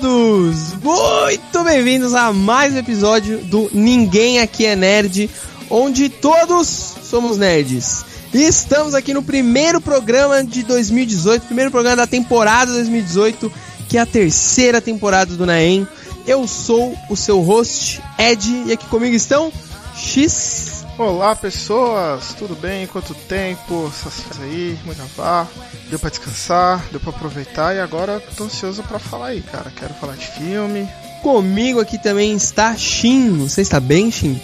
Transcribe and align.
Todos! 0.00 0.74
Muito 0.74 1.64
bem-vindos 1.64 2.14
a 2.14 2.32
mais 2.32 2.72
um 2.72 2.78
episódio 2.78 3.38
do 3.38 3.68
Ninguém 3.72 4.38
Aqui 4.38 4.64
é 4.64 4.76
Nerd, 4.76 5.28
onde 5.68 6.08
todos 6.08 6.68
somos 7.02 7.36
nerds. 7.36 8.04
E 8.32 8.44
estamos 8.44 8.94
aqui 8.94 9.12
no 9.12 9.24
primeiro 9.24 9.80
programa 9.80 10.44
de 10.44 10.62
2018, 10.62 11.46
primeiro 11.46 11.72
programa 11.72 11.96
da 11.96 12.06
temporada 12.06 12.72
2018, 12.74 13.52
que 13.88 13.98
é 13.98 14.00
a 14.00 14.06
terceira 14.06 14.80
temporada 14.80 15.34
do 15.34 15.44
Naem. 15.44 15.86
Eu 16.24 16.46
sou 16.46 16.96
o 17.10 17.16
seu 17.16 17.40
host, 17.40 18.00
Ed, 18.16 18.66
e 18.66 18.72
aqui 18.72 18.86
comigo 18.86 19.16
estão 19.16 19.52
X. 19.96 20.67
Olá 20.98 21.36
pessoas, 21.36 22.34
tudo 22.36 22.56
bem? 22.56 22.88
Quanto 22.88 23.14
tempo? 23.14 23.86
Essas 23.86 24.20
férias 24.20 24.42
aí, 24.42 24.76
muito 24.84 25.00
vá. 25.16 25.46
Deu 25.88 25.96
pra 25.96 26.10
descansar, 26.10 26.84
deu 26.90 26.98
pra 26.98 27.10
aproveitar 27.10 27.72
e 27.72 27.78
agora 27.78 28.20
tô 28.36 28.42
ansioso 28.42 28.82
pra 28.82 28.98
falar 28.98 29.28
aí, 29.28 29.40
cara. 29.40 29.70
Quero 29.76 29.94
falar 29.94 30.16
de 30.16 30.26
filme. 30.26 30.88
Comigo 31.22 31.78
aqui 31.78 32.02
também 32.02 32.34
está 32.34 32.76
Shin. 32.76 33.46
Você 33.46 33.60
está 33.60 33.78
bem, 33.78 34.10
Shin? 34.10 34.40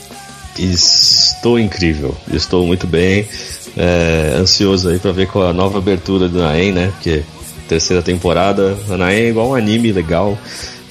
Estou 0.56 1.58
incrível, 1.58 2.16
estou 2.32 2.64
muito 2.64 2.86
bem. 2.86 3.28
É, 3.76 4.36
ansioso 4.36 4.90
aí 4.90 5.00
pra 5.00 5.10
ver 5.10 5.26
com 5.26 5.42
a 5.42 5.52
nova 5.52 5.78
abertura 5.78 6.28
do 6.28 6.38
Naem, 6.38 6.70
né? 6.70 6.92
Porque 6.92 7.24
terceira 7.68 8.00
temporada, 8.00 8.78
a 8.88 8.96
Naem 8.96 9.24
é 9.24 9.28
igual 9.28 9.48
um 9.48 9.54
anime 9.56 9.90
legal 9.90 10.38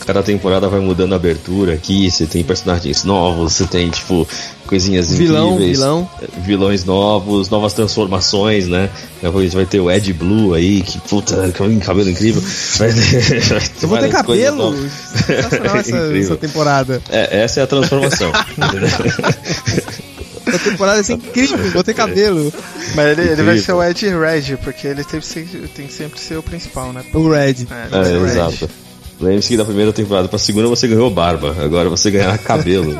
cada 0.06 0.22
temporada 0.22 0.68
vai 0.68 0.80
mudando 0.80 1.14
a 1.14 1.16
abertura 1.16 1.74
aqui, 1.74 2.10
você 2.10 2.26
tem 2.26 2.44
personagens 2.44 3.04
novos, 3.04 3.54
você 3.54 3.66
tem, 3.66 3.90
tipo, 3.90 4.28
coisinhas 4.68 5.12
vilão, 5.12 5.54
incríveis. 5.54 5.78
Vilão. 5.78 6.10
Vilões 6.38 6.86
novos, 6.86 7.50
novas 7.50 7.74
transformações, 7.74 8.68
né? 8.68 8.90
Depois 9.22 9.54
vai 9.54 9.66
ter 9.66 9.80
o 9.80 9.90
Ed 9.90 10.12
Blue 10.14 10.54
aí, 10.54 10.82
que 10.82 11.00
puta, 11.00 11.52
cabelo 11.52 12.10
incrível. 12.10 12.44
Vai 12.78 12.92
ter, 12.94 13.42
vai 13.42 13.60
ter 13.60 13.84
Eu 13.84 13.88
vou 13.88 13.98
ter 13.98 14.10
cabelo! 14.10 14.76
Sensacional 15.26 15.78
essa, 15.78 15.98
essa 16.18 16.36
temporada. 16.36 17.02
É, 17.10 17.42
essa 17.42 17.60
é 17.62 17.64
a 17.64 17.68
transformação. 17.68 18.32
A 20.46 20.60
temporada 20.60 21.02
é 21.02 21.14
incrível, 21.14 21.58
vou 21.72 21.84
ter 21.84 21.94
cabelo. 21.94 22.54
Mas 22.96 23.18
ele, 23.18 23.30
ele 23.30 23.44
vai 23.44 23.58
ser 23.60 23.72
o 23.72 23.82
Ed 23.82 24.06
Red, 24.10 24.58
porque 24.58 24.88
ele 24.88 25.04
tem, 25.04 25.20
tem 25.74 25.88
que 25.88 25.94
sempre 25.94 26.20
ser 26.20 26.38
o 26.38 26.44
principal, 26.44 26.92
né? 26.92 27.02
O 27.14 27.30
Red. 27.30 27.66
É, 27.72 27.88
é, 27.92 28.12
é 28.12 28.24
exato. 28.24 28.70
Lembre-se 29.20 29.50
que 29.50 29.58
da 29.58 29.66
primeira 29.66 29.94
temporada 29.94 30.28
pra 30.28 30.40
segunda 30.40 30.68
você 30.68 30.88
ganhou 30.88 31.10
barba, 31.10 31.56
agora 31.60 31.90
você 31.90 32.12
ganhará 32.12 32.38
cabelo. 32.40 32.94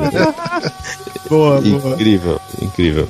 boa, 1.28 1.58
incrível, 1.58 2.40
boa. 2.40 2.40
incrível. 2.62 3.08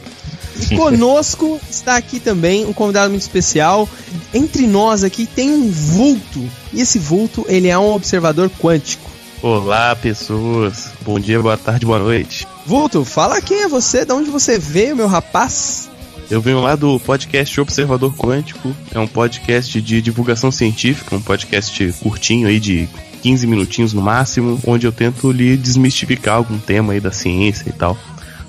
E 0.71 0.77
conosco 0.77 1.61
está 1.69 1.97
aqui 1.97 2.21
também 2.21 2.65
um 2.65 2.73
convidado 2.73 3.11
muito 3.11 3.23
especial. 3.23 3.89
Entre 4.33 4.67
nós 4.67 5.03
aqui 5.03 5.27
tem 5.27 5.51
um 5.51 5.71
vulto. 5.71 6.49
E 6.73 6.81
esse 6.81 6.99
vulto, 6.99 7.45
ele 7.49 7.69
é 7.69 7.79
um 7.79 7.93
observador 7.93 8.51
quântico. 8.61 9.11
Olá, 9.43 9.95
pessoas. 9.97 10.91
Bom 11.05 11.19
dia, 11.19 11.41
boa 11.43 11.57
tarde, 11.57 11.85
boa 11.85 11.98
noite. 11.98 12.47
Vulto, 12.64 13.05
fala 13.05 13.43
quem 13.43 13.63
é 13.63 13.69
você, 13.69 14.05
de 14.05 14.13
onde 14.13 14.31
você 14.31 14.59
veio, 14.59 14.97
meu 14.97 15.07
rapaz? 15.07 15.91
Eu 16.30 16.40
venho 16.40 16.61
lá 16.61 16.74
do 16.74 16.98
podcast 16.98 17.61
Observador 17.61 18.14
Quântico. 18.14 18.74
É 18.92 18.98
um 18.98 19.07
podcast 19.07 19.80
de 19.80 20.01
divulgação 20.01 20.51
científica, 20.51 21.14
um 21.14 21.20
podcast 21.20 21.92
curtinho 22.01 22.48
aí 22.48 22.58
de 22.58 22.89
15 23.23 23.46
minutinhos 23.46 23.92
no 23.92 24.01
máximo, 24.01 24.58
onde 24.67 24.86
eu 24.86 24.92
tento 24.92 25.30
lhe 25.30 25.57
desmistificar 25.57 26.36
algum 26.36 26.58
tema 26.58 26.95
aí 26.95 27.01
da 27.01 27.13
ciência 27.13 27.68
e 27.68 27.73
tal. 27.73 27.96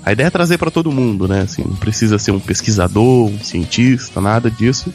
A 0.04 0.12
ideia 0.12 0.28
é 0.28 0.30
trazer 0.30 0.56
para 0.56 0.70
todo 0.70 0.90
mundo, 0.92 1.28
né? 1.28 1.42
Assim, 1.42 1.62
não 1.66 1.76
precisa 1.76 2.18
ser 2.18 2.30
um 2.30 2.40
pesquisador, 2.40 3.26
um 3.28 3.42
cientista, 3.42 4.20
nada 4.20 4.50
disso. 4.50 4.92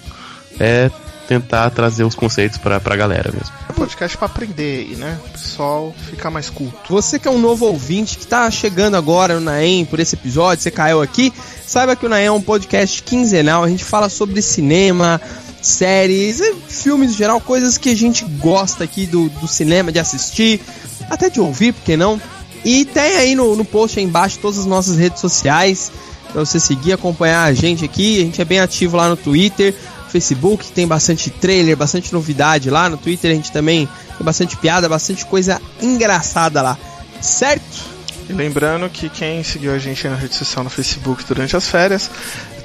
É 0.59 0.90
tentar 1.28 1.70
trazer 1.70 2.03
os 2.03 2.16
conceitos 2.16 2.58
pra, 2.58 2.80
pra 2.80 2.96
galera 2.96 3.31
mesmo. 3.31 3.53
Podcast 3.81 4.16
pra 4.16 4.28
aprender, 4.28 4.96
né? 4.96 5.19
O 5.25 5.30
pessoal 5.31 5.96
ficar 6.08 6.30
mais 6.30 6.52
culto. 6.52 6.78
Você 6.88 7.18
que 7.18 7.28
é 7.28 7.31
um 7.31 7.40
novo 7.40 7.66
ouvinte 7.66 8.16
que 8.16 8.28
tá 8.28 8.52
chegando 8.52 8.96
agora 8.96 9.34
no 9.34 9.42
Naem 9.42 9.86
por 9.86 10.00
esse 10.00 10.14
episódio, 10.14 10.62
você 10.62 10.69
caiu 10.69 11.02
aqui, 11.02 11.34
saiba 11.66 11.96
que 11.96 12.06
o 12.06 12.09
Naem 12.09 12.28
é 12.28 12.31
um 12.31 12.40
podcast 12.40 13.02
quinzenal, 13.02 13.64
a 13.64 13.70
gente 13.70 13.84
fala 13.84 14.08
sobre 14.08 14.40
cinema, 14.40 15.20
séries, 15.64 16.44
filmes 16.68 17.09
em 17.09 17.16
geral, 17.16 17.41
coisas 17.41 17.80
que 17.80 17.90
a 17.90 17.96
gente 17.96 18.24
gosta 18.24 18.84
aqui 18.84 19.08
do, 19.08 19.30
do 19.30 19.47
cinema, 19.47 19.91
de 19.91 19.97
assistir, 19.97 20.62
até 21.09 21.28
de 21.28 21.41
ouvir, 21.41 21.74
por 21.74 21.84
que 21.84 21.97
não? 21.97 22.22
E 22.64 22.86
tem 22.86 23.18
aí 23.18 23.34
no, 23.34 23.56
no 23.56 23.66
post 23.66 23.97
aí 23.97 24.06
embaixo 24.06 24.38
todas 24.40 24.59
as 24.59 24.68
nossas 24.68 24.96
redes 24.96 25.20
sociais 25.20 25.91
para 26.31 26.46
você 26.46 26.59
seguir, 26.59 26.94
acompanhar 26.94 27.44
a 27.44 27.53
gente 27.53 27.84
aqui. 27.84 28.22
A 28.22 28.25
gente 28.25 28.41
é 28.41 28.46
bem 28.46 28.59
ativo 28.59 28.96
lá 28.97 29.09
no 29.09 29.18
Twitter, 29.18 29.75
Facebook 30.12 30.72
tem 30.72 30.88
bastante 30.88 31.30
trailer, 31.30 31.78
bastante 31.78 32.12
novidade 32.12 32.70
lá. 32.70 32.90
No 32.90 32.98
Twitter 32.98 33.32
a 33.32 33.34
gente 33.34 33.52
também 33.52 33.88
tem 34.18 34.26
bastante 34.26 34.58
piada, 34.58 34.90
bastante 34.90 35.26
coisa 35.26 35.62
engraçada 35.82 36.62
lá. 36.62 36.78
Certo? 37.22 37.92
E 38.30 38.34
lembrando 38.34 38.90
que 38.90 39.10
quem 39.10 39.44
seguiu 39.44 39.74
a 39.74 39.78
gente 39.78 40.08
na 40.08 40.16
rede 40.16 40.36
social 40.36 40.64
no 40.64 40.70
Facebook 40.70 41.24
durante 41.26 41.56
as 41.56 41.68
férias 41.68 42.10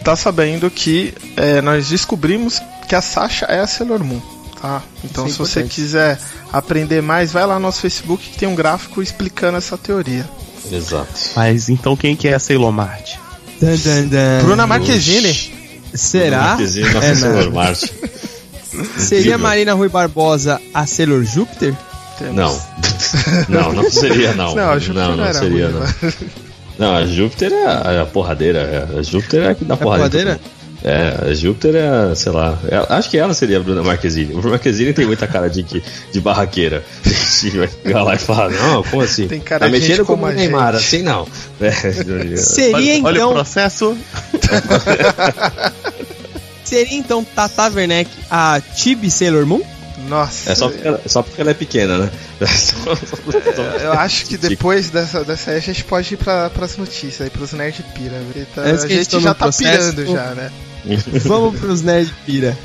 tá 0.05 0.15
sabendo 0.15 0.71
que 0.71 1.13
é, 1.37 1.61
nós 1.61 1.89
descobrimos 1.89 2.63
que 2.89 2.95
a 2.95 3.03
Sasha 3.03 3.47
é 3.47 3.59
a 3.59 3.67
Sailor 3.67 4.05
Moon. 4.05 4.21
Tá? 4.61 4.81
Então, 5.05 5.27
é 5.27 5.29
se 5.29 5.37
você 5.37 5.65
quiser 5.65 6.19
aprender 6.53 7.03
mais, 7.03 7.33
vai 7.33 7.45
lá 7.45 7.55
no 7.55 7.61
nosso 7.61 7.81
Facebook 7.81 8.31
que 8.31 8.39
tem 8.39 8.49
um 8.49 8.55
gráfico 8.55 9.03
explicando 9.03 9.59
essa 9.59 9.77
teoria. 9.77 10.29
Exato. 10.71 11.13
Mas 11.35 11.69
então 11.69 11.97
quem 11.97 12.15
que 12.15 12.29
é 12.29 12.35
a 12.35 12.39
Sailor 12.39 12.73
Mart? 12.73 13.17
Dun, 13.61 13.77
dun, 13.77 14.09
dun. 14.09 14.45
Bruna 14.45 14.67
Marquezine. 14.67 15.66
Será? 15.97 16.57
é, 16.61 17.15
Sailor 17.15 17.53
Marte. 17.53 17.93
Seria 18.99 19.39
Marina 19.39 19.73
Rui 19.75 19.89
Barbosa 19.89 20.61
a 20.75 20.87
Sailor 20.87 21.25
Júpiter? 21.25 21.75
Não. 22.33 22.59
Não, 23.49 23.73
não 23.73 23.91
seria 23.91 24.33
não. 24.35 24.55
Não, 24.55 24.71
a 24.71 24.79
Júpiter 24.79 25.03
não, 25.09 25.17
não, 25.17 25.25
não 25.27 25.33
seria 25.35 25.69
ruim, 25.69 25.81
não. 25.81 26.13
Não, 26.79 26.97
a 26.97 27.07
Júpiter 27.07 27.53
é 27.53 27.65
a, 27.67 28.03
a 28.03 28.07
porradeira. 28.07 28.89
A 28.99 29.03
Júpiter 29.03 29.43
é 29.45 29.51
a 29.51 29.55
que 29.55 29.65
dá 29.65 29.75
É 29.75 29.77
porradeira. 29.79 30.39
porradeira? 30.39 30.57
É, 30.85 31.31
a 31.31 31.35
Júpiter 31.35 31.75
é, 31.75 32.15
sei 32.15 32.31
lá. 32.33 32.59
é- 32.69 32.87
acho 32.95 33.11
que 33.11 33.17
ela 33.19 33.33
seria 33.35 33.57
a 33.57 33.61
Bruna 33.61 33.83
Marquezine. 33.83 34.33
O 34.33 34.37
Bruna 34.37 34.51
Marquezine 34.51 34.93
tem 34.93 35.05
muita 35.07 35.27
cara 35.27 35.49
de, 35.49 35.63
que- 35.63 35.83
de 36.13 36.21
barraqueira. 36.21 36.85
Vai 37.55 37.69
chegar 37.83 38.03
lá 38.03 38.15
e 38.15 38.19
falar, 38.19 38.51
não, 38.51 38.83
como 38.83 39.03
assim? 39.03 39.27
Tem 39.27 39.41
cara 39.41 39.61
tá 39.61 39.67
de 39.67 39.73
gente 39.81 39.89
mexendo 39.89 40.07
como 40.07 40.19
como 40.23 40.31
a 40.31 40.35
o 40.35 40.37
Neymar, 40.37 40.73
gente. 40.75 40.85
assim 40.85 41.03
não. 41.03 41.27
É, 41.61 41.71
Seria 42.37 42.77
olha, 42.77 43.05
olha 43.05 43.17
então. 43.19 43.31
o 43.31 43.35
processo. 43.35 43.97
Seria 46.67 46.99
então 46.99 47.23
Tata 47.23 47.71
Werneck 47.73 48.11
a 48.29 48.61
Tibi 48.61 49.09
Sailor 49.09 49.47
Moon? 49.47 49.63
Nossa. 50.09 50.51
é 50.51 50.55
só 50.57 50.69
porque, 50.69 50.89
ela, 50.89 51.01
só 51.07 51.23
porque 51.23 51.41
ela 51.41 51.51
é 51.53 51.55
pequena, 51.55 51.99
né? 51.99 52.11
Eu 53.83 53.93
acho 53.93 54.27
que 54.27 54.37
depois 54.37 54.91
dessa, 54.91 55.23
dessa 55.25 55.53
aí 55.53 55.59
a 55.59 55.61
gente 55.61 55.85
pode 55.85 56.15
ir 56.15 56.17
pra, 56.17 56.51
pras 56.51 56.77
notícias 56.77 57.21
aí, 57.23 57.31
pros 57.31 57.53
nerd 57.53 57.85
pira. 57.95 58.21
porque 58.27 58.45
tá- 58.53 58.63
a 58.63 58.77
gente 58.89 59.21
já 59.21 59.33
tá 59.33 59.45
processo, 59.45 59.95
pirando 59.95 60.13
já, 60.13 60.35
né? 60.35 60.51
Vamos 61.25 61.59
pros 61.61 61.83
Nerd 61.83 62.13
Pira. 62.25 62.57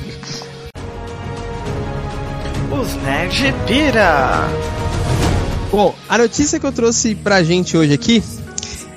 Os 2.70 2.94
nerd 3.02 3.54
pira! 3.66 4.48
Bom, 5.70 5.94
a 6.08 6.18
notícia 6.18 6.58
que 6.58 6.66
eu 6.66 6.72
trouxe 6.72 7.14
pra 7.14 7.42
gente 7.42 7.76
hoje 7.76 7.92
aqui 7.94 8.22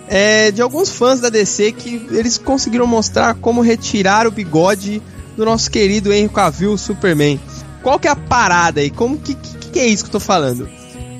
é 0.07 0.51
de 0.51 0.61
alguns 0.61 0.89
fãs 0.89 1.19
da 1.19 1.29
DC 1.29 1.71
que 1.71 2.07
eles 2.11 2.37
conseguiram 2.37 2.87
mostrar 2.87 3.35
como 3.35 3.61
retirar 3.61 4.27
o 4.27 4.31
bigode 4.31 5.01
do 5.35 5.45
nosso 5.45 5.69
querido 5.69 6.13
Henry 6.13 6.29
Cavill 6.29 6.77
Superman. 6.77 7.39
Qual 7.81 7.99
que 7.99 8.07
é 8.07 8.11
a 8.11 8.15
parada 8.15 8.81
aí? 8.81 8.89
Como 8.89 9.17
que, 9.17 9.35
que, 9.35 9.69
que 9.69 9.79
é 9.79 9.85
isso 9.85 10.03
que 10.03 10.09
eu 10.09 10.13
tô 10.13 10.19
falando? 10.19 10.67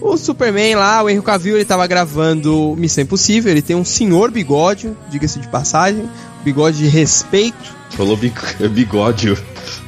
O 0.01 0.17
Superman 0.17 0.75
lá, 0.75 1.03
o 1.03 1.09
Henry 1.09 1.21
Cavill, 1.21 1.55
ele 1.55 1.65
tava 1.65 1.85
gravando 1.87 2.75
Missão 2.77 3.03
Impossível, 3.03 3.51
ele 3.51 3.61
tem 3.61 3.75
um 3.75 3.85
senhor 3.85 4.31
bigode, 4.31 4.95
diga-se 5.09 5.39
de 5.39 5.47
passagem, 5.47 6.07
bigode 6.43 6.77
de 6.77 6.87
respeito. 6.87 7.74
Falou 7.91 8.17
bi- 8.17 8.33
bigode. 8.71 9.31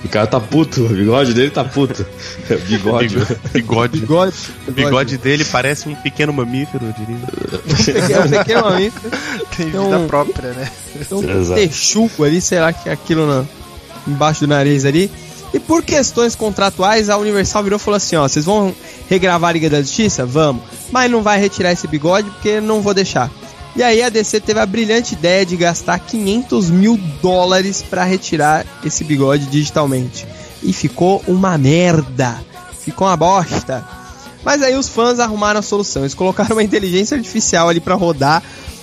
O 0.04 0.08
cara 0.10 0.26
tá 0.28 0.40
puto, 0.40 0.86
o 0.86 0.90
bigode 0.90 1.34
dele 1.34 1.50
tá 1.52 1.64
puto. 1.64 2.06
Bigode. 2.68 3.18
Bigode. 3.52 4.00
Bigode. 4.00 4.38
O 4.68 4.72
bigode 4.72 5.18
dele 5.18 5.44
parece 5.46 5.90
um 5.90 5.96
pequeno 5.96 6.32
mamífero, 6.32 6.86
eu 6.86 6.94
diria. 6.94 8.14
É 8.16 8.20
um 8.20 8.30
pequeno 8.30 8.62
mamífero. 8.64 9.12
Tem 9.58 9.68
Então- 9.68 9.86
vida 9.86 10.00
própria, 10.08 10.52
né? 10.54 10.70
Tem 11.10 11.18
um 11.18 11.42
Exato. 11.42 11.60
texugo 11.60 12.24
ali, 12.24 12.40
sei 12.40 12.60
lá 12.60 12.72
que 12.72 12.88
é 12.90 12.94
aquilo 12.94 13.28
na, 13.28 13.44
embaixo 14.08 14.42
do 14.42 14.48
nariz 14.48 14.86
ali. 14.86 15.12
E 15.54 15.60
por 15.60 15.84
questões 15.84 16.36
contratuais, 16.36 17.10
a 17.10 17.18
Universal 17.18 17.64
virou 17.64 17.78
e 17.78 17.82
falou 17.82 17.98
assim: 17.98 18.16
ó, 18.16 18.28
vocês 18.28 18.46
vão 18.46 18.74
regravar 19.10 19.50
a 19.50 19.54
Liga 19.54 19.70
da 19.70 19.82
Justiça? 19.82 20.26
Vamos. 20.26 20.62
Mas 20.92 21.10
não 21.12 21.22
vai 21.22 21.40
retirar 21.40 21.72
esse 21.72 21.88
bigode 21.88 22.30
porque 22.32 22.62
não 22.62 22.82
vou 22.82 22.94
deixar. 22.94 23.30
E 23.78 23.84
aí 23.84 24.02
a 24.02 24.10
DC 24.10 24.40
teve 24.40 24.60
a 24.60 24.66
brilhante 24.66 25.14
ideia 25.14 25.46
de 25.46 25.56
gastar 25.56 26.00
500 26.00 26.72
mil 26.72 26.98
dólares 27.22 27.84
para 27.88 28.04
retirar 28.04 28.66
esse 28.84 29.04
bigode 29.04 29.46
digitalmente. 29.46 30.26
E 30.64 30.74
ficou 30.74 31.24
uma 31.28 31.60
merda. 31.60 32.44
Ficou 32.82 33.08
uma 33.08 33.16
bosta. 33.16 33.88
Mas 34.44 34.64
aí 34.64 34.76
os 34.76 34.90
fãs 34.90 35.20
arrumaram 35.20 35.60
a 35.60 35.62
solução. 35.62 36.02
Eles 36.02 36.16
colocaram 36.16 36.56
uma 36.56 36.64
inteligência 36.64 37.16
artificial 37.16 37.70
ali 37.70 37.80
para 37.80 37.94
rodar. 37.94 38.42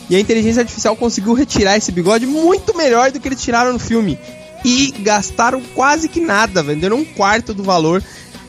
E 0.08 0.14
a 0.14 0.20
inteligência 0.20 0.61
artificial 0.61 0.94
conseguiu 0.94 1.35
retirar 1.35 1.76
esse 1.76 1.91
bigode 1.91 2.25
muito 2.25 2.76
melhor 2.76 3.11
do 3.11 3.19
que 3.19 3.26
eles 3.26 3.43
tiraram 3.43 3.73
no 3.73 3.81
filme. 3.81 4.17
E 4.64 4.94
gastaram 5.00 5.61
quase 5.75 6.08
que 6.08 6.20
nada, 6.20 6.62
venderam 6.62 6.99
um 6.99 7.05
quarto 7.05 7.52
do 7.52 7.64
valor 7.64 8.00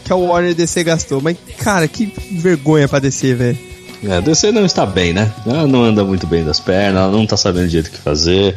que 0.03 0.13
a 0.13 0.15
Warner 0.15 0.53
DC 0.53 0.83
gastou. 0.83 1.19
Mas, 1.21 1.37
cara, 1.57 1.87
que 1.87 2.05
vergonha 2.33 2.87
pra 2.87 2.99
DC, 2.99 3.33
velho. 3.33 3.74
É, 4.07 4.17
a 4.17 4.19
DC 4.19 4.51
não 4.51 4.65
está 4.65 4.85
bem, 4.85 5.13
né? 5.13 5.31
Ela 5.45 5.67
não 5.67 5.83
anda 5.83 6.03
muito 6.03 6.27
bem 6.27 6.43
das 6.43 6.59
pernas, 6.59 7.01
ela 7.01 7.11
não 7.11 7.25
tá 7.25 7.35
sabendo 7.35 7.67
direito 7.67 7.87
o 7.87 7.91
que 7.91 7.97
fazer. 7.97 8.55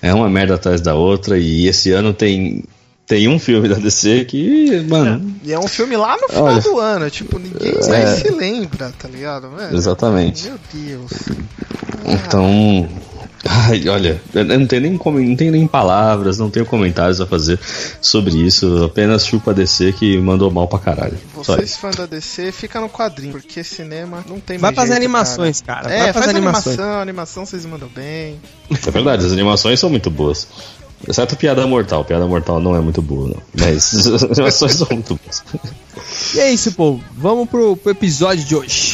É 0.00 0.12
uma 0.12 0.28
merda 0.28 0.54
atrás 0.54 0.80
da 0.80 0.94
outra. 0.94 1.38
E 1.38 1.66
esse 1.66 1.92
ano 1.92 2.12
tem 2.12 2.64
tem 3.06 3.28
um 3.28 3.38
filme 3.38 3.68
da 3.68 3.76
DC 3.76 4.24
que, 4.24 4.84
mano. 4.88 5.38
É, 5.44 5.48
e 5.48 5.52
é 5.52 5.58
um 5.58 5.68
filme 5.68 5.96
lá 5.96 6.16
no 6.20 6.28
final 6.28 6.44
olha, 6.44 6.60
do 6.60 6.80
ano, 6.80 7.08
tipo, 7.08 7.38
ninguém 7.38 7.74
é, 7.78 8.06
se 8.16 8.30
lembra, 8.30 8.92
tá 8.98 9.08
ligado? 9.08 9.48
Velho? 9.50 9.76
Exatamente. 9.76 10.48
Meu 10.48 10.58
Deus. 10.72 11.12
Então. 12.04 12.88
Ai, 13.44 13.88
olha, 13.88 14.20
não 14.34 14.66
tenho, 14.66 14.82
nem, 14.82 14.92
não 15.28 15.36
tenho 15.36 15.52
nem 15.52 15.66
palavras, 15.66 16.38
não 16.38 16.50
tenho 16.50 16.66
comentários 16.66 17.20
a 17.20 17.26
fazer 17.26 17.58
sobre 18.00 18.34
isso. 18.36 18.84
Apenas 18.84 19.26
chupa 19.26 19.50
a 19.52 19.54
DC 19.54 19.92
que 19.92 20.18
mandou 20.18 20.50
mal 20.50 20.66
pra 20.66 20.78
caralho. 20.78 21.16
Vocês 21.34 21.76
fãs 21.76 21.94
da 21.94 22.06
DC, 22.06 22.50
fica 22.50 22.80
no 22.80 22.88
quadrinho, 22.88 23.32
porque 23.32 23.62
cinema 23.62 24.24
não 24.28 24.40
tem 24.40 24.58
Vai 24.58 24.74
fazer 24.74 24.94
animações, 24.94 25.60
cara. 25.60 25.82
cara. 25.82 25.94
É, 25.94 26.02
Vai 26.04 26.12
fazer 26.12 26.24
faz 26.24 26.36
animações. 26.36 26.78
animação, 26.78 27.00
animação 27.00 27.46
vocês 27.46 27.66
mandam 27.66 27.88
bem. 27.94 28.40
É 28.70 28.90
verdade, 28.90 29.24
as 29.26 29.32
animações 29.32 29.78
são 29.78 29.90
muito 29.90 30.10
boas. 30.10 30.48
Exceto 31.06 31.36
Piada 31.36 31.66
Mortal. 31.66 32.04
Piada 32.04 32.26
Mortal 32.26 32.58
não 32.58 32.74
é 32.74 32.80
muito 32.80 33.02
boa, 33.02 33.28
não. 33.28 33.42
Mas 33.60 33.94
as 34.06 34.22
animações 34.24 34.72
são 34.74 34.88
muito 34.90 35.14
boas. 35.22 35.44
E 36.34 36.40
é 36.40 36.50
isso, 36.50 36.72
povo. 36.72 37.02
Vamos 37.16 37.48
pro, 37.48 37.76
pro 37.76 37.92
episódio 37.92 38.44
de 38.44 38.56
hoje. 38.56 38.85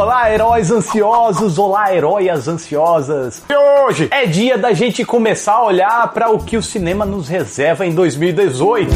Olá, 0.00 0.32
heróis 0.32 0.70
ansiosos! 0.70 1.58
Olá, 1.58 1.92
heróias 1.92 2.46
ansiosas! 2.46 3.42
E 3.50 3.56
hoje 3.56 4.06
é 4.12 4.26
dia 4.26 4.56
da 4.56 4.72
gente 4.72 5.04
começar 5.04 5.54
a 5.54 5.64
olhar 5.64 6.14
para 6.14 6.30
o 6.30 6.38
que 6.38 6.56
o 6.56 6.62
cinema 6.62 7.04
nos 7.04 7.26
reserva 7.26 7.84
em 7.84 7.92
2018. 7.92 8.92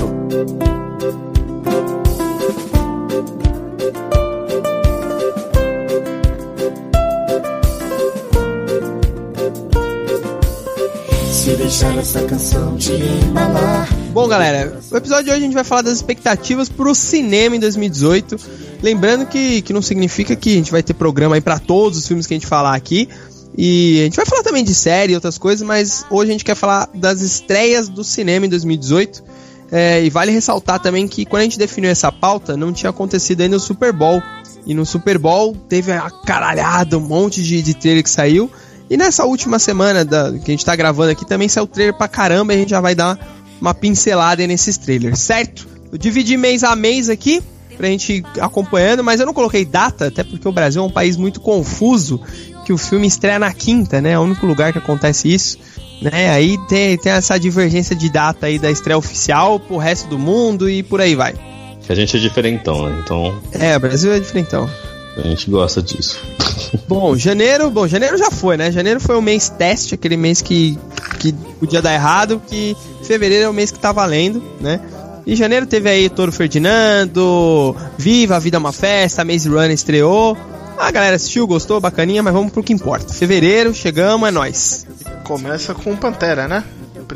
Se 11.33 11.57
deixar 11.57 11.99
essa 11.99 12.23
canção 12.27 12.77
te 12.77 12.93
embalar. 12.93 13.89
Bom, 14.13 14.29
galera, 14.29 14.79
o 14.89 14.97
episódio 14.97 15.25
de 15.25 15.31
hoje 15.31 15.41
a 15.41 15.45
gente 15.47 15.55
vai 15.55 15.65
falar 15.65 15.83
das 15.83 15.95
expectativas 15.95 16.69
pro 16.69 16.95
cinema 16.95 17.57
em 17.57 17.59
2018 17.59 18.37
Lembrando 18.83 19.27
que, 19.27 19.63
que 19.63 19.73
não 19.73 19.81
significa 19.81 20.35
que 20.35 20.51
a 20.51 20.57
gente 20.57 20.73
vai 20.73 20.83
ter 20.83 20.93
programa 20.95 21.37
aí 21.37 21.41
para 21.41 21.59
todos 21.59 21.99
os 21.99 22.07
filmes 22.07 22.27
que 22.27 22.35
a 22.35 22.37
gente 22.37 22.49
falar 22.49 22.75
aqui. 22.75 23.09
E 23.57 24.01
a 24.01 24.05
gente 24.05 24.17
vai 24.17 24.27
falar 24.27 24.43
também 24.43 24.65
de 24.65 24.75
série 24.75 25.13
e 25.13 25.15
outras 25.15 25.39
coisas, 25.39 25.67
mas 25.67 26.05
hoje 26.11 26.31
a 26.31 26.33
gente 26.33 26.45
quer 26.45 26.57
falar 26.57 26.89
das 26.93 27.21
estreias 27.21 27.89
do 27.89 28.03
cinema 28.03 28.47
em 28.47 28.49
2018. 28.49 29.23
É, 29.71 30.05
e 30.05 30.11
vale 30.11 30.33
ressaltar 30.33 30.81
também 30.81 31.07
que 31.07 31.25
quando 31.25 31.41
a 31.41 31.45
gente 31.45 31.59
definiu 31.59 31.91
essa 31.91 32.11
pauta, 32.11 32.57
não 32.57 32.73
tinha 32.73 32.91
acontecido 32.91 33.43
ainda 33.43 33.57
o 33.57 33.61
Super 33.61 33.93
Bowl. 33.93 34.21
E 34.67 34.75
no 34.75 34.85
Super 34.85 35.17
Bowl 35.17 35.57
teve 35.69 35.93
a 35.93 36.11
caralhada, 36.11 36.99
um 36.99 37.01
monte 37.01 37.43
de, 37.43 37.63
de 37.63 37.75
trailer 37.75 38.03
que 38.03 38.11
saiu. 38.11 38.51
E 38.91 38.97
nessa 38.97 39.25
última 39.25 39.59
semana 39.59 40.05
da, 40.05 40.33
que 40.33 40.51
a 40.51 40.53
gente 40.53 40.65
tá 40.65 40.75
gravando 40.75 41.13
aqui 41.13 41.25
também 41.25 41.49
saiu 41.49 41.67
trailer 41.67 41.95
pra 41.95 42.09
caramba 42.09 42.53
e 42.53 42.57
a 42.57 42.59
gente 42.59 42.71
já 42.71 42.81
vai 42.81 42.95
dar 42.95 43.19
uma 43.61 43.73
pincelada 43.73 44.45
nesses 44.47 44.77
trailers, 44.77 45.21
certo? 45.21 45.69
Eu 45.91 45.97
dividi 45.97 46.37
mês 46.37 46.65
a 46.65 46.75
mês 46.75 47.09
aqui 47.09 47.43
pra 47.77 47.89
gente 47.89 48.15
ir 48.15 48.25
acompanhando, 48.41 49.03
mas 49.03 49.21
eu 49.21 49.27
não 49.27 49.35
coloquei 49.35 49.65
data, 49.65 50.07
até 50.07 50.23
porque 50.23 50.47
o 50.47 50.53
Brasil 50.53 50.83
é 50.83 50.87
um 50.87 50.91
país 50.91 51.17
muito 51.17 51.41
confuso, 51.41 52.21
que 52.65 52.73
o 52.73 52.79
filme 52.79 53.07
estreia 53.07 53.39
na 53.39 53.53
quinta, 53.53 54.01
né? 54.01 54.13
É 54.13 54.19
o 54.19 54.23
único 54.23 54.47
lugar 54.47 54.73
que 54.73 54.79
acontece 54.79 55.33
isso. 55.33 55.59
Né? 56.01 56.31
Aí 56.31 56.59
tem, 56.69 56.99
tem 56.99 57.13
essa 57.13 57.39
divergência 57.39 57.95
de 57.95 58.11
data 58.11 58.47
aí 58.47 58.59
da 58.59 58.71
estreia 58.71 58.99
oficial 58.99 59.61
pro 59.61 59.77
resto 59.77 60.09
do 60.09 60.19
mundo 60.19 60.69
e 60.69 60.83
por 60.83 61.01
aí 61.01 61.15
vai. 61.15 61.35
Que 61.81 61.93
a 61.93 61.95
gente 61.95 62.17
é 62.17 62.21
diferentão, 62.21 62.89
né? 62.89 63.01
Então. 63.05 63.41
É, 63.53 63.77
o 63.77 63.81
Brasil 63.81 64.13
é 64.13 64.19
diferentão. 64.19 64.69
A 65.17 65.29
gente 65.29 65.51
gosta 65.51 65.83
disso. 65.83 66.21
Bom, 66.89 67.17
janeiro, 67.17 67.71
bom, 67.71 67.87
janeiro 67.87 68.17
já 68.17 68.31
foi, 68.31 68.57
né? 68.57 68.73
Janeiro 68.73 68.99
foi 68.99 69.15
o 69.15 69.21
mês 69.21 69.51
teste, 69.51 69.95
aquele 69.95 70.17
mês 70.17 70.41
que, 70.41 70.79
que 71.19 71.33
podia 71.61 71.83
dar 71.83 71.93
errado, 71.93 72.41
que 72.49 72.75
fevereiro 73.03 73.45
é 73.45 73.49
o 73.49 73.53
mês 73.53 73.71
que 73.71 73.79
tá 73.79 73.93
valendo, 73.93 74.43
né? 74.59 74.81
Em 75.27 75.37
janeiro 75.37 75.67
teve 75.67 75.89
aí 75.89 76.11
Toro 76.11 76.33
Ferdinando, 76.33 77.77
Viva, 77.97 78.37
a 78.37 78.39
Vida 78.39 78.57
é 78.57 78.59
uma 78.59 78.73
Festa, 78.73 79.25
Maze 79.25 79.49
Runner 79.49 79.71
estreou. 79.71 80.37
A 80.79 80.91
galera 80.91 81.17
assistiu, 81.17 81.47
gostou, 81.47 81.81
bacaninha, 81.81 82.23
mas 82.23 82.33
vamos 82.33 82.53
pro 82.53 82.63
que 82.63 82.73
importa. 82.73 83.13
Fevereiro, 83.13 83.73
chegamos, 83.73 84.29
é 84.29 84.33
nóis. 84.33 84.87
Começa 85.25 85.75
com 85.75 85.95
Pantera, 85.97 86.49
né? 86.49 86.65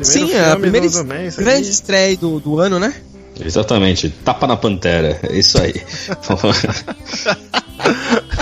Sim, 0.01 0.31
é 0.31 0.51
a 0.51 0.55
primeira 0.55 0.87
do, 0.89 1.03
do 1.03 1.05
mês, 1.05 1.35
grande 1.35 1.69
estreia 1.69 2.15
do, 2.15 2.39
do 2.39 2.59
ano, 2.59 2.79
né? 2.79 2.93
Exatamente, 3.39 4.09
tapa 4.09 4.47
na 4.47 4.57
Pantera, 4.57 5.19
é 5.23 5.37
isso 5.37 5.59
aí. 5.59 5.73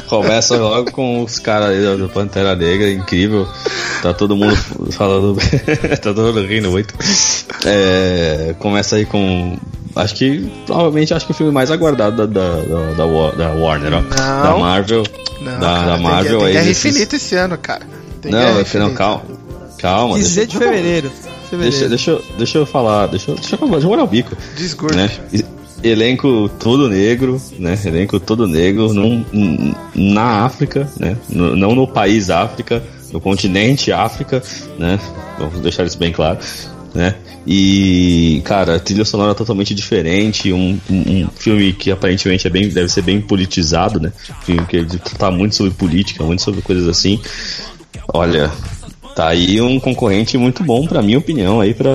Começa 0.07 0.55
logo 0.57 0.91
com 0.91 1.23
os 1.23 1.39
caras 1.39 1.69
aí 1.69 1.97
do 1.97 2.07
Pantera 2.09 2.55
Negra, 2.55 2.91
incrível. 2.91 3.47
Tá 4.01 4.13
todo 4.13 4.35
mundo 4.35 4.55
falando. 4.91 5.35
tá 6.01 6.13
todo 6.13 6.33
mundo 6.33 6.45
rindo 6.45 6.71
muito. 6.71 6.93
É, 7.65 8.55
começa 8.59 8.97
aí 8.97 9.05
com. 9.05 9.57
Acho 9.95 10.15
que. 10.15 10.51
Provavelmente 10.65 11.13
acho 11.13 11.25
que 11.25 11.31
o 11.31 11.35
filme 11.35 11.51
mais 11.51 11.71
aguardado 11.71 12.27
da, 12.27 12.45
da, 12.45 12.61
da, 12.93 13.31
da 13.31 13.51
Warner, 13.51 13.93
ó. 13.93 14.01
Não, 14.01 14.09
da 14.09 14.57
Marvel. 14.57 15.03
Não, 15.41 15.59
da, 15.59 15.59
cara, 15.59 15.85
da 15.85 15.97
Marvel 15.97 16.39
tem, 16.39 16.45
tem 16.45 16.53
Guerra 16.53 16.69
Infinita 16.69 17.15
esse 17.15 17.35
ano, 17.35 17.57
cara. 17.57 17.87
Tem 18.21 18.31
não, 18.31 18.63
não, 18.79 18.93
calma. 18.93 19.23
Calma. 19.79 20.17
16 20.17 20.47
de 20.47 20.57
fevereiro. 20.57 21.11
Deixa, 21.51 21.87
deixa, 21.87 22.19
deixa 22.37 22.57
eu 22.57 22.65
falar, 22.65 23.07
deixa, 23.07 23.33
deixa 23.33 23.55
eu 23.55 23.67
deixa 23.67 23.87
eu 23.87 24.03
o 24.03 24.07
bico. 24.07 24.35
Desgordo. 24.55 24.97
Né? 24.97 25.09
Elenco 25.89 26.49
todo 26.59 26.89
negro, 26.89 27.39
né? 27.59 27.77
Elenco 27.85 28.19
todo 28.19 28.47
negro 28.47 28.93
num, 28.93 29.23
na 29.93 30.45
África, 30.45 30.89
né? 30.99 31.17
No, 31.29 31.55
não 31.55 31.75
no 31.75 31.87
país 31.87 32.29
África, 32.29 32.83
no 33.13 33.21
continente 33.21 33.91
África, 33.91 34.41
né? 34.79 34.99
Vamos 35.37 35.59
deixar 35.61 35.85
isso 35.85 35.97
bem 35.97 36.11
claro, 36.11 36.39
né? 36.93 37.15
E, 37.47 38.41
cara, 38.43 38.79
trilha 38.79 39.05
sonora 39.05 39.31
é 39.31 39.35
totalmente 39.35 39.75
diferente, 39.75 40.51
um, 40.51 40.79
um, 40.89 41.27
filme 41.35 41.73
que 41.73 41.91
aparentemente 41.91 42.47
é 42.47 42.49
bem, 42.49 42.69
deve 42.69 42.89
ser 42.89 43.03
bem 43.03 43.21
politizado, 43.21 43.99
né? 43.99 44.11
Um 44.29 44.45
filme 44.45 44.65
que 44.65 44.83
trata 44.97 45.29
muito 45.29 45.55
sobre 45.55 45.71
política, 45.71 46.23
muito 46.23 46.41
sobre 46.41 46.61
coisas 46.61 46.87
assim. 46.87 47.21
Olha, 48.13 48.51
Tá 49.15 49.29
aí 49.29 49.61
um 49.61 49.79
concorrente 49.79 50.37
muito 50.37 50.61
bom, 50.61 50.85
pra 50.85 51.01
minha 51.01 51.17
opinião, 51.17 51.61
aí 51.61 51.73
pra, 51.73 51.89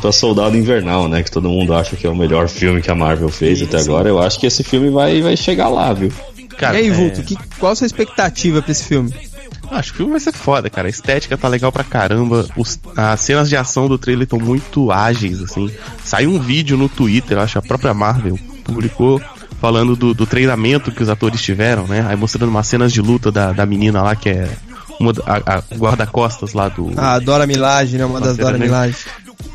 pra 0.00 0.10
Soldado 0.10 0.56
Invernal, 0.56 1.06
né? 1.06 1.22
Que 1.22 1.30
todo 1.30 1.46
mundo 1.46 1.74
acha 1.74 1.96
que 1.96 2.06
é 2.06 2.10
o 2.10 2.16
melhor 2.16 2.48
filme 2.48 2.80
que 2.80 2.90
a 2.90 2.94
Marvel 2.94 3.28
fez 3.28 3.58
sim, 3.58 3.66
até 3.66 3.78
agora. 3.78 4.08
Eu 4.08 4.18
acho 4.18 4.40
que 4.40 4.46
esse 4.46 4.64
filme 4.64 4.88
vai, 4.88 5.20
vai 5.20 5.36
chegar 5.36 5.68
lá, 5.68 5.92
viu? 5.92 6.10
Cara, 6.56 6.80
e 6.80 6.84
aí, 6.84 6.90
Vulto, 6.90 7.20
é... 7.20 7.24
que, 7.24 7.36
qual 7.58 7.72
a 7.72 7.74
sua 7.74 7.86
expectativa 7.86 8.62
pra 8.62 8.72
esse 8.72 8.84
filme? 8.84 9.12
Acho 9.70 9.90
que 9.90 9.96
o 9.96 9.98
filme 9.98 10.12
vai 10.12 10.20
ser 10.20 10.32
foda, 10.32 10.70
cara. 10.70 10.88
A 10.88 10.90
estética 10.90 11.36
tá 11.36 11.46
legal 11.46 11.70
pra 11.70 11.84
caramba. 11.84 12.46
Os, 12.56 12.80
as 12.96 13.20
cenas 13.20 13.50
de 13.50 13.56
ação 13.56 13.86
do 13.86 13.98
trailer 13.98 14.24
estão 14.24 14.38
muito 14.38 14.90
ágeis, 14.90 15.42
assim. 15.42 15.70
Saiu 16.02 16.30
um 16.30 16.38
vídeo 16.38 16.78
no 16.78 16.88
Twitter, 16.88 17.38
acho, 17.38 17.58
a 17.58 17.62
própria 17.62 17.92
Marvel 17.92 18.38
publicou 18.64 19.20
falando 19.60 19.94
do, 19.94 20.14
do 20.14 20.26
treinamento 20.26 20.90
que 20.90 21.02
os 21.02 21.08
atores 21.08 21.42
tiveram, 21.42 21.86
né? 21.86 22.04
Aí 22.08 22.16
mostrando 22.16 22.48
umas 22.48 22.66
cenas 22.66 22.92
de 22.92 23.02
luta 23.02 23.30
da, 23.30 23.52
da 23.52 23.66
menina 23.66 24.02
lá 24.02 24.16
que 24.16 24.30
é 24.30 24.48
uma, 25.02 25.12
a, 25.26 25.58
a 25.58 25.76
guarda-costas 25.76 26.52
lá 26.52 26.68
do. 26.68 26.92
Ah, 26.96 27.18
Dora 27.18 27.46
Milage, 27.46 27.98
né? 27.98 28.04
Uma 28.04 28.20
das 28.20 28.36
Dora 28.36 28.58
Milage. 28.58 28.96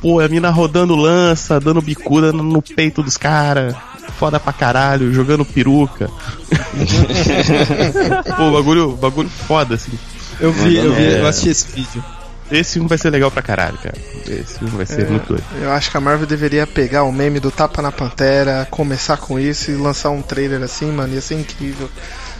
Pô, 0.01 0.20
a 0.20 0.27
mina 0.27 0.50
rodando 0.50 0.96
lança, 0.96 1.60
dando 1.60 1.82
bicuda 1.82 2.32
no 2.32 2.62
peito 2.62 3.01
dos 3.01 3.18
caras. 3.18 3.75
Foda 4.20 4.39
pra 4.39 4.54
caralho, 4.54 5.13
jogando 5.13 5.46
peruca. 5.46 6.10
Pô, 8.38 8.51
bagulho, 8.51 8.96
bagulho 8.96 9.30
foda, 9.30 9.75
assim. 9.75 9.98
Eu 10.39 10.51
vi, 10.51 10.77
eu 10.77 10.94
vi, 10.94 11.06
é... 11.06 11.22
eu 11.22 11.27
assisti 11.27 11.50
esse 11.50 11.72
vídeo. 11.72 12.04
Esse 12.50 12.74
filme 12.74 12.88
vai 12.88 12.98
ser 12.98 13.10
legal 13.10 13.30
pra 13.30 13.42
caralho, 13.42 13.77
cara. 13.77 13.96
Esse 14.25 14.60
filme 14.60 14.77
vai 14.77 14.86
ser 14.86 15.06
é, 15.06 15.10
muito 15.10 15.27
doido. 15.27 15.44
Eu 15.62 15.72
acho 15.72 15.92
que 15.92 15.98
a 15.98 16.00
Marvel 16.00 16.25
deveria 16.25 16.66
pegar 16.66 17.04
o 17.04 17.12
meme 17.12 17.39
do 17.39 17.51
Tapa 17.51 17.82
na 17.82 17.92
Pantera, 17.92 18.66
começar 18.72 19.18
com 19.18 19.38
isso 19.38 19.70
e 19.70 19.75
lançar 19.75 20.12
um 20.12 20.22
trailer 20.22 20.63
assim, 20.63 20.89
mano, 20.92 21.13
ia 21.13 21.22
ser 21.22 21.36
incrível. 21.36 21.89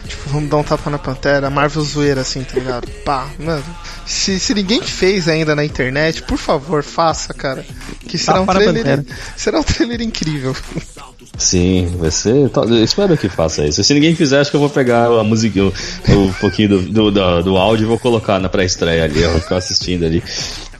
Tipo, 0.08 0.30
vamos 0.30 0.48
dar 0.48 0.56
um 0.56 0.62
tapa 0.62 0.88
na 0.90 0.98
pantera, 0.98 1.50
Marvel 1.50 1.84
zoeira 1.84 2.22
assim, 2.22 2.42
tá 2.42 2.58
ligado? 2.58 2.88
Pá, 3.04 3.28
mano. 3.38 3.64
Se, 4.06 4.40
se 4.40 4.54
ninguém 4.54 4.80
fez 4.80 5.28
ainda 5.28 5.54
na 5.54 5.64
internet, 5.64 6.22
por 6.22 6.38
favor, 6.38 6.82
faça, 6.82 7.34
cara. 7.34 7.64
Que 8.08 8.16
será 8.16 8.40
um 8.40 8.46
trailer. 8.46 9.04
Será 9.36 9.60
um 9.60 9.62
trailer 9.62 10.00
incrível. 10.00 10.56
Sim, 11.36 11.94
vai 11.98 12.10
ser. 12.10 12.50
Eu 12.54 12.84
espero 12.84 13.16
que 13.16 13.28
faça 13.28 13.66
isso. 13.66 13.84
Se 13.84 13.94
ninguém 13.94 14.14
fizer, 14.14 14.40
acho 14.40 14.50
que 14.50 14.56
eu 14.56 14.60
vou 14.60 14.70
pegar 14.70 15.06
a 15.06 15.22
musiquinha, 15.22 15.70
um 16.08 16.32
pouquinho 16.40 16.68
do, 16.70 16.80
do, 16.80 17.10
do, 17.10 17.42
do 17.42 17.56
áudio 17.56 17.84
e 17.84 17.86
vou 17.86 17.98
colocar 17.98 18.40
na 18.40 18.48
pré-estreia 18.48 19.04
ali. 19.04 19.22
Eu 19.22 19.32
vou 19.32 19.40
ficar 19.40 19.56
assistindo 19.56 20.04
ali. 20.04 20.22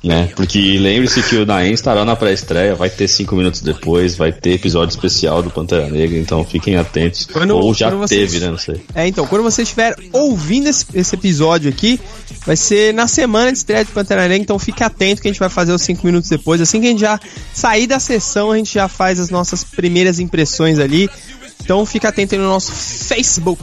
Né? 0.03 0.31
Porque 0.37 0.79
lembre-se 0.79 1.23
que 1.23 1.37
o 1.37 1.45
Naem 1.47 1.73
estará 1.73 2.05
na 2.05 2.15
pré-estreia, 2.15 2.75
vai 2.75 2.89
ter 2.89 3.09
cinco 3.09 3.35
minutos 3.35 3.61
depois, 3.61 4.17
vai 4.17 4.33
ter 4.33 4.53
episódio 4.53 4.95
especial 4.95 5.43
do 5.43 5.51
Pantera 5.51 5.89
Negra, 5.89 6.19
então 6.19 6.45
fiquem 6.45 6.77
atentos. 6.77 7.27
Quando- 7.33 7.57
Ou 7.57 7.75
já 7.75 7.91
vocês- 7.91 8.31
teve, 8.31 8.45
né? 8.45 8.51
Não 8.51 8.59
sei. 8.59 8.81
É, 8.95 9.07
então, 9.09 9.27
quando 9.27 9.43
você 9.43 9.63
estiver 9.63 9.95
ouvindo 10.13 10.69
esse, 10.69 10.87
esse 10.95 11.15
episódio 11.15 11.69
aqui, 11.69 12.01
vai 12.47 12.57
ser 12.57 12.95
na 12.95 13.07
semana 13.09 13.51
de 13.53 13.59
estreia 13.59 13.85
de 13.85 13.91
Pantera 13.91 14.23
Negra, 14.23 14.37
então 14.39 14.59
fique 14.59 14.83
atento 14.85 15.21
que 15.21 15.29
a 15.29 15.31
gente 15.33 15.41
vai 15.41 15.49
fazer 15.51 15.73
os 15.73 15.83
5 15.83 16.07
minutos 16.07 16.29
depois. 16.31 16.61
Assim 16.61 16.81
que 16.81 16.87
a 16.87 16.91
gente 16.91 17.01
já 17.01 17.19
sair 17.53 17.87
da 17.87 17.99
sessão, 17.99 18.53
a 18.53 18.57
gente 18.57 18.73
já 18.75 18.87
faz 18.89 19.19
as 19.19 19.31
nossas 19.31 19.65
primeiras 19.65 20.19
impressões 20.21 20.79
ali. 20.79 21.09
Então 21.61 21.85
fica 21.85 22.09
atento 22.09 22.35
aí 22.35 22.41
no 22.41 22.47
nosso 22.47 22.73
Facebook. 22.73 23.63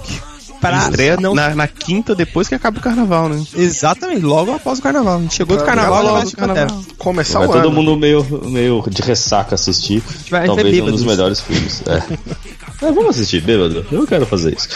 Pra 0.69 0.77
Estreia 0.77 1.17
não... 1.17 1.33
na, 1.33 1.55
na 1.55 1.67
quinta 1.67 2.15
depois 2.15 2.47
que 2.47 2.55
acaba 2.55 2.79
o 2.79 2.81
carnaval, 2.81 3.29
né? 3.29 3.43
Exatamente, 3.55 4.21
logo 4.21 4.53
após 4.53 4.79
o 4.79 4.81
carnaval. 4.81 5.17
A 5.17 5.21
gente 5.21 5.35
chegou 5.35 5.57
do 5.57 5.63
carnaval, 5.63 6.03
logo 6.03 6.15
vai 6.15 6.23
do 6.23 6.29
de 6.29 6.35
Pantera. 6.35 6.67
Começar 6.97 7.39
Vai 7.39 7.47
o 7.47 7.51
todo 7.51 7.67
ano. 7.67 7.71
mundo 7.71 7.95
meio, 7.97 8.25
meio 8.45 8.83
de 8.89 9.01
ressaca 9.01 9.55
assistir. 9.55 10.01
vai 10.29 10.41
ser 10.41 10.47
Talvez 10.47 10.81
um 10.81 10.91
dos 10.91 11.03
melhores 11.03 11.39
filmes. 11.41 11.83
É. 11.87 12.45
É, 12.81 12.91
vamos 12.91 13.11
assistir, 13.11 13.41
bêbado. 13.41 13.85
Eu 13.89 14.05
quero 14.05 14.25
fazer 14.25 14.55
isso. 14.55 14.67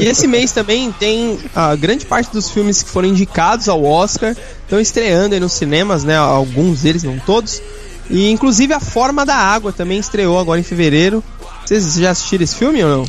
E 0.00 0.06
esse 0.06 0.26
mês 0.26 0.52
também 0.52 0.90
tem 0.92 1.38
a 1.54 1.76
grande 1.76 2.06
parte 2.06 2.32
dos 2.32 2.50
filmes 2.50 2.82
que 2.82 2.88
foram 2.88 3.08
indicados 3.08 3.68
ao 3.68 3.84
Oscar 3.84 4.34
estão 4.62 4.80
estreando 4.80 5.34
aí 5.34 5.40
nos 5.40 5.52
cinemas, 5.52 6.04
né? 6.04 6.16
Alguns 6.16 6.82
deles, 6.82 7.02
não 7.02 7.18
todos. 7.18 7.60
E 8.10 8.30
inclusive 8.30 8.72
A 8.72 8.80
Forma 8.80 9.26
da 9.26 9.34
Água 9.36 9.72
também 9.72 9.98
estreou 9.98 10.38
agora 10.38 10.60
em 10.60 10.62
fevereiro. 10.62 11.22
Vocês 11.64 11.94
já 11.94 12.10
assistiram 12.10 12.44
esse 12.44 12.56
filme 12.56 12.82
ou 12.82 12.90
não? 12.90 13.06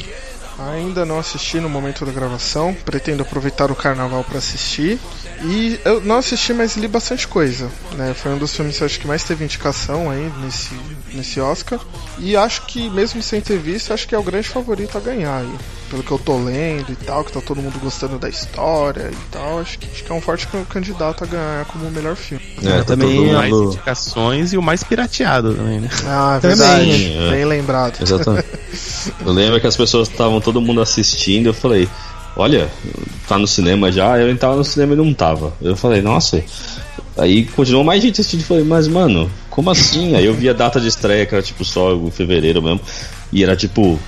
Ainda 0.67 1.05
não 1.05 1.19
assisti 1.19 1.59
no 1.59 1.69
momento 1.69 2.05
da 2.05 2.11
gravação, 2.11 2.75
pretendo 2.85 3.21
aproveitar 3.23 3.71
o 3.71 3.75
carnaval 3.75 4.23
pra 4.23 4.39
assistir. 4.39 4.99
E 5.41 5.79
eu 5.85 6.01
não 6.01 6.17
assisti, 6.17 6.53
mas 6.53 6.75
li 6.75 6.87
bastante 6.87 7.27
coisa. 7.27 7.69
Né? 7.93 8.13
Foi 8.13 8.33
um 8.33 8.37
dos 8.37 8.53
filmes 8.53 8.77
que 8.77 8.83
acho 8.83 8.99
que 8.99 9.07
mais 9.07 9.23
teve 9.23 9.45
indicação 9.45 10.09
aí 10.09 10.31
nesse, 10.41 10.73
nesse 11.13 11.39
Oscar. 11.39 11.79
E 12.17 12.35
acho 12.35 12.65
que, 12.65 12.89
mesmo 12.89 13.23
sem 13.23 13.39
ter 13.39 13.57
visto, 13.57 13.93
acho 13.93 14.07
que 14.07 14.13
é 14.13 14.19
o 14.19 14.23
grande 14.23 14.49
favorito 14.49 14.97
a 14.97 15.01
ganhar 15.01 15.37
aí. 15.37 15.55
Pelo 15.89 16.03
que 16.03 16.12
eu 16.12 16.19
tô 16.19 16.38
lendo 16.38 16.91
e 16.91 16.96
tal, 16.96 17.24
que 17.24 17.31
tá 17.31 17.41
todo 17.41 17.60
mundo 17.62 17.79
gostando 17.79 18.19
da 18.19 18.29
história 18.29 19.10
e 19.12 19.31
tal. 19.31 19.60
Acho 19.60 19.79
que, 19.79 19.88
acho 19.91 20.03
que 20.03 20.12
é 20.12 20.15
um 20.15 20.22
forte 20.22 20.46
can- 20.48 20.63
candidato 20.65 21.24
a 21.24 21.27
ganhar 21.27 21.65
como 21.65 21.88
o 21.88 21.91
melhor 21.91 22.15
filme. 22.15 22.43
É, 22.63 22.77
tá 22.79 22.84
também 22.84 23.29
é 23.29 23.34
Mais 23.34 23.51
mundo- 23.51 23.74
indicações 23.74 24.53
e 24.53 24.58
o 24.58 24.62
mais 24.62 24.84
pirateado 24.84 25.53
também, 25.55 25.79
né? 25.79 25.89
Ah, 26.05 26.38
Também, 26.39 26.58
verdade. 26.58 27.13
é. 27.17 27.29
Bem 27.31 27.46
lembrado. 27.46 28.01
Exatamente. 28.01 28.46
Eu 29.25 29.31
lembro 29.34 29.60
que 29.60 29.65
as 29.65 29.75
pessoas 29.75 30.08
estavam 30.10 30.39
todo 30.39 30.62
mundo 30.62 30.79
assistindo, 30.81 31.48
eu 31.48 31.53
falei, 31.53 31.88
olha, 32.36 32.69
tá 33.27 33.38
no 33.39 33.48
cinema 33.48 33.91
já, 33.91 34.17
eu 34.19 34.38
tava 34.38 34.58
no 34.58 34.63
cinema 34.63 34.93
e 34.93 34.98
não 34.98 35.12
tava. 35.13 35.53
Eu 35.62 35.75
falei, 35.75 36.01
nossa. 36.01 36.43
Aí 37.17 37.46
continuou 37.46 37.84
mais 37.84 38.01
gente 38.03 38.22
assistindo, 38.22 38.41
eu 38.41 38.46
falei, 38.46 38.63
mas 38.63 38.88
mano, 38.88 39.29
como 39.50 39.72
assim? 39.72 40.15
Aí 40.15 40.25
eu 40.25 40.34
vi 40.34 40.48
a 40.50 40.53
data 40.53 40.79
de 40.79 40.88
estreia, 40.88 41.25
que 41.25 41.34
era 41.34 41.43
tipo 41.43 41.65
só 41.65 41.98
fevereiro 42.12 42.62
mesmo, 42.62 42.79
e 43.34 43.43
era 43.43 43.55
tipo 43.55 44.00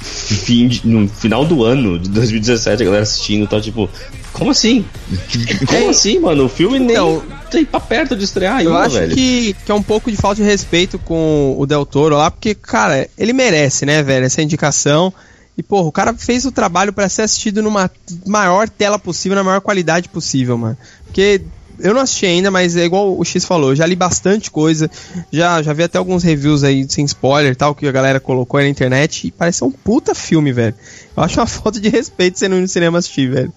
fim 0.00 0.68
de- 0.68 0.86
no 0.86 1.08
final 1.08 1.44
do 1.44 1.64
ano 1.64 1.98
de 1.98 2.08
2017, 2.10 2.82
a 2.82 2.86
galera 2.86 3.02
assistindo, 3.02 3.46
tá 3.46 3.60
tipo, 3.60 3.88
como 4.32 4.50
assim? 4.50 4.84
Como 5.66 5.88
assim, 5.90 6.18
mano? 6.18 6.44
O 6.44 6.48
filme 6.48 6.78
nem 6.78 6.90
Então, 6.90 7.22
tem 7.50 7.64
pra 7.64 7.80
perto 7.80 8.14
de 8.14 8.24
estrear 8.24 8.56
ainda, 8.58 8.70
Eu 8.70 8.76
acho 8.76 8.94
velho. 8.96 9.14
que, 9.14 9.56
que 9.64 9.72
é 9.72 9.74
um 9.74 9.82
pouco 9.82 10.10
de 10.10 10.16
falta 10.16 10.36
de 10.36 10.42
respeito 10.42 10.98
com 10.98 11.54
o 11.58 11.64
Del 11.66 11.86
Toro 11.86 12.16
lá, 12.16 12.30
porque, 12.30 12.54
cara, 12.54 13.08
ele 13.16 13.32
merece, 13.32 13.86
né, 13.86 14.02
velho, 14.02 14.26
essa 14.26 14.42
indicação. 14.42 15.12
E, 15.56 15.62
porra, 15.62 15.88
o 15.88 15.92
cara 15.92 16.12
fez 16.12 16.44
o 16.44 16.52
trabalho 16.52 16.92
pra 16.92 17.08
ser 17.08 17.22
assistido 17.22 17.62
numa 17.62 17.90
maior 18.26 18.68
tela 18.68 18.98
possível, 18.98 19.36
na 19.36 19.42
maior 19.42 19.62
qualidade 19.62 20.06
possível, 20.10 20.58
mano. 20.58 20.76
Porque 21.06 21.40
eu 21.78 21.94
não 21.94 22.00
assisti 22.00 22.26
ainda, 22.26 22.50
mas 22.50 22.76
é 22.76 22.84
igual 22.84 23.18
o 23.18 23.24
X 23.24 23.44
falou, 23.44 23.74
já 23.74 23.86
li 23.86 23.96
bastante 23.96 24.50
coisa, 24.50 24.90
já, 25.30 25.62
já 25.62 25.72
vi 25.72 25.82
até 25.82 25.98
alguns 25.98 26.22
reviews 26.22 26.64
aí 26.64 26.86
sem 26.88 27.04
spoiler 27.04 27.54
tal, 27.56 27.74
que 27.74 27.86
a 27.86 27.92
galera 27.92 28.20
colocou 28.20 28.58
aí 28.58 28.64
na 28.64 28.70
internet, 28.70 29.26
e 29.26 29.30
parece 29.30 29.64
um 29.64 29.70
puta 29.70 30.14
filme, 30.14 30.52
velho. 30.52 30.74
Eu 31.16 31.22
acho 31.22 31.38
uma 31.40 31.46
falta 31.46 31.80
de 31.80 31.88
respeito 31.88 32.38
você 32.38 32.48
não 32.48 32.58
ir 32.58 32.62
no 32.62 32.68
cinema 32.68 32.98
assistir, 32.98 33.30
velho. 33.30 33.52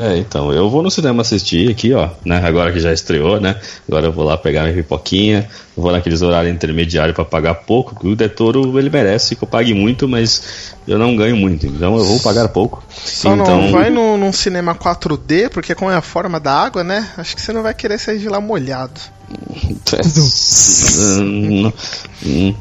É, 0.00 0.16
então, 0.16 0.52
eu 0.52 0.70
vou 0.70 0.82
no 0.82 0.90
cinema 0.90 1.22
assistir 1.22 1.70
aqui, 1.70 1.92
ó, 1.92 2.10
né? 2.24 2.40
Agora 2.44 2.72
que 2.72 2.80
já 2.80 2.92
estreou, 2.92 3.40
né? 3.40 3.56
Agora 3.88 4.06
eu 4.06 4.12
vou 4.12 4.24
lá 4.24 4.36
pegar 4.36 4.62
minha 4.62 4.74
pipoquinha, 4.74 5.48
vou 5.76 5.92
naqueles 5.92 6.22
horários 6.22 6.54
intermediários 6.54 7.14
pra 7.14 7.24
pagar 7.24 7.54
pouco, 7.54 7.98
que 7.98 8.06
o 8.06 8.16
Detoro 8.16 8.78
ele 8.78 8.90
merece 8.90 9.36
que 9.36 9.44
eu 9.44 9.48
pague 9.48 9.74
muito, 9.74 10.08
mas 10.08 10.74
eu 10.86 10.98
não 10.98 11.16
ganho 11.16 11.36
muito, 11.36 11.66
então 11.66 11.96
eu 11.96 12.04
vou 12.04 12.20
pagar 12.20 12.48
pouco. 12.48 12.82
Só 12.90 13.34
então, 13.34 13.62
não 13.62 13.72
vai 13.72 13.90
num, 13.90 14.16
num 14.16 14.32
cinema 14.32 14.74
4D, 14.74 15.50
porque 15.50 15.74
como 15.74 15.90
é 15.90 15.96
a 15.96 16.02
forma 16.02 16.40
da 16.40 16.52
água, 16.52 16.82
né? 16.82 17.08
Acho 17.16 17.34
que 17.34 17.42
você 17.42 17.52
não 17.52 17.62
vai 17.62 17.74
querer 17.74 17.98
sair 17.98 18.18
de 18.18 18.28
lá 18.28 18.40
molhado. 18.40 19.00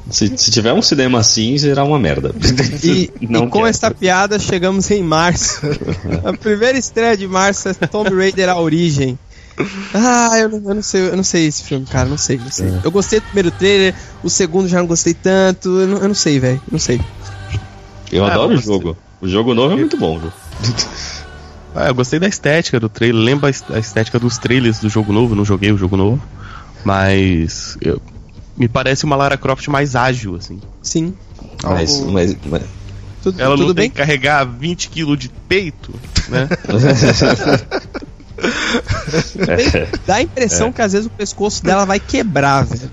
Se, 0.10 0.38
se 0.38 0.52
tiver 0.52 0.74
um 0.74 0.82
cinema 0.82 1.20
assim, 1.20 1.58
será 1.58 1.84
uma 1.84 2.00
merda. 2.00 2.34
E, 2.84 3.12
Não 3.22 3.46
e 3.46 3.50
com 3.50 3.66
esta 3.68 3.92
piada 3.92 4.40
chegamos 4.40 4.90
em 4.90 5.04
março. 5.04 5.62
a 6.26 6.34
primeira 6.34 6.78
estreia 6.78 7.16
de 7.16 7.28
março 7.28 7.70
é 7.70 7.74
Tomb 7.74 8.10
Raider 8.16 8.50
A 8.50 8.60
Origem. 8.60 9.18
Ah, 9.94 10.32
eu 10.40 10.50
não, 10.50 10.58
eu 10.70 10.76
não 10.76 10.82
sei, 10.82 11.02
eu 11.10 11.16
não 11.16 11.24
sei 11.24 11.46
esse 11.46 11.64
filme, 11.64 11.86
cara, 11.86 12.10
não 12.10 12.18
sei, 12.18 12.38
não 12.38 12.50
sei. 12.50 12.68
É. 12.70 12.80
Eu 12.84 12.90
gostei 12.92 13.20
do 13.20 13.26
primeiro 13.26 13.52
trailer, 13.52 13.94
o 14.24 14.30
segundo 14.30 14.68
já 14.68 14.80
não 14.80 14.88
gostei 14.88 15.14
tanto, 15.14 15.70
eu 15.82 15.88
não, 15.88 15.98
eu 15.98 16.08
não 16.08 16.16
sei, 16.16 16.40
velho, 16.40 16.62
não 16.72 16.80
sei. 16.80 17.00
Eu 18.12 18.26
Ah, 18.26 18.34
adoro 18.34 18.54
eu 18.54 18.58
o 18.58 18.62
jogo. 18.62 18.98
O 19.22 19.28
jogo 19.28 19.54
novo 19.54 19.74
é 19.74 19.78
muito 19.78 19.98
bom, 19.98 20.18
viu? 20.18 20.32
Ah, 21.76 21.88
eu 21.90 21.96
gostei 21.96 22.20
da 22.20 22.28
estética 22.28 22.80
do 22.80 22.90
trailer. 22.90 23.22
Lembra 23.24 23.52
a 23.70 23.80
estética 23.80 24.18
dos 24.18 24.38
trailers 24.38 24.80
do 24.80 24.90
jogo 24.90 25.14
novo? 25.14 25.36
Não 25.36 25.46
joguei 25.46 25.72
o 25.72 25.78
jogo 25.78 25.96
novo. 25.96 26.22
Mas. 26.84 27.78
eu- 27.82 28.02
me 28.58 28.68
parece 28.68 29.06
uma 29.06 29.16
Lara 29.16 29.38
Croft 29.38 29.68
mais 29.70 29.96
ágil, 29.96 30.36
assim. 30.36 30.60
Sim. 30.82 31.14
Mas, 31.64 32.00
Algo- 32.00 32.12
mas, 32.12 32.36
mas- 32.46 32.64
Tudo, 33.24 33.40
Ela 33.40 33.56
tudo 33.56 33.68
não 33.68 33.74
bem? 33.76 33.84
tem 33.84 33.92
que 33.92 33.98
carregar 33.98 34.44
20 34.46 34.90
kg 34.90 35.16
de 35.16 35.30
peito, 35.48 35.94
né? 36.28 36.50
Dá 40.08 40.16
a 40.16 40.20
É. 40.20 40.24
impressão 40.24 40.72
que 40.72 40.82
às 40.82 40.94
vezes 40.94 41.08
o 41.08 41.12
pescoço 41.12 41.64
dela 41.64 41.86
vai 41.86 42.00
quebrar, 42.00 42.66
velho. 42.66 42.90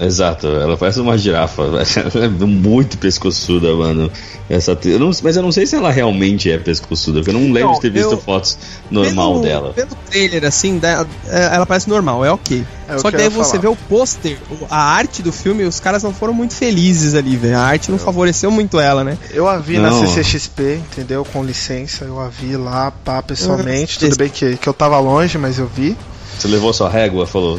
Exato, 0.00 0.46
ela 0.46 0.76
parece 0.76 1.00
uma 1.00 1.18
girafa, 1.18 1.62
ela 2.14 2.24
é 2.24 2.28
muito 2.28 2.96
pescoçuda, 2.98 3.74
mano. 3.74 4.10
Essa, 4.48 4.78
eu 4.84 4.98
não- 4.98 5.10
mas 5.22 5.36
eu 5.36 5.42
não 5.42 5.50
sei 5.50 5.66
se 5.66 5.74
ela 5.74 5.90
realmente 5.90 6.48
é 6.50 6.56
pescoçuda, 6.56 7.18
porque 7.18 7.30
eu 7.30 7.34
não 7.34 7.52
lembro 7.52 7.70
Não, 7.70 7.74
de 7.74 7.80
ter 7.80 7.90
visto 7.90 8.12
eu- 8.12 8.18
fotos 8.20 8.56
normal 8.90 9.32
pelo, 9.32 9.42
dela. 9.44 9.72
Pelo 9.72 9.90
trailer, 10.08 10.44
assim, 10.44 10.78
da- 10.78 11.04
é, 11.26 11.54
ela 11.54 11.66
parece 11.66 11.88
normal, 11.88 12.24
é 12.24 12.30
ok. 12.30 12.64
É 12.88 12.94
o 12.94 13.00
Só 13.00 13.10
que 13.10 13.16
daí 13.16 13.28
você 13.28 13.50
falar. 13.50 13.60
vê 13.62 13.68
o 13.68 13.76
pôster, 13.76 14.38
a 14.70 14.80
arte 14.82 15.20
do 15.20 15.32
filme, 15.32 15.64
os 15.64 15.80
caras 15.80 16.02
não 16.04 16.14
foram 16.14 16.32
muito 16.32 16.54
felizes 16.54 17.14
ali, 17.14 17.36
velho. 17.36 17.56
A 17.58 17.62
arte 17.62 17.90
não 17.90 17.98
favoreceu 17.98 18.50
muito 18.52 18.78
ela, 18.78 19.02
né? 19.02 19.18
Eu 19.32 19.48
a 19.48 19.58
vi 19.58 19.78
Não. 19.78 20.00
na 20.00 20.06
CCXP, 20.06 20.76
entendeu? 20.92 21.24
Com 21.24 21.44
licença, 21.44 22.04
eu 22.04 22.20
a 22.20 22.28
vi 22.28 22.56
lá, 22.56 22.90
pá, 22.90 23.20
pessoalmente. 23.20 23.98
Tudo 23.98 24.16
bem 24.16 24.28
que, 24.28 24.56
que 24.56 24.68
eu 24.68 24.72
tava 24.72 24.98
longe, 25.00 25.36
mas 25.36 25.58
eu 25.58 25.66
vi. 25.66 25.96
Você 26.38 26.46
levou 26.46 26.72
sua 26.72 26.88
régua, 26.88 27.26
falou. 27.26 27.58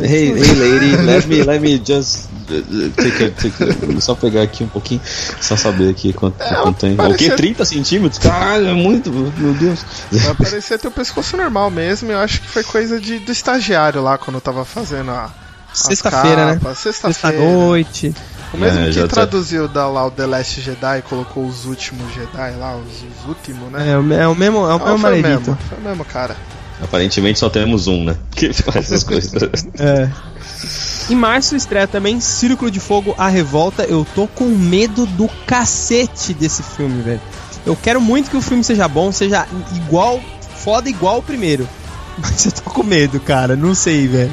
Hey, 0.00 0.32
hey 0.32 0.54
lady, 0.54 0.96
let 1.02 1.26
me, 1.26 1.42
let 1.42 1.60
me 1.60 1.78
just 1.84 2.26
uh, 2.50 2.90
take 2.96 3.24
a, 3.24 3.30
take 3.30 3.96
a- 3.96 4.00
só 4.00 4.14
pegar 4.14 4.42
aqui 4.42 4.64
um 4.64 4.68
pouquinho, 4.68 5.00
só 5.40 5.54
saber 5.56 5.90
aqui 5.90 6.12
quanto, 6.14 6.36
quanto 6.62 6.78
tem. 6.80 6.94
O 6.94 6.96
parecia- 6.96 7.30
que? 7.30 7.36
30 7.36 7.64
centímetros? 7.66 8.18
Caralho, 8.18 8.68
é 8.68 8.72
muito, 8.72 9.10
meu 9.12 9.52
Deus. 9.54 9.84
Vai 10.10 10.34
parecer 10.34 10.78
ter 10.78 10.88
o 10.88 10.90
pescoço 10.90 11.36
normal 11.36 11.70
mesmo. 11.70 12.10
Eu 12.10 12.18
acho 12.18 12.40
que 12.40 12.48
foi 12.48 12.64
coisa 12.64 12.98
de, 12.98 13.18
do 13.18 13.30
estagiário 13.32 14.02
lá 14.02 14.16
quando 14.16 14.36
eu 14.36 14.40
tava 14.40 14.64
fazendo 14.64 15.10
a. 15.10 15.30
Sexta-feira, 15.74 16.46
né? 16.54 16.60
Sexta-feira. 16.74 17.38
Sexta-noite. 17.38 18.14
O 18.52 18.56
mesmo 18.58 18.78
É, 18.80 18.90
que 18.90 19.00
tá- 19.00 19.08
traduziu 19.08 19.66
da, 19.68 19.88
lá 19.88 20.06
o 20.06 20.10
The 20.10 20.26
Last 20.26 20.60
Jedi 20.60 20.98
e 20.98 21.02
colocou 21.02 21.46
os 21.46 21.64
últimos 21.64 22.12
Jedi 22.12 22.54
lá, 22.58 22.76
os, 22.76 22.92
os 23.22 23.26
últimos, 23.28 23.72
né? 23.72 23.90
É, 23.90 23.96
o 23.98 24.12
é 24.12 24.28
o 24.28 24.34
mesmo, 24.34 24.58
é 24.58 24.74
o 24.74 24.76
Ah, 24.76 24.78
mesmo 24.84 24.98
foi 24.98 25.18
o 25.18 25.22
mesmo, 25.22 25.58
foi 25.68 25.78
o 25.78 25.80
mesmo, 25.80 26.04
cara. 26.04 26.36
Aparentemente 26.80 27.38
só 27.38 27.48
temos 27.48 27.86
um, 27.86 28.04
né? 28.04 28.16
Que 28.34 28.52
faz 28.52 28.86
essas 28.86 29.04
coisas. 29.04 29.66
É. 29.78 30.08
Em 31.10 31.14
março 31.14 31.56
estreia 31.56 31.86
também 31.86 32.20
Círculo 32.20 32.70
de 32.70 32.80
Fogo 32.80 33.14
A 33.18 33.28
Revolta. 33.28 33.84
Eu 33.84 34.06
tô 34.14 34.26
com 34.26 34.46
medo 34.46 35.04
do 35.06 35.28
cacete 35.46 36.32
desse 36.32 36.62
filme, 36.62 37.02
velho. 37.02 37.20
Eu 37.66 37.76
quero 37.76 38.00
muito 38.00 38.30
que 38.30 38.36
o 38.36 38.40
filme 38.40 38.64
seja 38.64 38.88
bom, 38.88 39.12
seja 39.12 39.46
igual, 39.74 40.20
foda 40.56 40.88
igual 40.88 41.18
o 41.18 41.22
primeiro. 41.22 41.68
Mas 42.18 42.46
eu 42.46 42.52
tô 42.52 42.70
com 42.70 42.82
medo, 42.82 43.18
cara. 43.20 43.56
Não 43.56 43.74
sei, 43.74 44.06
velho. 44.06 44.32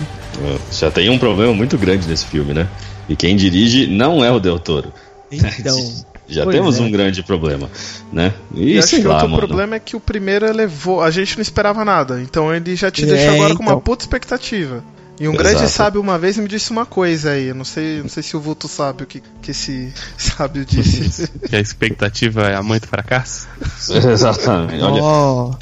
Já 0.72 0.90
tem 0.90 1.10
um 1.10 1.18
problema 1.18 1.54
muito 1.54 1.78
grande 1.78 2.08
nesse 2.08 2.26
filme, 2.26 2.54
né? 2.54 2.68
E 3.08 3.16
quem 3.16 3.36
dirige 3.36 3.88
não 3.88 4.24
é 4.24 4.32
o 4.32 4.40
Del 4.40 4.60
Toro. 4.60 4.94
Então. 5.32 5.78
Já 6.30 6.44
Pois 6.44 6.56
temos 6.56 6.78
é. 6.80 6.82
um 6.82 6.92
grande 6.92 7.24
problema, 7.24 7.70
né? 8.14 8.34
E, 8.54 8.74
E 8.76 8.80
acho 8.80 8.88
sei 8.90 9.02
que 9.02 9.08
lá, 9.08 9.16
outro 9.16 9.30
mano. 9.30 9.48
problema 9.48 9.76
é 9.76 9.80
que 9.80 9.96
o 9.96 10.00
primeiro 10.00 10.46
elevou. 10.46 11.02
A 11.02 11.10
gente 11.10 11.36
não 11.36 11.42
esperava 11.42 11.84
nada. 11.84 12.22
Então 12.22 12.54
ele 12.54 12.76
já 12.76 12.92
te 12.92 13.04
É, 13.04 13.08
deixou 13.08 13.34
agora 13.36 13.56
com 13.56 13.64
uma 13.64 13.72
então. 13.72 13.82
puta 13.82 14.04
expectativa. 14.04 14.84
E 15.20 15.28
um 15.28 15.34
Exato. 15.34 15.50
grande 15.50 15.70
sábio 15.70 16.00
uma 16.00 16.18
vez 16.18 16.38
me 16.38 16.48
disse 16.48 16.72
uma 16.72 16.86
coisa 16.86 17.32
aí. 17.32 17.48
Eu 17.48 17.56
não 17.56 17.66
sei, 17.66 18.02
não 18.02 18.08
sei 18.08 18.24
se 18.24 18.38
o 18.38 18.40
Vulto 18.40 18.68
sabe 18.70 19.04
o 19.04 19.06
que, 19.06 19.22
que 19.42 19.52
esse 19.52 19.92
sábio 20.18 20.64
disse. 20.64 21.28
que 21.50 21.56
a 21.56 21.60
expectativa 21.60 22.44
é 22.44 22.56
a 22.56 22.64
mãe 22.64 22.80
do 22.80 22.88
fracasso. 22.88 23.48
Exatamente. 23.90 24.82
Olha, 24.82 25.02
Ó. 25.04 25.54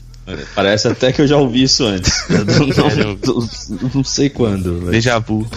Parece 0.54 0.90
até 0.90 1.14
que 1.14 1.22
eu 1.22 1.28
já 1.28 1.38
ouvi 1.38 1.64
isso 1.64 1.86
antes. 1.86 2.24
Eu 2.30 2.44
não, 2.44 2.68
não, 2.68 3.90
não 3.96 4.04
sei 4.04 4.30
quando. 4.30 4.80
Mas... 4.84 4.92
Déjà 4.92 5.18
vu. 5.20 5.48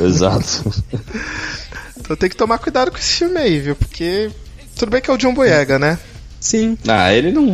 Exato. 0.00 0.72
Então 1.98 2.16
tem 2.16 2.28
que 2.30 2.36
tomar 2.36 2.58
cuidado 2.58 2.90
com 2.90 2.98
esse 2.98 3.14
filme 3.18 3.36
aí, 3.38 3.58
viu? 3.60 3.74
Porque 3.76 4.30
tudo 4.76 4.90
bem 4.90 5.00
que 5.00 5.10
é 5.10 5.14
o 5.14 5.16
John 5.18 5.34
Boyega, 5.34 5.78
né? 5.78 5.98
Sim. 6.40 6.76
Ah, 6.88 7.12
ele 7.14 7.30
não. 7.30 7.46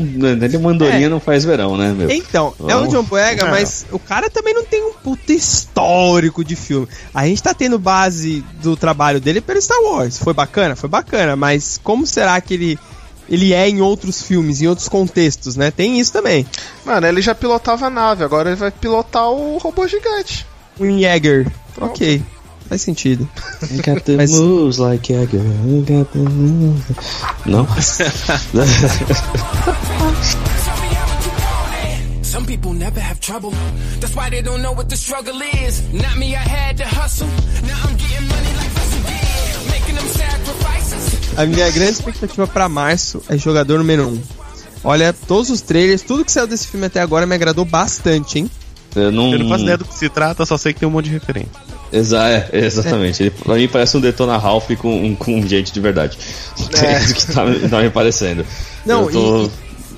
Ele 0.42 0.56
mandorinha 0.56 1.06
É. 1.06 1.08
não 1.10 1.20
faz 1.20 1.44
verão, 1.44 1.76
né, 1.76 1.92
meu? 1.92 2.10
Então, 2.10 2.54
é 2.66 2.75
o. 2.75 2.87
John 2.87 3.02
Boyega, 3.02 3.44
É. 3.46 3.50
mas 3.50 3.84
o 3.92 3.98
cara 3.98 4.30
também 4.30 4.54
não 4.54 4.64
tem 4.64 4.82
um 4.82 4.94
puta 4.94 5.30
histórico 5.30 6.42
de 6.42 6.56
filme. 6.56 6.88
A 7.12 7.26
gente 7.26 7.42
tá 7.42 7.52
tendo 7.52 7.78
base 7.78 8.42
do 8.62 8.76
trabalho 8.76 9.20
dele 9.20 9.42
pelo 9.42 9.60
Star 9.60 9.78
Wars. 9.82 10.16
Foi 10.16 10.32
bacana? 10.32 10.75
Foi 10.75 10.88
bacana, 10.88 11.37
mas 11.37 11.78
como 11.84 12.06
será 12.06 12.40
que 12.40 12.54
ele, 12.54 12.78
ele 13.28 13.52
é 13.52 13.68
em 13.68 13.82
outros 13.82 14.22
filmes, 14.22 14.62
em 14.62 14.66
outros 14.68 14.88
contextos, 14.88 15.54
né? 15.54 15.70
Tem 15.70 16.00
isso 16.00 16.10
também. 16.12 16.46
Mano, 16.82 17.06
ele 17.06 17.20
já 17.20 17.34
pilotava 17.34 17.88
a 17.88 17.90
nave, 17.90 18.25
agora 18.25 18.48
ele 18.48 18.56
vai 18.56 18.70
pilotar 18.70 19.28
o 19.30 19.58
robô 19.58 19.87
gigante. 19.87 20.46
Um 20.80 20.98
Jäger. 20.98 21.46
Ok. 21.78 22.22
Faz 22.68 22.82
sentido. 22.82 23.28
I 23.62 23.76
got 23.78 24.02
the 24.04 24.16
Mas- 24.16 24.30
moves 24.32 24.78
like 24.78 25.12
a 25.14 25.25
girl. 25.26 25.40
I 25.42 25.80
got 25.90 26.12
the 26.12 26.18
moves. 26.18 26.84
Não? 27.46 27.66
Some 32.22 32.44
people 32.46 32.72
never 32.75 33.00
have 33.00 33.18
trouble. 33.20 33.52
That's 34.00 34.14
why 34.14 34.28
they 34.30 34.42
don't 34.42 34.60
know 34.62 34.72
what 34.72 34.88
the 34.90 34.96
struggle 34.96 35.40
is. 35.40 35.82
Not 35.92 36.16
me, 36.18 36.34
I 36.34 36.38
had 36.46 36.76
to 36.78 36.84
hustle. 36.84 37.26
Now 37.66 37.88
I'm 37.88 37.96
getting 37.96 38.28
money 38.28 38.52
like 38.56 38.75
Russell 38.75 39.02
did. 39.02 39.70
Making 39.70 39.94
them 39.96 40.08
sacrifices. 40.08 41.38
A 41.38 41.46
minha 41.46 41.70
grande 41.70 41.92
expectativa 41.92 42.46
pra 42.46 42.68
março 42.68 43.22
é 43.30 43.38
jogador 43.38 43.78
número 43.78 44.08
1. 44.08 44.12
Um. 44.12 44.22
Olha, 44.84 45.12
todos 45.12 45.48
os 45.50 45.60
trailers, 45.62 46.02
tudo 46.02 46.25
que 46.25 46.30
saiu 46.30 46.46
desse 46.46 46.66
filme 46.68 46.87
até 46.87 47.00
agora 47.00 47.26
me 47.26 47.34
agradou 47.34 47.64
bastante, 47.64 48.38
hein? 48.40 48.50
Eu 48.94 49.10
não. 49.10 49.32
Eu 49.32 49.38
não 49.40 49.48
faço 49.48 49.62
ideia 49.64 49.78
do 49.78 49.84
que 49.84 49.94
se 49.94 50.08
trata, 50.08 50.44
só 50.44 50.56
sei 50.58 50.72
que 50.75 50.80
tem 50.80 50.88
um 50.88 50.92
monte 50.92 51.06
de 51.06 51.12
referência. 51.12 51.50
Exa 51.92 52.28
é, 52.28 52.49
exatamente. 52.52 53.23
Ele, 53.23 53.30
pra 53.30 53.54
mim 53.54 53.68
parece 53.68 53.97
um 53.97 54.00
Detona 54.00 54.37
Ralph 54.37 54.71
com, 54.78 55.16
com 55.16 55.47
gente 55.47 55.73
de 55.73 55.80
verdade. 55.80 56.18
É 56.83 56.99
isso 57.02 57.14
que 57.14 57.26
tá, 57.33 57.45
tá 57.71 57.80
me 57.80 57.90
parecendo. 57.90 58.45
Não, 58.85 59.07
Eu 59.07 59.11
tô 59.12 59.50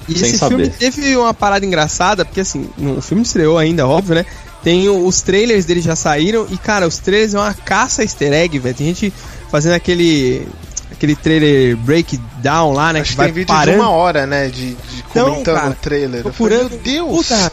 e, 0.09 0.13
e 0.13 0.19
sem 0.19 0.29
esse 0.31 0.39
saber. 0.39 0.57
filme 0.57 0.71
teve 0.79 1.17
uma 1.17 1.33
parada 1.35 1.65
engraçada, 1.65 2.25
porque 2.25 2.41
assim, 2.41 2.69
o 2.79 3.01
filme 3.01 3.23
estreou 3.23 3.59
ainda, 3.59 3.87
óbvio, 3.87 4.15
né? 4.17 4.27
Tem 4.63 4.89
os 4.89 5.23
trailers 5.23 5.65
dele 5.65 5.81
já 5.81 5.97
saíram 5.97 6.47
e, 6.51 6.59
cara, 6.59 6.87
os 6.87 6.99
trailers 6.99 7.33
é 7.35 7.39
uma 7.39 7.55
caça 7.55 8.03
easter 8.03 8.33
egg, 8.33 8.59
velho. 8.59 8.75
Tem 8.75 8.87
gente 8.89 9.13
fazendo 9.51 9.73
aquele 9.73 10.47
aquele 10.93 11.17
trailer 11.17 11.77
breakdown 11.79 12.73
lá, 12.73 12.93
né? 12.93 13.01
Acho 13.01 13.11
que 13.11 13.13
que 13.13 13.17
vai 13.17 13.27
tem 13.29 13.35
vídeo 13.35 13.47
parando. 13.49 13.79
de 13.79 13.83
uma 13.83 13.91
hora, 13.91 14.27
né? 14.27 14.49
De, 14.49 14.75
de 14.75 15.03
comentando 15.09 15.55
cara, 15.55 15.71
o 15.71 15.75
trailer. 15.75 16.27
Eu 16.27 16.33
falei, 16.33 16.59
procurando. 16.59 16.71
meu 16.71 16.79
Deus! 16.81 17.27
Puta, 17.27 17.53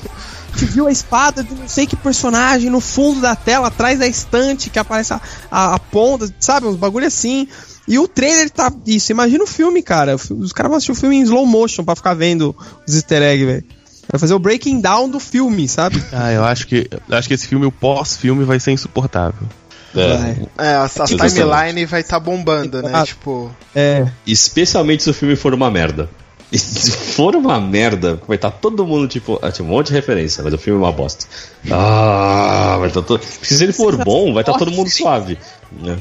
tu 0.57 0.65
viu 0.65 0.87
a 0.87 0.91
espada 0.91 1.43
de 1.43 1.53
não 1.53 1.67
sei 1.67 1.85
que 1.85 1.95
personagem 1.95 2.69
no 2.69 2.79
fundo 2.79 3.21
da 3.21 3.35
tela, 3.35 3.67
atrás 3.67 3.99
da 3.99 4.07
estante, 4.07 4.69
que 4.69 4.79
aparece 4.79 5.13
a, 5.13 5.21
a, 5.51 5.75
a 5.75 5.79
ponta, 5.79 6.29
sabe? 6.39 6.67
Uns 6.67 6.75
bagulho 6.75 7.05
assim. 7.05 7.47
E 7.87 7.97
o 7.97 8.07
trailer 8.07 8.49
tá 8.49 8.71
isso. 8.85 9.11
Imagina 9.11 9.43
o 9.43 9.47
filme, 9.47 9.81
cara. 9.81 10.15
Os 10.15 10.51
caras 10.51 10.69
vão 10.69 10.77
assistir 10.77 10.91
o 10.91 10.95
filme 10.95 11.15
em 11.17 11.21
slow 11.21 11.45
motion 11.45 11.83
pra 11.83 11.95
ficar 11.95 12.13
vendo 12.13 12.55
os 12.85 12.95
easter 12.95 13.21
eggs, 13.21 13.45
velho. 13.45 13.63
Vai 14.11 14.19
fazer 14.19 14.33
o 14.33 14.39
breaking 14.39 14.81
down 14.81 15.09
do 15.09 15.19
filme, 15.19 15.67
sabe? 15.67 16.03
Ah, 16.11 16.31
eu 16.31 16.43
acho 16.43 16.67
que 16.67 16.87
eu 17.09 17.17
acho 17.17 17.27
que 17.27 17.33
esse 17.33 17.47
filme, 17.47 17.65
o 17.65 17.71
pós-filme, 17.71 18.43
vai 18.43 18.59
ser 18.59 18.71
insuportável. 18.71 19.47
É. 19.95 20.65
É, 20.65 20.73
a, 20.75 20.83
a 20.83 20.89
timeline 20.89 21.85
vai 21.85 22.01
estar 22.01 22.19
bombando, 22.19 22.81
né? 22.81 22.91
Ah. 22.93 23.05
Tipo, 23.05 23.51
É. 23.73 24.05
especialmente 24.25 25.03
se 25.03 25.09
o 25.09 25.13
filme 25.13 25.35
for 25.35 25.53
uma 25.53 25.71
merda. 25.71 26.09
E 26.51 26.57
se 26.57 26.91
for 26.91 27.35
uma 27.35 27.59
merda, 27.59 28.19
vai 28.27 28.35
estar 28.37 28.51
todo 28.51 28.85
mundo 28.85 29.07
tipo. 29.07 29.37
Ah, 29.41 29.51
tinha 29.51 29.65
um 29.65 29.69
monte 29.69 29.87
de 29.87 29.93
referência, 29.93 30.43
mas 30.43 30.53
o 30.53 30.57
filme 30.57 30.81
é 30.81 30.85
uma 30.85 30.91
bosta. 30.93 31.25
Ah, 31.69 32.77
vai 32.79 32.87
estar 32.87 33.01
todo. 33.01 33.19
Porque 33.19 33.53
se 33.53 33.61
ele 33.63 33.73
for 33.73 33.97
bom, 34.03 34.33
vai 34.33 34.43
estar 34.43 34.53
todo 34.53 34.71
mundo 34.71 34.89
suave. 34.89 35.37
Né? 35.71 35.97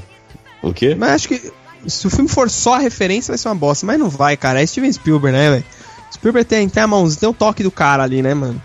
O 0.63 0.73
quê? 0.73 0.95
Mas 0.95 1.11
acho 1.11 1.29
que 1.29 1.53
se 1.87 2.07
o 2.07 2.11
filme 2.11 2.29
for 2.29 2.49
só 2.49 2.77
referência, 2.77 3.33
vai 3.33 3.39
ser 3.39 3.49
uma 3.49 3.55
bosta. 3.57 3.85
Mas 3.85 3.99
não 3.99 4.09
vai, 4.09 4.37
cara. 4.37 4.63
É 4.63 4.67
Steven 4.67 4.93
Spielberg, 4.93 5.37
né, 5.37 5.51
velho? 5.51 5.65
Spielberg 6.15 6.49
tem, 6.49 6.69
tem 6.69 6.83
a 6.83 6.87
mãozinha, 6.87 7.21
tem 7.21 7.29
o 7.29 7.35
toque 7.35 7.65
do 7.65 7.71
cara 7.71 8.05
ali, 8.05 8.23
né, 8.23 8.33
mano? 8.33 8.63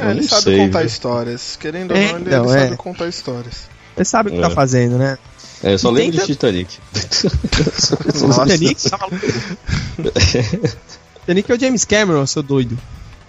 é, 0.00 0.10
ele 0.10 0.22
sabe 0.24 0.42
sei, 0.42 0.58
contar 0.58 0.80
viu? 0.80 0.86
histórias. 0.88 1.56
Querendo 1.56 1.94
É, 1.94 1.96
ou 1.96 2.02
não, 2.12 2.18
ele, 2.18 2.28
então, 2.28 2.44
ele 2.44 2.54
é. 2.58 2.64
sabe 2.64 2.76
contar 2.76 3.08
histórias. 3.08 3.62
Você 3.96 4.04
sabe 4.04 4.28
o 4.28 4.32
que 4.32 4.38
É. 4.38 4.42
tá 4.42 4.50
fazendo, 4.50 4.98
né? 4.98 5.16
É, 5.62 5.72
eu 5.74 5.78
só 5.78 5.90
E 5.90 5.94
lembro 5.94 6.18
de 6.18 6.26
Titanic. 6.26 6.78
Titanic, 8.52 8.76
tá 11.26 11.34
maluco? 11.34 11.42
Titanic 11.44 11.50
é 11.50 11.54
o 11.54 11.60
James 11.60 11.84
Cameron, 11.84 12.26
seu 12.26 12.42
doido. 12.42 12.78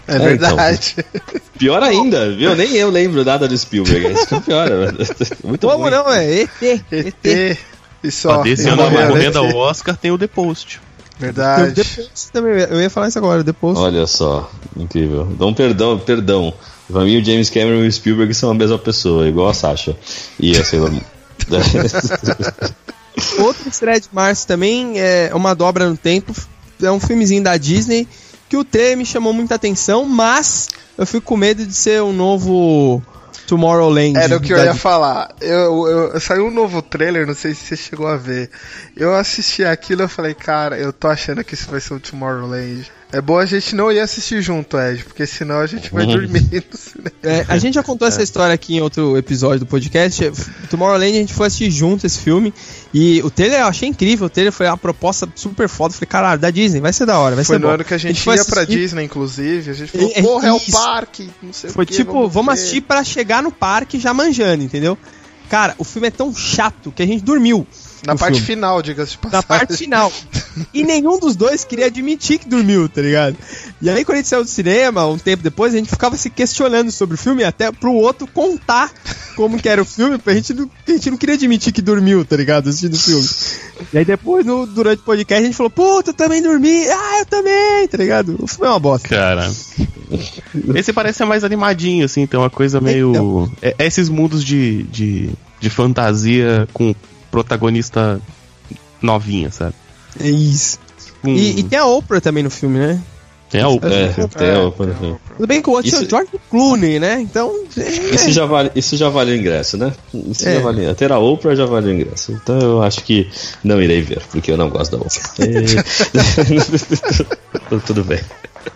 É, 0.08 0.16
É, 0.16 0.20
verdade. 0.20 0.96
Pior 1.58 1.82
ainda, 1.82 2.32
viu? 2.32 2.56
Nem 2.56 2.74
eu 2.74 2.90
lembro 2.90 3.24
nada 3.24 3.48
do 3.48 3.58
Spielberg. 3.58 4.14
Isso 4.14 4.28
que 4.28 4.36
é 4.36 4.40
pior, 4.40 4.68
velho. 4.68 4.98
Muito 5.44 5.68
Como 5.68 5.84
ruim. 5.84 5.92
não, 5.92 6.12
é? 6.12 6.42
ET. 6.42 6.62
ET. 6.92 7.58
E 8.04 8.12
só. 8.12 8.40
Ó, 8.40 8.44
desse 8.44 8.68
ano, 8.68 8.84
morreu, 8.84 9.08
correndo 9.08 9.42
né? 9.42 9.52
ao 9.52 9.58
Oscar, 9.58 9.96
tem 9.96 10.12
o 10.12 10.18
The 10.18 10.28
Post. 10.28 10.82
Verdade. 11.18 11.74
Depois 11.74 12.30
também, 12.34 12.54
eu 12.70 12.82
ia 12.82 12.90
falar 12.90 13.08
isso 13.08 13.18
agora, 13.18 13.44
depois. 13.44 13.78
Olha 13.78 14.06
só, 14.08 14.52
incrível. 14.76 15.30
Então, 15.32 15.54
perdão, 15.54 15.98
perdão. 15.98 16.54
Pra 16.92 17.04
mim, 17.06 17.22
o 17.22 17.24
James 17.24 17.50
Cameron 17.50 17.84
e 17.84 17.88
o 17.88 17.92
Spielberg 17.92 18.34
são 18.34 18.52
a 18.52 18.54
mesma 18.54 18.78
pessoa, 18.78 19.28
igual 19.28 19.48
a 19.48 19.54
Sasha. 19.54 19.96
E 20.38 20.52
a 20.58 20.66
Sailor 20.66 20.92
Moon. 20.92 21.02
Outro 23.40 23.70
estreia 23.70 24.02
de 24.02 24.10
março 24.12 24.46
também 24.48 25.00
é 25.00 25.32
Uma 25.34 25.54
Dobra 25.54 25.88
no 25.88 25.96
Tempo. 25.96 26.34
É 26.84 26.92
um 26.92 27.00
filmezinho 27.00 27.44
da 27.44 27.58
Disney 27.58 28.08
que 28.50 28.58
o 28.58 28.64
trailer 28.64 28.98
me 28.98 29.06
chamou 29.06 29.34
muita 29.34 29.56
atenção, 29.56 30.06
mas 30.06 30.70
eu 30.98 31.06
fico 31.06 31.26
com 31.26 31.38
medo 31.38 31.66
de 31.66 31.74
ser 31.74 32.02
um 32.04 32.14
novo 32.14 33.02
Tomorrowland. 33.48 34.18
Era 34.18 34.38
o 34.38 34.42
que 34.42 34.54
eu 34.54 34.64
ia 34.64 34.76
falar. 34.76 35.34
Eu, 35.42 35.88
eu, 35.88 36.20
saiu 36.20 36.48
um 36.48 36.52
novo 36.52 36.82
trailer, 36.82 37.26
não 37.26 37.34
sei 37.34 37.54
se 37.54 37.66
você 37.66 37.76
chegou 37.76 38.08
a 38.08 38.16
ver. 38.16 38.50
Eu 38.96 39.16
assisti 39.16 39.64
aquilo 39.64 40.04
e 40.04 40.08
falei, 40.08 40.34
cara, 40.34 40.78
eu 40.78 40.94
tô 40.94 41.08
achando 41.08 41.44
que 41.44 41.54
isso 41.54 41.70
vai 41.70 41.80
ser 41.80 41.94
o 41.94 42.00
Tomorrowland. 42.00 42.92
É 43.14 43.22
bom 43.22 43.38
a 43.38 43.46
gente 43.46 43.76
não 43.76 43.92
ir 43.92 44.00
assistir 44.00 44.42
junto, 44.42 44.76
Ed, 44.76 45.04
porque 45.04 45.28
senão 45.28 45.60
a 45.60 45.68
gente 45.68 45.94
vai 45.94 46.04
dormir 46.06 46.42
no 46.72 46.78
cinema. 46.78 47.12
É, 47.22 47.46
a 47.48 47.60
gente 47.60 47.76
já 47.76 47.84
contou 47.84 48.08
essa 48.08 48.24
história 48.24 48.56
aqui 48.56 48.76
em 48.76 48.82
outro 48.82 49.16
episódio 49.16 49.60
do 49.60 49.66
podcast. 49.68 50.32
Tomorrowland 50.70 51.12
a 51.16 51.20
gente 51.20 51.32
foi 51.34 51.46
assistir 51.46 51.70
junto 51.70 52.08
esse 52.08 52.18
filme. 52.20 52.52
E 52.92 53.22
o 53.22 53.30
trailer 53.30 53.60
eu 53.60 53.68
achei 53.68 53.88
incrível. 53.88 54.26
O 54.26 54.30
trailer 54.32 54.52
foi 54.52 54.66
uma 54.66 54.78
proposta 54.78 55.30
super 55.36 55.70
foda. 55.70 55.94
Falei, 55.94 56.08
caralho, 56.08 56.40
da 56.42 56.50
Disney, 56.50 56.82
vai 56.82 56.92
ser 56.92 57.06
da 57.06 57.20
hora, 57.20 57.36
vai 57.36 57.46
Foi 57.46 57.56
ser 57.56 57.62
no 57.62 57.68
bom. 57.68 57.74
ano 57.76 57.84
que 57.86 57.94
a 57.94 57.98
gente, 58.00 58.20
foi 58.20 58.36
ia 58.36 58.46
pra 58.46 58.62
assistir- 58.64 58.80
Disney, 58.80 59.04
inclusive. 59.04 59.70
A 59.70 59.74
gente 59.74 59.92
falou, 59.92 60.12
É, 60.16 60.20
é 60.20 60.22
porra, 60.24 60.48
é 60.48 60.52
o 60.52 60.60
parque, 60.72 61.30
não 61.44 61.54
sei 61.54 61.70
Foi 61.70 61.84
o 61.84 61.88
que. 61.88 61.94
tipo, 61.94 62.28
vamos, 62.28 62.54
ver. 62.56 62.60
assistir 62.60 62.82
pra 62.82 63.04
chegar 63.04 63.44
no 63.44 63.52
parque 63.52 64.00
já 64.00 64.12
manjando, 64.12 64.64
entendeu? 64.64 64.98
Cara, 65.50 65.76
o 65.78 65.84
filme 65.84 66.08
é 66.08 66.12
tão 66.12 66.34
chato 66.34 66.92
que 66.92 67.04
a 67.04 67.06
gente 67.06 67.24
dormiu. 67.24 67.68
Na 68.08 68.14
no 68.14 68.20
parte 68.20 68.42
filme. 68.42 68.48
final, 68.48 68.82
diga-se 68.82 69.12
de 69.12 69.18
Na 69.26 69.30
passagem. 69.44 69.48
parte 69.48 69.78
final. 69.78 70.12
E 70.74 70.84
nenhum 70.84 71.20
dos 71.20 71.36
dois 71.36 71.64
queria 71.64 71.88
admitir 71.88 72.40
que 72.40 72.48
dormiu, 72.48 72.88
tá 72.88 73.02
ligado? 73.02 73.36
E 73.82 73.90
aí, 73.90 74.06
quando 74.06 74.16
a 74.16 74.18
gente 74.20 74.30
saiu 74.30 74.44
do 74.44 74.50
cinema, 74.50 75.06
um 75.08 75.18
tempo 75.18 75.44
depois, 75.44 75.74
a 75.74 75.78
gente 75.78 75.90
ficava 75.90 76.16
se 76.16 76.30
questionando 76.30 76.92
sobre 76.92 77.16
o 77.16 77.18
filme, 77.18 77.44
até 77.44 77.72
pro 77.72 77.94
outro 77.94 78.28
contar 78.28 78.92
como 79.36 79.60
que 79.60 79.68
era 79.68 79.82
o 79.82 79.86
filme, 79.86 80.18
pra 80.18 80.34
gente 80.34 80.54
não, 80.54 80.70
a 80.88 80.92
gente 80.92 81.10
não 81.10 81.18
queria 81.18 81.36
admitir 81.36 81.74
que 81.74 81.82
dormiu, 81.82 82.24
tá 82.24 82.36
ligado? 82.36 82.70
Assistindo 82.70 82.94
o 82.94 83.00
filme. 83.00 83.30
E 83.94 83.98
aí 83.98 84.06
depois, 84.06 84.46
no, 84.46 84.66
durante 84.66 85.00
o 85.00 85.04
podcast, 85.04 85.44
a 85.44 85.46
gente 85.46 85.58
falou, 85.58 85.70
puta, 85.70 86.12
eu 86.12 86.14
também 86.14 86.42
dormi, 86.42 86.88
ah, 86.88 87.20
eu 87.20 87.26
também, 87.26 87.88
tá 87.88 87.98
ligado? 87.98 88.36
O 88.40 88.48
filme 88.48 88.68
é 88.68 88.70
uma 88.70 88.80
bosta. 88.80 89.08
Cara. 89.08 89.52
Esse 90.76 90.94
parece 90.94 91.18
ser 91.18 91.26
mais 91.26 91.44
animadinho, 91.44 92.06
assim, 92.06 92.28
tem 92.28 92.40
uma 92.40 92.50
coisa 92.50 92.80
meio. 92.80 93.12
Então. 93.12 93.52
É, 93.62 93.76
é 93.80 93.88
esses 93.88 94.10
mundos 94.10 94.44
de, 94.44 94.84
de, 94.84 95.30
de 95.60 95.70
fantasia 95.70 96.68
com 96.72 96.94
protagonista 97.32 98.22
novinha, 99.02 99.52
sabe? 99.52 99.74
É 100.20 100.30
isso. 100.30 100.78
Com- 101.22 101.30
E, 101.30 101.60
e 101.60 101.64
tem 101.64 101.78
a 101.80 101.86
Oprah 101.86 102.20
também 102.22 102.44
no 102.44 102.50
filme, 102.50 102.80
né? 102.80 103.00
tem 103.50 103.62
a- 103.62 103.68
é, 103.68 104.08
tem 104.36 104.48
É, 104.48 104.58
o- 104.58 104.72
Tudo 104.72 105.46
bem 105.48 105.62
que 105.62 105.70
o 105.70 105.74
outro 105.74 105.88
é 105.88 105.94
Isso- 105.94 106.06
o 106.06 106.10
George 106.10 106.32
Clooney, 106.50 107.00
né? 107.00 107.20
Então. 107.22 107.54
é- 107.78 108.16
Isso 108.16 108.32
já, 108.32 108.46
vale, 108.48 108.72
isso 108.76 108.98
já 108.98 109.10
vale 109.10 109.32
o 109.32 109.36
ingresso, 109.36 109.78
né? 109.78 109.94
Isso 110.12 110.48
É. 110.50 110.56
já 110.56 110.60
vale. 110.62 110.92
Ter 110.96 111.12
a 111.12 111.20
Oprah 111.20 111.54
já 111.56 111.66
vale 111.68 111.92
o 111.92 111.94
ingresso. 111.94 112.32
Então 112.32 112.58
eu 112.60 112.82
acho 112.82 113.04
que 113.04 113.30
não 113.64 113.80
irei 113.82 114.02
ver, 114.02 114.22
porque 114.32 114.52
eu 114.52 114.58
não 114.58 114.70
gosto 114.70 114.98
da 114.98 115.04
Oprah. 115.04 115.22
E- 115.40 115.84
Tudo 117.86 118.04
bem. 118.04 118.20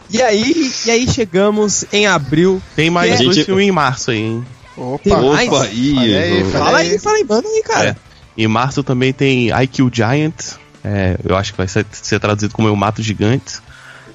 E 0.10 0.22
aí, 0.22 0.72
e 0.86 0.92
aí 0.92 1.08
chegamos 1.10 1.86
em 1.92 2.08
abril. 2.08 2.62
Tem 2.76 2.90
mais 2.90 3.20
A 3.20 3.24
dois 3.24 3.36
gente- 3.36 3.46
filmes 3.46 3.68
em 3.68 3.72
março 3.72 4.12
aí, 4.12 4.18
hein? 4.20 4.46
Opa, 4.78 5.04
Tem 5.04 5.14
mais? 5.14 5.48
Opa, 5.50 5.64
aí, 5.64 6.44
fala 6.52 6.78
aí, 6.78 6.92
aí. 6.92 7.00
fala 7.00 7.18
aí, 7.18 7.24
manda 7.24 7.48
aí, 7.48 7.64
cara. 7.64 7.90
É. 7.90 7.96
Em 8.44 8.48
março 8.48 8.84
também 8.84 9.12
tem 9.12 9.50
IQ 9.50 9.90
Giant. 9.92 10.36
É, 10.84 11.18
eu 11.24 11.36
acho 11.36 11.52
que 11.52 11.58
vai 11.58 11.68
ser, 11.68 11.86
ser 11.92 12.20
traduzido 12.20 12.54
como 12.54 12.68
Eu 12.68 12.76
Mato 12.76 13.02
Gigantes. 13.02 13.62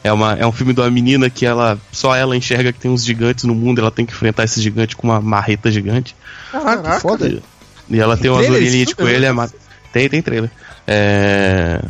É, 0.05 0.13
uma, 0.13 0.35
é 0.35 0.45
um 0.47 0.51
filme 0.51 0.73
de 0.75 0.81
uma 0.81 0.91
menina 0.91 1.31
que 1.31 1.47
ela 1.47 1.79
só 1.93 2.15
ela 2.17 2.37
enxerga 2.37 2.73
que 2.73 2.81
tem 2.81 2.91
uns 2.91 3.05
gigantes 3.05 3.45
no 3.45 3.55
mundo, 3.55 3.81
ela 3.81 3.91
tem 3.91 4.05
que 4.05 4.13
enfrentar 4.13 4.43
esses 4.45 4.61
gigantes 4.63 4.95
com 4.97 5.07
uma 5.07 5.21
marreta 5.21 5.71
gigante. 5.71 6.17
Caraca, 6.51 6.95
que 6.97 7.01
foda. 7.01 7.41
E 7.89 8.01
ela 8.01 8.17
tem 8.17 8.29
umas 8.31 8.41
trailer 8.41 8.61
orelhinhas 8.63 8.89
esse 8.89 8.97
de 8.97 8.97
coelho. 8.97 9.25
É, 9.27 9.33
ma- 9.33 9.49
tem, 9.93 10.09
tem 10.09 10.21
trailer. 10.23 10.51
É, 10.87 11.81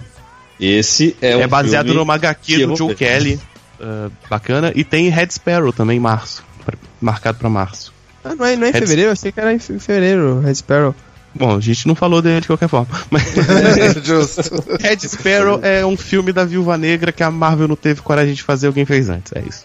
Esse 0.61 1.17
é, 1.23 1.33
é, 1.33 1.47
um 1.47 1.49
baseado 1.49 1.87
filme 1.87 1.99
numa 2.01 2.15
HQ 2.15 2.67
do 2.67 2.77
Joe. 2.77 2.95
Kelly. 2.95 3.41
uh, 3.81 4.13
bacana. 4.29 4.73
E 4.75 4.85
tem 4.85 5.09
Red 5.09 5.29
Sparrow 5.31 5.73
também 5.73 5.97
em 5.97 6.01
março. 6.01 6.45
pra- 6.65 6.77
marcado 7.01 7.39
pra 7.39 7.49
março. 7.49 7.93
Ah, 8.25 8.35
não 8.35 8.45
é, 8.47 8.57
não 8.57 8.67
é 8.67 8.71
em 8.71 8.73
Red- 8.73 8.81
fevereiro? 8.81 9.09
Eu 9.09 9.13
achei 9.13 9.33
que 9.33 9.41
era 9.41 9.53
em 9.55 9.59
fe- 9.59 9.79
fevereiro, 9.79 10.41
Red 10.41 10.55
Sparrow. 10.55 10.95
Bom, 11.35 11.57
a 11.57 11.61
gente 11.61 11.87
não 11.89 11.95
falou 11.95 12.21
dele 12.21 12.41
de 12.43 12.47
qualquer 12.47 12.69
forma. 12.69 12.89
Mas 13.11 13.25
Justo. 14.05 14.63
Red 14.81 14.99
Sparrow 15.01 15.61
é 15.63 15.85
um 15.85 15.97
filme 15.97 16.33
da 16.33 16.45
Viúva 16.45 16.77
Negra 16.77 17.11
que 17.13 17.23
a 17.23 17.31
Marvel 17.31 17.69
não 17.69 17.77
teve 17.77 18.03
coragem 18.03 18.35
de 18.35 18.43
fazer, 18.43 18.67
alguém 18.67 18.85
fez 18.85 19.09
antes. 19.09 19.33
É 19.35 19.41
isso. 19.41 19.65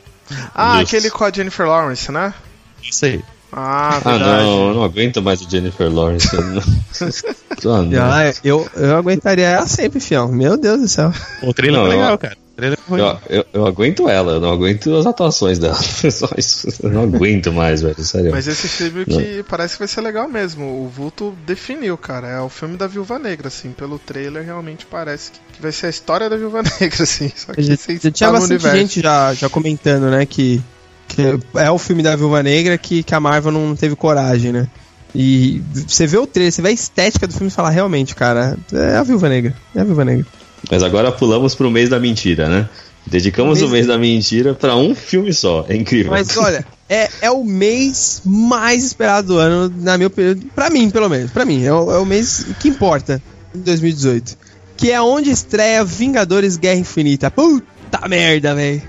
Ah, 0.56 0.80
Justo. 0.80 0.96
aquele 0.96 1.10
com 1.10 1.24
a 1.24 1.32
Jennifer 1.32 1.66
Lawrence, 1.68 2.12
né? 2.12 2.34
Isso 2.82 3.06
aí. 3.06 3.22
Ah, 3.52 4.02
Ah, 4.04 4.18
não, 4.20 4.68
eu 4.70 4.74
não 4.76 4.84
aguento 4.84 5.22
mais 5.22 5.42
o 5.42 5.50
Jennifer 5.50 5.90
Lawrence. 5.90 6.34
Eu 6.36 6.42
não- 6.44 6.62
Ah, 7.78 7.82
não. 7.82 8.04
Ah, 8.14 8.34
eu, 8.44 8.70
eu 8.76 8.98
aguentaria 8.98 9.48
ela 9.48 9.66
sempre, 9.68 10.00
fião. 10.00 10.28
Meu 10.28 10.58
Deus 10.58 10.82
do 10.82 10.88
céu. 10.88 11.12
O 11.42 11.54
trailer 11.54 11.80
Não, 11.80 11.88
foi 11.88 11.96
eu- 11.96 12.00
legal, 12.02 12.18
cara. 12.18 12.38
Trailer 12.58 12.80
foi 12.80 13.00
Eu, 13.00 13.20
eu, 13.30 13.46
eu 13.54 13.68
aguento 13.68 14.10
ela, 14.10 14.34
eu 14.34 14.42
não 14.42 14.52
aguento 14.52 14.96
as 14.96 15.06
atuações 15.06 15.60
dela. 15.60 15.76
Só 16.12 16.28
isso. 16.36 16.68
Eu 16.82 16.90
não 16.90 17.04
aguento 17.04 17.54
mais, 17.54 17.84
velho. 17.84 18.04
Sério. 18.04 18.32
Mas 18.32 18.48
esse 18.48 18.68
filme 18.68 19.06
que 19.06 19.44
parece 19.48 19.76
que 19.76 19.80
vai 19.80 19.88
ser 19.88 20.02
legal 20.02 20.28
mesmo. 20.28 20.66
O 20.66 20.90
Vulto 20.90 21.38
definiu, 21.46 21.96
cara. 21.98 22.28
É 22.28 22.42
o 22.42 22.50
filme 22.50 22.76
da 22.76 22.88
Viúva 22.88 23.20
Negra, 23.20 23.48
assim. 23.48 23.72
Pelo 23.72 24.00
trailer, 24.00 24.44
realmente 24.44 24.88
parece 24.88 25.32
que 25.54 25.62
vai 25.62 25.72
ser 25.72 25.86
a 25.86 25.90
história 25.90 26.28
da 26.28 26.36
Viúva 26.36 26.64
Negra, 26.82 27.04
assim. 27.04 27.32
Só 27.36 27.54
que 27.54 27.62
Já, 27.62 27.76
já 27.76 28.12
tinha 28.12 28.32
bastante 28.32 28.64
universo. 28.64 28.78
gente 28.78 29.02
já, 29.02 29.34
já 29.36 29.48
comentando, 29.48 30.10
né, 30.10 30.26
que, 30.26 30.60
que 31.08 31.22
é 31.56 31.70
o 31.70 31.78
filme 31.78 32.02
da 32.02 32.16
Viúva 32.16 32.42
Negra 32.42 32.76
que, 32.76 33.04
que 33.04 33.14
a 33.14 33.20
Marvel 33.20 33.52
não 33.52 33.76
teve 33.76 33.96
coragem, 33.96 34.52
né? 34.52 34.68
E 35.14 35.62
você 35.74 36.08
vê 36.08 36.18
o 36.18 36.26
trailer, 36.26 36.52
você 36.52 36.62
vê 36.62 36.70
a 36.70 36.72
estética 36.72 37.28
do 37.28 37.34
filme 37.34 37.48
e 37.50 37.52
fala, 37.54 37.70
realmente, 37.70 38.16
cara, 38.16 38.58
é 38.74 38.98
a 38.98 39.04
Viúva 39.04 39.30
Negra. 39.30 39.56
É 39.76 39.82
a 39.82 39.84
Viúva 39.84 40.04
Negra. 40.04 40.26
Mas 40.70 40.84
agora 40.84 41.12
pulamos 41.12 41.56
pro 41.56 41.70
mês 41.72 41.90
da 41.90 42.00
mentira, 42.00 42.48
né? 42.50 42.70
Dedicamos 43.06 43.60
Mês- 43.60 43.70
o 43.70 43.74
mês 43.74 43.88
da 43.88 43.98
mentira 43.98 44.54
pra 44.54 44.76
um 44.76 44.94
filme 44.94 45.32
só. 45.34 45.66
É 45.70 45.76
incrível. 45.76 46.12
Mas 46.12 46.36
olha, 46.36 46.66
é, 46.90 47.10
é 47.22 47.32
o 47.32 47.44
mês 47.44 48.22
mais 48.26 48.84
esperado 48.84 49.28
do 49.30 49.38
ano, 49.38 49.74
na 49.82 49.98
minha 49.98 50.08
opinião. 50.08 50.36
Pra 50.54 50.70
mim, 50.70 50.90
pelo 50.90 51.08
menos. 51.08 51.32
Pra 51.32 51.46
mim, 51.46 51.64
é 51.64 51.72
o, 51.74 51.92
é 51.92 51.98
o 52.00 52.06
mês 52.06 52.48
que 52.60 52.68
importa 52.68 53.22
em 53.56 53.60
2018. 53.60 54.38
Que 54.76 54.92
é 54.92 55.02
onde 55.02 55.32
estreia 55.32 55.86
Vingadores 55.86 56.58
Guerra 56.58 56.80
Infinita. 56.80 57.32
Puta 57.32 58.08
merda, 58.10 58.54
velho. 58.54 58.82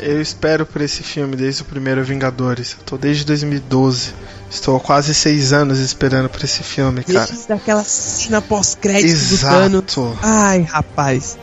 Eu 0.00 0.20
espero 0.22 0.64
por 0.64 0.80
esse 0.82 1.02
filme 1.02 1.34
desde 1.36 1.62
o 1.62 1.64
primeiro 1.64 2.04
Vingadores. 2.04 2.76
Eu 2.78 2.84
tô 2.84 2.96
desde 2.96 3.24
2012. 3.24 4.12
Estou 4.50 4.78
quase 4.80 5.14
seis 5.14 5.52
anos 5.52 5.78
esperando 5.78 6.28
por 6.28 6.42
esse 6.44 6.62
filme, 6.62 7.02
cara. 7.02 7.26
Desde 7.26 7.52
aquela 7.52 7.82
cena 7.84 8.40
pós-crédito 8.40 9.18
do 9.30 9.38
Thanos. 9.38 9.74
Exato. 9.82 10.18
Ai, 10.22 10.62
rapaz. 10.62 11.36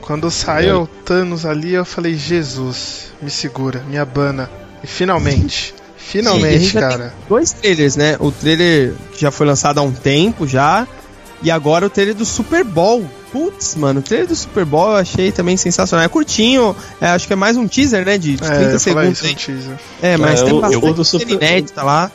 Quando 0.00 0.30
saiu 0.30 0.82
o 0.82 0.86
Thanos 0.86 1.46
ali, 1.46 1.72
eu 1.74 1.84
falei, 1.84 2.14
Jesus, 2.16 3.12
me 3.22 3.30
segura, 3.30 3.82
me 3.88 3.96
abana. 3.98 4.50
E 4.82 4.86
finalmente, 4.86 5.74
Sim, 5.74 5.74
a 5.78 6.00
finalmente, 6.22 6.64
já 6.66 6.80
cara. 6.80 7.14
Dois 7.28 7.52
trailers, 7.52 7.96
né? 7.96 8.16
O 8.18 8.30
trailer 8.30 8.94
que 9.12 9.20
já 9.20 9.30
foi 9.30 9.46
lançado 9.46 9.78
há 9.78 9.82
um 9.82 9.92
tempo 9.92 10.46
já. 10.46 10.86
E 11.42 11.50
agora 11.50 11.86
o 11.86 11.90
trailer 11.90 12.14
do 12.14 12.24
Super 12.26 12.62
Bowl. 12.64 13.08
Putz, 13.32 13.74
mano, 13.76 14.00
o 14.00 14.02
trailer 14.02 14.26
do 14.28 14.34
Super 14.36 14.64
Bowl 14.64 14.90
eu 14.90 14.96
achei 14.96 15.30
também 15.32 15.56
sensacional. 15.56 16.04
É 16.04 16.08
curtinho, 16.08 16.74
é, 17.00 17.06
acho 17.06 17.26
que 17.26 17.32
é 17.32 17.36
mais 17.36 17.56
um 17.56 17.66
teaser, 17.68 18.04
né? 18.04 18.18
De 18.18 18.36
30 18.36 18.54
É, 18.54 18.78
segundos. 18.78 19.22
isso 19.22 19.28
no 19.28 19.34
teaser. 19.34 19.78
É, 20.02 20.16
mas 20.16 20.40
É, 20.40 20.44
tem 20.44 20.54
eu- 20.54 20.60
bastante 20.60 20.86
eu- 20.86 20.94
do 20.94 21.04
Super- 21.04 21.30
inédita 21.36 21.82
lá. 21.82 22.10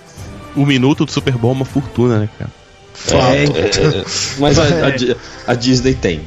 O 0.56 0.66
minuto 0.66 1.06
do 1.06 1.12
Super 1.12 1.34
Bowl 1.38 1.52
é 1.52 1.56
uma 1.56 1.66
fortuna, 1.66 2.20
né, 2.20 2.30
cara? 2.38 2.52
É, 3.12 3.44
É, 3.44 4.00
é, 4.00 4.06
mas 4.40 4.58
a, 4.58 4.64
a 4.64 5.52
a 5.52 5.54
Disney 5.54 5.94
tem 6.02 6.22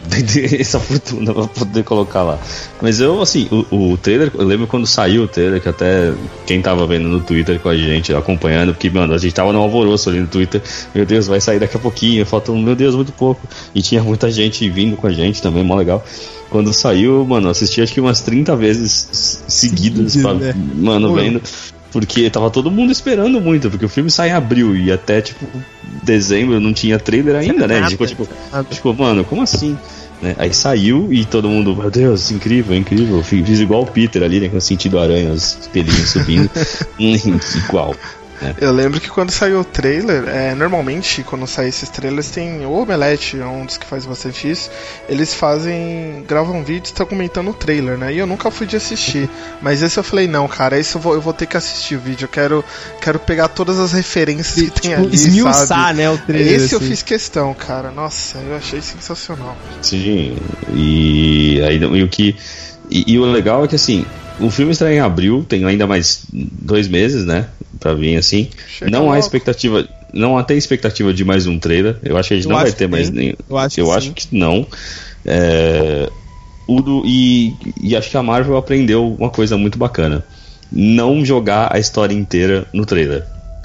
essa 0.60 0.78
fortuna 0.78 1.32
pra 1.34 1.46
poder 1.48 1.82
colocar 1.82 2.22
lá. 2.22 2.38
Mas 2.80 3.00
eu, 3.00 3.20
assim, 3.20 3.48
o, 3.50 3.92
o 3.92 3.96
trailer, 3.96 4.30
eu 4.34 4.44
lembro 4.44 4.66
quando 4.66 4.86
saiu 4.86 5.24
o 5.24 5.28
trailer, 5.28 5.60
que 5.60 5.68
até 5.68 6.12
quem 6.46 6.60
tava 6.62 6.86
vendo 6.86 7.08
no 7.08 7.20
Twitter 7.20 7.58
com 7.58 7.68
a 7.70 7.76
gente, 7.76 8.14
acompanhando, 8.14 8.74
porque, 8.74 8.90
mano, 8.90 9.12
a 9.14 9.18
gente 9.18 9.34
tava 9.34 9.52
no 9.52 9.58
alvoroço 9.58 10.08
ali 10.10 10.20
no 10.20 10.26
Twitter, 10.28 10.62
meu 10.94 11.04
Deus, 11.04 11.26
vai 11.26 11.40
sair 11.40 11.58
daqui 11.58 11.76
a 11.76 11.80
pouquinho, 11.80 12.24
falta, 12.26 12.52
meu 12.52 12.76
Deus, 12.76 12.94
muito 12.94 13.12
pouco. 13.12 13.40
E 13.74 13.82
tinha 13.82 14.02
muita 14.02 14.30
gente 14.30 14.68
vindo 14.70 14.96
com 14.96 15.06
a 15.06 15.12
gente 15.12 15.42
também, 15.42 15.64
mó 15.64 15.74
legal. 15.74 16.04
Quando 16.50 16.72
saiu, 16.72 17.26
mano, 17.26 17.48
assisti 17.48 17.82
acho 17.82 17.92
que 17.92 18.00
umas 18.00 18.20
30 18.20 18.54
vezes 18.54 19.42
seguidas, 19.48 20.12
Seguidas, 20.12 20.16
pra- 20.22 20.34
né? 20.34 20.54
mano, 20.76 21.08
Pô. 21.08 21.14
vendo. 21.14 21.42
Porque 21.90 22.28
tava 22.28 22.50
todo 22.50 22.70
mundo 22.70 22.92
esperando 22.92 23.40
muito, 23.40 23.70
porque 23.70 23.84
o 23.84 23.88
filme 23.88 24.10
sai 24.10 24.28
em 24.28 24.32
abril 24.32 24.76
e 24.76 24.92
até, 24.92 25.22
tipo, 25.22 25.46
dezembro 26.02 26.60
não 26.60 26.72
tinha 26.72 26.98
trailer 26.98 27.36
ainda, 27.36 27.66
né? 27.66 27.88
Ficou 27.88 28.06
tipo, 28.06 28.28
tipo, 28.70 28.94
mano, 28.94 29.24
como 29.24 29.42
assim? 29.42 29.76
Né? 30.20 30.34
Aí 30.36 30.52
saiu 30.52 31.12
e 31.12 31.24
todo 31.24 31.48
mundo, 31.48 31.74
meu 31.74 31.90
Deus, 31.90 32.30
incrível, 32.30 32.76
incrível. 32.76 33.22
Fiz 33.22 33.60
igual 33.60 33.82
o 33.82 33.86
Peter 33.86 34.22
ali, 34.22 34.40
né? 34.40 34.48
Com 34.48 34.56
o 34.56 34.60
sentido 34.60 34.98
aranha, 34.98 35.32
os 35.32 35.68
pelinhos 35.72 36.10
subindo. 36.10 36.50
Hum, 37.00 37.38
igual. 38.40 38.54
Eu 38.60 38.72
lembro 38.72 39.00
que 39.00 39.08
quando 39.08 39.30
saiu 39.30 39.60
o 39.60 39.64
trailer, 39.64 40.28
é, 40.28 40.54
normalmente 40.54 41.22
quando 41.22 41.46
saem 41.46 41.68
esses 41.68 41.88
trailers 41.88 42.30
tem 42.30 42.64
o 42.64 42.72
Omelete, 42.72 43.38
é 43.38 43.44
um 43.46 43.66
dos 43.66 43.76
que 43.76 43.86
faz 43.86 44.06
bastante 44.06 44.50
isso. 44.50 44.70
Eles 45.08 45.34
fazem. 45.34 46.24
gravam 46.26 46.62
vídeos 46.62 46.90
e 46.90 46.92
estão 46.92 47.06
comentando 47.06 47.50
o 47.50 47.54
trailer, 47.54 47.98
né? 47.98 48.12
E 48.12 48.18
eu 48.18 48.26
nunca 48.26 48.50
fui 48.50 48.66
de 48.66 48.76
assistir. 48.76 49.28
Mas 49.60 49.82
esse 49.82 49.98
eu 49.98 50.04
falei, 50.04 50.26
não, 50.26 50.46
cara, 50.46 50.78
esse 50.78 50.94
eu 50.94 51.00
vou, 51.00 51.14
eu 51.14 51.20
vou 51.20 51.32
ter 51.32 51.46
que 51.46 51.56
assistir 51.56 51.96
o 51.96 52.00
vídeo. 52.00 52.24
Eu 52.24 52.28
quero, 52.28 52.64
quero 53.00 53.18
pegar 53.18 53.48
todas 53.48 53.78
as 53.78 53.92
referências 53.92 54.54
que 54.54 54.80
tem 54.80 54.90
tipo, 54.92 55.02
ali. 55.02 55.14
esmiuçar, 55.14 55.66
sabe? 55.66 55.98
né, 55.98 56.10
o 56.10 56.18
trailer. 56.18 56.54
Esse 56.54 56.74
eu 56.74 56.78
assim. 56.78 56.88
fiz 56.88 57.02
questão, 57.02 57.54
cara. 57.54 57.90
Nossa, 57.90 58.38
eu 58.38 58.56
achei 58.56 58.80
sensacional. 58.80 59.56
Sim, 59.82 60.36
e 60.72 61.60
aí 61.64 61.78
e 61.78 62.02
o 62.02 62.08
que. 62.08 62.36
E, 62.90 63.12
e 63.12 63.18
o 63.18 63.24
legal 63.24 63.64
é 63.64 63.68
que 63.68 63.74
assim, 63.74 64.06
o 64.40 64.50
filme 64.50 64.72
estreia 64.72 64.96
em 64.96 65.00
abril, 65.00 65.44
tem 65.48 65.64
ainda 65.64 65.86
mais 65.86 66.24
dois 66.32 66.88
meses, 66.88 67.24
né? 67.24 67.46
Pra 67.80 67.94
vir 67.94 68.16
assim. 68.16 68.48
Chega 68.68 68.90
não 68.90 69.02
há 69.02 69.14
logo. 69.14 69.18
expectativa. 69.18 69.88
Não 70.12 70.38
há 70.38 70.42
tem 70.42 70.56
expectativa 70.56 71.12
de 71.12 71.24
mais 71.24 71.46
um 71.46 71.58
trailer. 71.58 71.96
Eu 72.02 72.16
acho 72.16 72.28
que 72.28 72.34
a 72.34 72.36
gente 72.36 72.46
Eu 72.46 72.52
não 72.52 72.58
vai 72.60 72.72
ter 72.72 72.86
que 72.86 72.86
mais 72.88 73.10
nenhum. 73.10 73.34
Eu 73.48 73.58
acho 73.58 73.74
que 73.74 73.80
Eu 73.80 73.86
sim. 73.86 73.92
acho 73.92 74.12
que 74.12 74.36
não. 74.36 74.66
É, 75.24 76.08
e, 77.04 77.54
e 77.80 77.96
acho 77.96 78.10
que 78.10 78.16
a 78.16 78.22
Marvel 78.22 78.56
aprendeu 78.56 79.14
uma 79.18 79.30
coisa 79.30 79.56
muito 79.56 79.78
bacana: 79.78 80.24
não 80.70 81.24
jogar 81.24 81.74
a 81.74 81.78
história 81.78 82.14
inteira 82.14 82.66
no 82.72 82.84
trailer. 82.84 83.24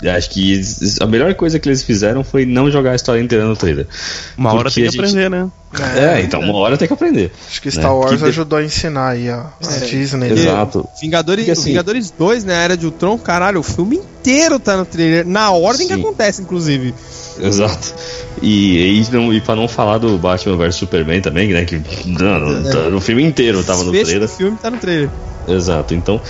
Acho 0.09 0.29
que 0.29 0.61
a 1.01 1.05
melhor 1.05 1.33
coisa 1.35 1.59
que 1.59 1.67
eles 1.69 1.83
fizeram 1.83 2.23
foi 2.23 2.45
não 2.45 2.69
jogar 2.71 2.91
a 2.91 2.95
história 2.95 3.21
inteira 3.21 3.45
no 3.45 3.55
trailer. 3.55 3.87
Uma 4.37 4.53
hora 4.53 4.69
tem 4.71 4.83
que 4.83 4.91
gente- 4.91 4.99
aprender, 4.99 5.29
né? 5.29 5.49
É, 5.97 6.21
então 6.21 6.39
uma 6.41 6.55
hora 6.57 6.77
tem 6.77 6.87
que 6.87 6.93
aprender. 6.93 7.31
Acho 7.49 7.61
que 7.61 7.67
né? 7.69 7.71
Star 7.71 7.95
Wars 7.95 8.21
Que 8.21 8.27
ajudou 8.27 8.59
a 8.59 8.63
ensinar 8.63 9.09
aí 9.09 9.29
a, 9.29 9.37
a 9.65 9.73
É, 9.75 9.79
Disney. 9.79 10.29
né? 10.29 10.33
Exato. 10.33 10.87
Vingadores, 11.01 11.49
assim- 11.49 11.69
Vingadores 11.69 12.11
2, 12.11 12.43
né? 12.43 12.63
Era 12.63 12.77
de 12.77 12.85
Ultron, 12.85 13.17
caralho, 13.17 13.59
o 13.59 13.63
filme 13.63 13.95
inteiro 13.97 14.59
tá 14.59 14.77
no 14.77 14.85
trailer. 14.85 15.25
Na 15.25 15.51
ordem 15.51 15.87
que 15.87 15.93
Sim. 15.95 15.99
acontece, 16.01 16.41
inclusive. 16.41 16.93
Exato. 17.39 17.93
E, 18.41 18.99
e, 19.01 19.07
não, 19.11 19.33
e 19.33 19.41
pra 19.41 19.55
não 19.55 19.67
falar 19.67 19.97
do 19.97 20.17
Batman 20.17 20.55
vs 20.57 20.75
Superman 20.75 21.21
também, 21.21 21.51
né? 21.51 21.65
Que 21.65 21.81
não, 22.05 22.39
não, 22.39 22.63
tá- 22.71 22.95
o 22.95 23.01
filme 23.01 23.23
inteiro 23.23 23.63
tava 23.63 23.83
no 23.83 23.91
trailer. 23.91 24.19
do 24.19 24.27
filme 24.27 24.57
tá 24.61 24.69
no 24.69 24.77
trailer. 24.77 25.09
Exato. 25.47 25.93
Então, 25.95 26.21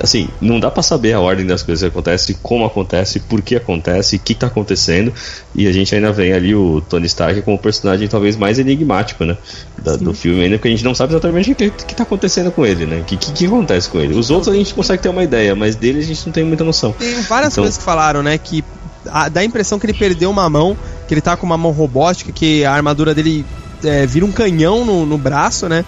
assim, 0.00 0.28
não 0.40 0.58
dá 0.60 0.70
pra 0.70 0.82
saber 0.82 1.12
a 1.12 1.20
ordem 1.20 1.46
das 1.46 1.62
coisas 1.62 1.82
que 1.82 1.88
acontecem, 1.88 2.36
como 2.42 2.64
acontece, 2.64 3.20
por 3.20 3.42
que 3.42 3.56
acontece, 3.56 4.16
o 4.16 4.18
que 4.18 4.34
tá 4.34 4.46
acontecendo. 4.46 5.12
E 5.54 5.66
a 5.66 5.72
gente 5.72 5.94
ainda 5.94 6.12
vem 6.12 6.32
ali 6.32 6.54
o 6.54 6.80
Tony 6.80 7.06
Stark 7.06 7.40
como 7.42 7.56
o 7.56 7.60
personagem 7.60 8.06
talvez 8.08 8.36
mais 8.36 8.58
enigmático, 8.58 9.24
né? 9.24 9.36
da- 9.82 9.96
do 9.96 10.12
filme 10.14 10.42
ainda, 10.42 10.56
porque 10.56 10.68
a 10.68 10.70
gente 10.70 10.84
não 10.84 10.94
sabe 10.94 11.12
exatamente 11.12 11.52
o 11.52 11.54
que, 11.54 11.70
que 11.70 11.94
tá 11.94 12.02
acontecendo 12.02 12.50
com 12.50 12.64
ele, 12.66 12.86
né? 12.86 13.00
O 13.00 13.04
que, 13.04 13.16
que, 13.16 13.32
que 13.32 13.46
acontece 13.46 13.88
com 13.88 14.00
ele. 14.00 14.14
Os 14.14 14.30
outros 14.30 14.52
a 14.52 14.56
gente 14.56 14.74
consegue 14.74 15.02
ter 15.02 15.08
uma 15.08 15.22
ideia, 15.22 15.54
mas 15.54 15.76
dele 15.76 16.00
a 16.00 16.02
gente 16.02 16.24
não 16.26 16.32
tem 16.32 16.44
muita 16.44 16.64
noção. 16.64 16.92
Tem 16.92 17.14
várias 17.22 17.52
Então- 17.52 17.62
coisas 17.64 17.78
que 17.78 17.84
falaram, 17.84 18.22
né? 18.22 18.36
Que 18.38 18.64
a- 19.08 19.28
dá 19.28 19.40
a 19.40 19.44
impressão 19.44 19.78
que 19.78 19.86
ele 19.86 19.94
perdeu 19.94 20.30
uma 20.30 20.48
mão, 20.50 20.76
que 21.06 21.14
ele 21.14 21.20
tá 21.20 21.36
com 21.36 21.46
uma 21.46 21.56
mão 21.56 21.70
robótica, 21.72 22.32
que 22.32 22.64
a 22.64 22.72
armadura 22.72 23.14
dele 23.14 23.44
é, 23.84 24.06
vira 24.06 24.24
um 24.26 24.32
canhão 24.32 24.84
no, 24.84 25.04
no 25.06 25.18
braço, 25.18 25.68
né? 25.68 25.84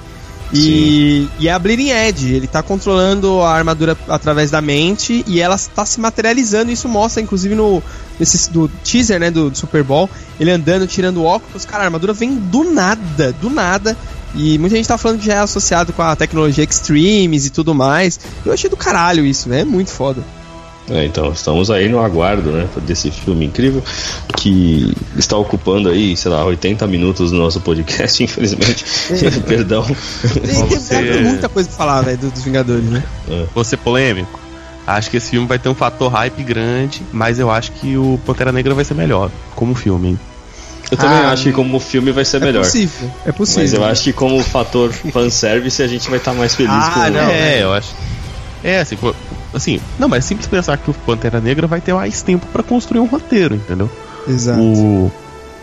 E, 0.52 1.28
e 1.38 1.46
é 1.46 1.52
a 1.52 1.58
Bleeding 1.58 1.90
Edge, 1.90 2.32
ele 2.32 2.46
tá 2.46 2.62
controlando 2.62 3.42
a 3.42 3.52
armadura 3.52 3.96
através 4.08 4.50
da 4.50 4.62
mente 4.62 5.22
e 5.26 5.40
ela 5.40 5.56
está 5.56 5.84
se 5.84 6.00
materializando. 6.00 6.70
Isso 6.70 6.88
mostra, 6.88 7.22
inclusive, 7.22 7.54
no 7.54 7.82
nesse, 8.18 8.50
do 8.50 8.68
teaser 8.82 9.20
né, 9.20 9.30
do, 9.30 9.50
do 9.50 9.58
Super 9.58 9.82
Bowl, 9.82 10.08
ele 10.40 10.50
andando, 10.50 10.87
tirando 10.87 11.18
o 11.18 11.24
óculos. 11.24 11.64
Cara, 11.64 11.84
a 11.84 11.87
armadura 11.87 12.12
vem 12.12 12.34
do 12.34 12.64
nada, 12.64 13.32
do 13.32 13.50
nada. 13.50 13.96
E 14.34 14.58
muita 14.58 14.76
gente 14.76 14.88
tá 14.88 14.98
falando 14.98 15.20
que 15.20 15.26
já 15.26 15.34
é 15.34 15.38
associado 15.38 15.92
com 15.92 16.02
a 16.02 16.14
tecnologia 16.16 16.64
Extremes 16.64 17.46
e 17.46 17.50
tudo 17.50 17.74
mais. 17.74 18.18
Eu 18.44 18.52
achei 18.52 18.68
do 18.68 18.76
caralho 18.76 19.24
isso, 19.24 19.48
né? 19.48 19.61
É 19.61 19.64
muito 19.64 19.90
foda. 19.90 20.22
É, 20.90 21.05
então, 21.05 21.31
estamos 21.33 21.70
aí 21.70 21.88
no 21.88 21.98
aguardo, 22.03 22.51
né, 22.51 22.66
desse 22.87 23.11
filme 23.11 23.44
incrível 23.44 23.83
que 24.37 24.94
está 25.18 25.37
ocupando 25.37 25.88
aí, 25.90 26.16
sei 26.16 26.31
lá, 26.31 26.44
80 26.44 26.87
minutos 26.87 27.31
do 27.31 27.37
nosso 27.37 27.61
podcast, 27.61 28.22
infelizmente. 28.24 28.85
Perdão. 29.46 29.85
Tem, 29.85 30.64
você- 30.66 31.20
muita 31.20 31.48
coisa 31.48 31.68
pra 31.68 31.77
falar, 31.79 32.01
velho, 32.03 32.18
do- 32.18 32.31
dos 32.31 32.42
Vingadores, 32.42 32.85
né? 32.85 33.03
Vou 33.55 33.64
ser 33.64 33.77
polêmico. 33.77 34.40
Acho 34.87 35.11
que 35.11 35.18
esse 35.18 35.29
filme 35.31 35.46
vai 35.46 35.59
ter 35.59 35.68
um 35.68 35.74
fator 35.74 36.11
hype 36.11 36.42
grande, 36.42 37.03
mas 37.12 37.38
eu 37.38 37.51
acho 37.51 37.72
que 37.72 37.96
o 37.98 38.18
Pantera 38.24 38.51
Negra 38.51 38.74
vai 38.74 38.85
ser 38.85 38.94
melhor 38.94 39.31
como 39.55 39.74
filme, 39.74 40.09
hein? 40.09 40.20
Eu 40.90 40.96
também 40.96 41.18
Ah, 41.18 41.33
acho 41.33 41.42
que 41.42 41.53
como 41.53 41.79
filme 41.79 42.11
vai 42.12 42.24
ser 42.24 42.38
É 42.38 42.46
melhor. 42.46 42.64
possível, 42.64 43.11
é 43.27 43.31
possível. 43.33 43.62
Mas 43.64 43.74
eu 43.74 43.85
acho 43.85 44.03
que 44.05 44.12
como 44.14 44.42
fator 44.42 44.90
fanservice 44.90 45.83
a 45.83 45.87
gente 45.87 46.09
vai 46.09 46.18
estar 46.18 46.33
mais 46.33 46.55
feliz 46.55 46.72
Ah, 46.72 46.90
com 46.94 47.11
não. 47.11 47.29
é, 47.29 47.62
eu 47.62 47.74
acho. 47.74 47.90
É, 48.62 48.81
assim, 48.81 48.97
pô, 48.97 49.14
assim, 49.55 49.81
não, 49.99 50.09
mas 50.09 50.25
é 50.25 50.29
simples 50.29 50.47
pensar 50.47 50.77
que 50.79 50.90
o 50.90 50.94
Pantera 50.94 51.40
Negra 51.40 51.66
vai 51.66 51.81
ter 51.81 51.92
mais 51.94 52.23
tempo 52.23 52.47
pra 52.53 52.62
construir 52.62 53.01
um 53.01 53.07
roteiro, 53.07 53.55
entendeu? 53.55 53.90
Exato. 54.27 54.61
O, 54.61 55.12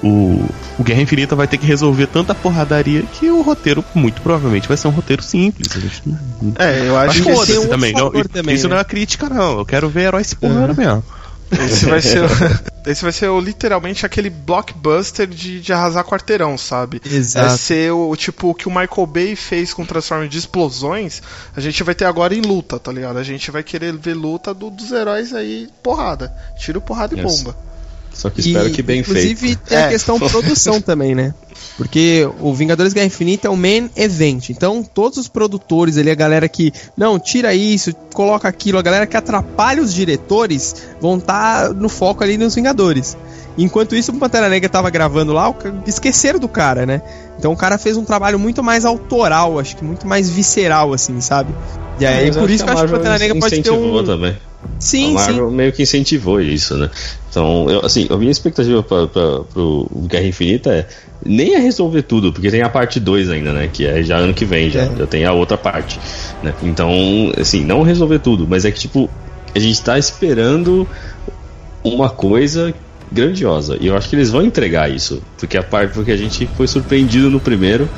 o, 0.03 0.45
o 0.79 0.84
Guerra 0.84 1.01
Infinita 1.01 1.36
vai 1.36 1.47
ter 1.47 1.58
que 1.58 1.65
resolver 1.65 2.08
tanta 2.08 2.34
porradaria 2.34 3.03
que 3.03 3.29
o 3.29 3.41
roteiro, 3.41 3.84
muito 3.93 4.21
provavelmente, 4.21 4.67
vai 4.67 4.77
ser 4.77 4.88
um 4.88 4.91
roteiro 4.91 5.21
simples. 5.21 5.67
A 5.75 5.79
gente 5.79 6.01
não- 6.05 6.53
É, 6.58 6.88
eu 6.88 6.97
acho 6.97 7.23
Mas 7.23 7.25
que 7.25 7.31
outro 7.53 7.67
também. 7.69 7.93
Não, 7.93 8.12
também, 8.29 8.55
isso 8.55 8.65
né? 8.65 8.69
não 8.71 8.77
é 8.77 8.79
uma 8.79 8.86
crítica, 8.86 9.29
não. 9.29 9.60
Eu 9.60 9.65
quero 9.65 9.89
ver 9.89 10.01
heróis 10.03 10.27
se 10.27 10.36
porrando 10.36 10.75
mesmo. 10.75 11.03
esse 11.51 11.86
vai 11.86 12.01
ser. 12.01 12.23
Esse 12.85 13.01
vai 13.03 13.11
ser 13.11 13.29
literalmente 13.41 14.05
aquele 14.05 14.29
blockbuster 14.29 15.25
de, 15.27 15.59
de 15.59 15.73
arrasar 15.73 16.03
quarteirão, 16.03 16.57
sabe? 16.57 17.01
Exato. 17.03 17.45
É 17.53 17.57
ser 17.57 17.91
o 17.91 18.15
tipo 18.15 18.49
o 18.49 18.53
que 18.53 18.67
o 18.67 18.71
Michael 18.71 19.07
Bay 19.07 19.35
fez 19.35 19.73
com 19.73 19.85
Transformers 19.85 20.29
de 20.29 20.37
explosões, 20.37 21.21
a 21.55 21.59
gente 21.61 21.81
vai 21.83 21.95
ter 21.95 22.05
agora 22.05 22.33
em 22.35 22.41
luta, 22.41 22.79
tá 22.79 22.91
ligado? 22.91 23.17
A 23.17 23.23
gente 23.23 23.49
vai 23.51 23.63
querer 23.63 23.93
ver 23.97 24.13
luta 24.13 24.53
do- 24.53 24.69
dos 24.69 24.91
heróis 24.91 25.33
aí, 25.33 25.67
porrada. 25.81 26.33
Tiro, 26.59 26.79
porrada 26.79 27.15
e 27.15 27.19
Yes. 27.19 27.37
bomba. 27.41 27.57
Só 28.13 28.29
que 28.29 28.39
espero 28.39 28.69
E, 28.69 28.71
que 28.71 28.81
bem 28.81 28.99
inclusive, 29.01 29.35
feito. 29.35 29.59
tem 29.67 29.77
a 29.77 29.81
É. 29.81 29.89
questão 29.89 30.17
produção 30.19 30.79
também, 30.79 31.13
né? 31.13 31.33
Porque 31.77 32.27
o 32.39 32.53
Vingadores 32.53 32.93
Guerra 32.93 33.07
Infinita 33.07 33.47
é 33.47 33.51
o 33.51 33.57
main 33.57 33.89
event. 33.95 34.49
Então, 34.49 34.83
todos 34.83 35.17
os 35.17 35.27
produtores 35.27 35.97
ali, 35.97 36.09
a 36.09 36.15
galera 36.15 36.47
que, 36.47 36.71
não, 36.95 37.19
tira 37.19 37.53
isso, 37.53 37.93
coloca 38.13 38.47
aquilo, 38.47 38.77
a 38.77 38.81
galera 38.81 39.05
que 39.05 39.17
atrapalha 39.17 39.81
os 39.81 39.93
diretores 39.93 40.75
vão 41.01 41.17
estar 41.17 41.73
no 41.73 41.89
foco 41.89 42.23
ali 42.23 42.37
nos 42.37 42.55
Vingadores. 42.55 43.17
Enquanto 43.57 43.95
isso, 43.95 44.11
o 44.11 44.15
Pantera 44.15 44.49
Negra 44.49 44.69
tava 44.69 44.89
gravando 44.89 45.31
lá, 45.31 45.49
o 45.49 45.55
esqueceram 45.87 46.39
do 46.39 46.47
cara, 46.47 46.85
né? 46.85 47.01
Então 47.39 47.53
o 47.53 47.55
cara 47.55 47.77
fez 47.77 47.95
um 47.95 48.03
trabalho 48.03 48.37
muito 48.37 48.61
mais 48.61 48.83
autoral, 48.83 49.59
acho 49.59 49.77
que 49.77 49.83
muito 49.83 50.05
mais 50.05 50.29
visceral, 50.29 50.93
assim, 50.93 51.21
sabe? 51.21 51.53
E 51.99 52.05
aí, 52.05 52.27
Mas 52.27 52.37
por 52.37 52.49
isso 52.49 52.63
que 52.63 52.69
eu 52.69 52.73
acho 52.73 52.85
que 52.85 52.93
o 52.93 52.97
Pantera 52.97 53.17
Negra 53.17 53.39
pode 53.39 53.61
ter 53.61 53.71
um. 53.71 54.03
também. 54.03 54.35
Sim, 54.79 55.15
a 55.15 55.19
sim. 55.19 55.31
Marvel 55.31 55.51
meio 55.51 55.71
que 55.71 55.83
incentivou 55.83 56.41
isso, 56.41 56.75
né? 56.75 56.89
Então, 57.29 57.69
eu, 57.69 57.85
assim, 57.85 58.07
a 58.09 58.17
minha 58.17 58.31
expectativa 58.31 58.83
pra, 58.83 59.07
pro 59.07 59.89
Guerra 60.07 60.25
Infinita 60.25 60.71
é 60.71 60.87
nem 61.25 61.55
é 61.55 61.59
resolver 61.59 62.03
tudo, 62.03 62.31
porque 62.31 62.51
tem 62.51 62.61
a 62.61 62.69
parte 62.69 62.99
2 62.99 63.29
ainda, 63.31 63.51
né? 63.51 63.67
Que 63.71 63.85
é 63.85 64.03
já 64.03 64.17
ano 64.17 64.33
que 64.33 64.45
vem, 64.45 64.69
já, 64.69 64.81
É. 64.83 64.91
já 64.95 65.07
tem 65.07 65.25
a 65.25 65.33
outra 65.33 65.57
parte, 65.57 65.99
né? 66.43 66.53
Então, 66.63 66.91
assim, 67.39 67.65
não 67.65 67.81
resolver 67.81 68.19
tudo, 68.19 68.45
mas 68.47 68.63
é 68.63 68.71
que, 68.71 68.79
tipo, 68.79 69.09
a 69.53 69.59
gente 69.59 69.81
tá 69.81 69.97
esperando 69.97 70.88
uma 71.83 72.09
coisa 72.09 72.73
grandiosa. 73.11 73.77
E 73.79 73.88
eu 73.88 73.95
acho 73.97 74.09
que 74.09 74.15
eles 74.15 74.29
vão 74.29 74.43
entregar 74.43 74.89
isso, 74.89 75.21
porque 75.38 75.57
a 75.57 75.63
parte 75.63 75.93
porque 75.93 76.11
a 76.11 76.17
gente 76.17 76.47
foi 76.55 76.67
surpreendido 76.67 77.29
no 77.29 77.39
primeiro, 77.39 77.89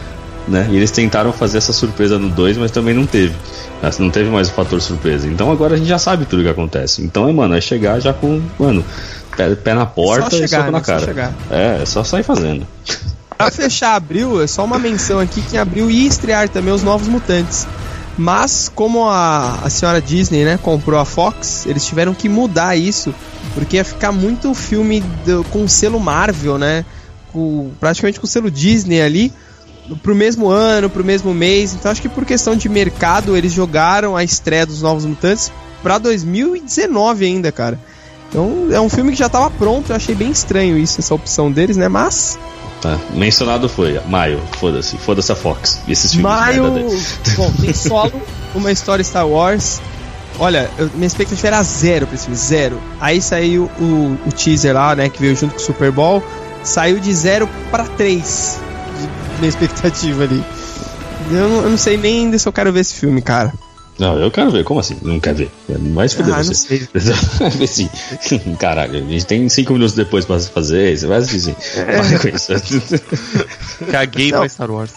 né? 0.48 0.68
E 0.72 0.76
eles 0.76 0.92
tentaram 0.92 1.32
fazer 1.32 1.58
essa 1.58 1.74
surpresa 1.74 2.18
no 2.18 2.30
2, 2.30 2.58
mas 2.58 2.72
também 2.72 2.94
não 2.94 3.06
teve. 3.06 3.34
Né? 3.82 3.90
Não 4.00 4.10
teve 4.10 4.30
mais 4.30 4.50
o 4.50 4.54
fator 4.54 4.82
surpresa. 4.82 5.28
Então 5.28 5.52
agora 5.52 5.76
a 5.76 5.78
gente 5.78 5.88
já 5.88 6.00
sabe 6.00 6.26
tudo 6.26 6.44
que 6.44 6.50
acontece. 6.50 7.02
Então 7.04 7.28
é, 7.28 7.34
mano, 7.34 7.56
é 7.56 7.62
chegar 7.62 8.00
já 8.00 8.14
com, 8.14 8.42
mano, 8.58 8.84
pé, 9.36 9.54
pé 9.56 9.74
na 9.74 9.86
porta 9.86 10.30
Só 10.30 10.36
e 10.38 10.48
chegar, 10.48 10.60
soco 10.66 10.72
na 10.72 10.78
né? 10.80 10.84
Só 10.84 11.14
cara. 11.14 11.36
É, 11.52 11.80
é 11.82 11.86
só 11.86 12.04
sair 12.04 12.24
fazendo. 12.24 12.66
Pra 13.38 13.52
fechar 13.52 13.96
abril, 13.96 14.42
é 14.42 14.48
só 14.48 14.66
uma 14.66 14.80
menção 14.80 15.20
aqui 15.20 15.42
que 15.42 15.56
em 15.56 15.60
abril 15.60 15.92
ia 15.92 16.08
estrear 16.08 16.50
também 16.50 16.74
os 16.74 16.82
Novos 16.82 17.08
Mutantes. 17.08 17.68
Mas 18.18 18.68
como 18.74 19.08
a, 19.08 19.60
a 19.64 19.70
senhora 19.70 20.02
Disney, 20.02 20.44
né, 20.44 20.58
comprou 20.60 21.00
a 21.00 21.06
Fox, 21.06 21.68
eles 21.68 21.86
tiveram 21.86 22.16
que 22.16 22.28
mudar 22.28 22.76
isso, 22.76 23.14
porque 23.54 23.76
ia 23.76 23.84
ficar 23.86 24.12
muito 24.12 24.56
filme 24.56 25.02
do- 25.24 25.44
com 25.52 25.64
o 25.66 25.70
selo 25.70 26.00
Marvel, 26.00 26.58
né? 26.58 26.84
Com, 27.32 27.70
praticamente 27.80 28.20
com 28.20 28.26
o 28.26 28.30
selo 28.30 28.50
Disney 28.50 29.02
ali, 29.04 29.32
pro 30.04 30.16
mesmo 30.16 30.50
ano, 30.50 30.90
pro 30.90 31.04
mesmo 31.04 31.34
mês. 31.34 31.74
Então 31.74 31.92
acho 31.92 32.02
que 32.02 32.10
por 32.10 32.26
questão 32.26 32.56
de 32.56 32.68
mercado, 32.70 33.36
eles 33.38 33.52
jogaram 33.54 34.16
a 34.16 34.24
estreia 34.24 34.66
dos 34.66 34.82
Novos 34.82 35.06
Mutantes 35.06 35.52
pra 35.84 35.98
2019 35.98 37.26
ainda, 37.26 37.52
cara. 37.52 37.80
Então 38.30 38.68
é 38.72 38.80
um 38.82 38.90
filme 38.90 39.12
que 39.12 39.18
já 39.18 39.30
tava 39.30 39.50
pronto, 39.50 39.92
eu 39.92 39.96
achei 39.96 40.14
bem 40.14 40.30
estranho 40.32 40.78
isso, 40.78 41.00
essa 41.00 41.14
opção 41.16 41.52
deles, 41.52 41.78
né? 41.78 41.88
Mas 41.88 42.38
Tá. 42.82 42.96
Mencionado 43.16 43.68
foi, 43.68 44.00
maio, 44.08 44.40
foda-se, 44.60 44.98
foda-se 44.98 45.32
a 45.32 45.36
Fox. 45.36 45.80
E 45.88 45.92
esses 45.92 46.12
filmes 46.14 46.32
de 46.32 46.38
Maio. 46.62 46.64
Bom, 47.36 47.52
tem 47.60 47.74
solo, 47.74 48.22
uma 48.54 48.72
história 48.72 49.04
Star 49.04 49.28
Wars. 49.28 49.82
Olha, 50.38 50.70
eu- 50.78 50.88
minha 50.94 51.08
expectativa 51.08 51.48
era 51.48 51.64
zero 51.64 52.06
pra 52.06 52.14
esse 52.14 52.26
filme, 52.26 52.38
zero. 52.38 52.80
Aí 53.02 53.20
saiu 53.20 53.64
o, 53.80 54.18
o 54.28 54.32
teaser 54.32 54.76
lá, 54.76 54.96
né, 54.96 55.10
que 55.10 55.20
veio 55.20 55.36
junto 55.36 55.56
com 55.56 55.60
o 55.60 55.64
Super 55.64 55.92
Bowl. 55.92 56.22
Saiu 56.64 57.00
de 57.00 57.12
zero 57.16 57.50
pra 57.72 57.86
três. 57.86 58.60
Minha 59.40 59.50
expectativa 59.50 60.24
ali. 60.24 60.44
Eu 61.32 61.50
não, 61.50 61.64
eu 61.64 61.70
não 61.72 61.78
sei 61.78 61.98
nem 61.98 62.26
ainda 62.26 62.38
se 62.40 62.48
eu 62.48 62.54
quero 62.54 62.72
ver 62.72 62.82
esse 62.82 62.94
filme, 62.96 63.22
cara. 63.22 63.54
Não, 64.00 64.16
eu 64.20 64.30
quero 64.30 64.52
ver, 64.52 64.64
como 64.64 64.80
assim? 64.80 64.96
Não 65.02 65.20
quer 65.20 65.34
ver? 65.34 65.50
Vai 65.68 66.08
se 66.08 66.16
fuder 66.16 66.34
Ah, 66.36 66.38
não 66.38 66.44
você. 66.44 66.54
sei. 66.78 66.88
assim, 67.64 67.90
caralho, 68.60 68.96
a 69.04 69.10
gente 69.10 69.26
tem 69.26 69.50
cinco 69.50 69.74
minutos 69.74 69.96
depois 69.96 70.24
pra 70.24 70.40
fazer, 70.40 70.96
você 70.96 71.08
vai 71.08 71.18
assistir. 71.18 71.56
Para 71.74 72.20
com 72.20 72.28
isso. 72.28 72.54
Caguei 73.92 74.32
Não. 74.32 74.40
pra 74.40 74.50
Star 74.50 74.70
Wars. 74.70 74.92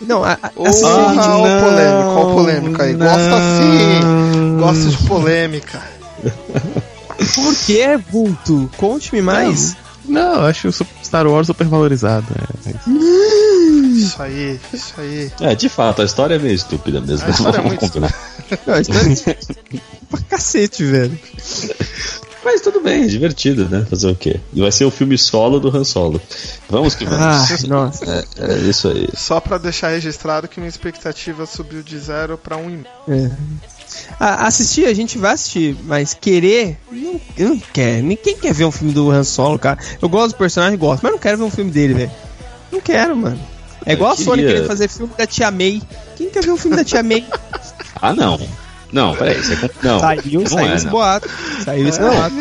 Não, 0.00 0.24
a, 0.24 0.32
a, 0.32 0.50
assim, 0.68 0.84
ó, 0.84 1.08
gente, 1.10 1.20
ó 1.20 1.38
o 1.38 1.62
polêmico, 1.62 2.10
ó 2.10 2.26
o 2.30 2.34
polêmico 2.34 2.82
aí. 2.82 2.94
Gosta 2.94 3.38
sim, 3.60 4.56
gosta 4.58 4.88
de 4.90 4.96
polêmica. 5.08 5.82
por 7.34 7.54
que, 7.64 7.96
Vulto? 8.10 8.68
Conte-me 8.76 9.22
mais. 9.22 9.76
Não, 10.06 10.34
eu 10.34 10.46
acho 10.46 10.68
o 10.68 10.72
Star 11.04 11.26
Wars 11.26 11.46
super 11.46 11.66
valorizado. 11.68 12.26
É, 12.66 12.70
é 12.70 12.74
isso. 13.74 14.22
Aí, 14.22 14.60
isso 14.72 14.94
aí. 14.98 15.30
É, 15.40 15.54
de 15.54 15.68
fato, 15.68 16.02
a 16.02 16.04
história 16.04 16.34
é 16.34 16.38
meio 16.38 16.54
estúpida 16.54 17.00
mesmo. 17.00 17.26
A 17.26 17.30
história 17.30 17.58
é 17.58 17.62
muito. 17.62 18.00
Não, 18.66 18.74
a 18.74 18.80
história 18.80 19.12
é 19.26 19.36
pra 20.10 20.20
cacete, 20.28 20.84
velho. 20.84 21.18
Mas 22.44 22.60
tudo 22.60 22.80
bem, 22.80 23.04
é 23.04 23.06
divertido, 23.06 23.66
né? 23.70 23.86
Fazer 23.88 24.06
o 24.08 24.14
quê? 24.14 24.38
E 24.52 24.60
vai 24.60 24.70
ser 24.70 24.84
o 24.84 24.90
filme 24.90 25.16
solo 25.16 25.58
do 25.58 25.74
Han 25.74 25.82
Solo. 25.82 26.20
Vamos 26.68 26.94
que 26.94 27.06
vamos. 27.06 27.50
Ai, 27.50 27.58
nossa. 27.68 28.04
É, 28.38 28.52
é 28.52 28.58
isso 28.58 28.88
aí. 28.88 29.08
Só 29.16 29.40
pra 29.40 29.56
deixar 29.56 29.88
registrado 29.88 30.46
que 30.46 30.60
minha 30.60 30.68
expectativa 30.68 31.46
subiu 31.46 31.82
de 31.82 31.98
zero 31.98 32.36
pra 32.36 32.56
um 32.58 32.68
e 32.70 32.84
É. 33.08 33.30
A- 34.20 34.46
assistir, 34.46 34.84
a 34.86 34.92
gente 34.92 35.16
vai 35.16 35.32
assistir, 35.32 35.74
mas 35.84 36.12
querer, 36.12 36.76
não, 36.92 37.20
não 37.38 37.58
quer. 37.58 38.02
Ninguém 38.02 38.36
quer 38.36 38.52
ver 38.52 38.66
um 38.66 38.72
filme 38.72 38.92
do 38.92 39.10
Han 39.10 39.24
Solo, 39.24 39.58
cara. 39.58 39.78
Eu 40.02 40.08
gosto 40.10 40.34
do 40.34 40.38
personagem, 40.38 40.76
gosto, 40.78 41.02
mas 41.02 41.12
não 41.12 41.18
quero 41.18 41.38
ver 41.38 41.44
um 41.44 41.50
filme 41.50 41.70
dele, 41.70 41.94
velho. 41.94 42.10
Não 42.70 42.80
quero, 42.80 43.16
mano. 43.16 43.40
É 43.86 43.92
igual 43.92 44.12
a 44.12 44.16
Sony 44.16 44.36
queria. 44.42 44.48
querendo 44.48 44.66
fazer 44.66 44.88
filme 44.88 45.12
da 45.16 45.26
Tia 45.26 45.50
May. 45.50 45.82
Quem 46.16 46.30
quer 46.30 46.42
ver 46.42 46.50
um 46.50 46.56
filme 46.56 46.76
da 46.76 46.84
Tia 46.84 47.02
May? 47.02 47.24
Ah, 48.02 48.12
não. 48.12 48.38
Não, 48.92 49.14
peraí. 49.16 49.42
Você... 49.42 49.70
Não, 49.82 49.98
saiu, 49.98 50.40
não 50.40 50.46
saiu 50.46 50.68
é, 50.68 50.74
esse 50.76 50.84
não. 50.84 50.92
boato. 50.92 51.28
Saiu 51.64 51.88
esse 51.88 52.00
Não. 52.00 52.10
boato. 52.10 52.34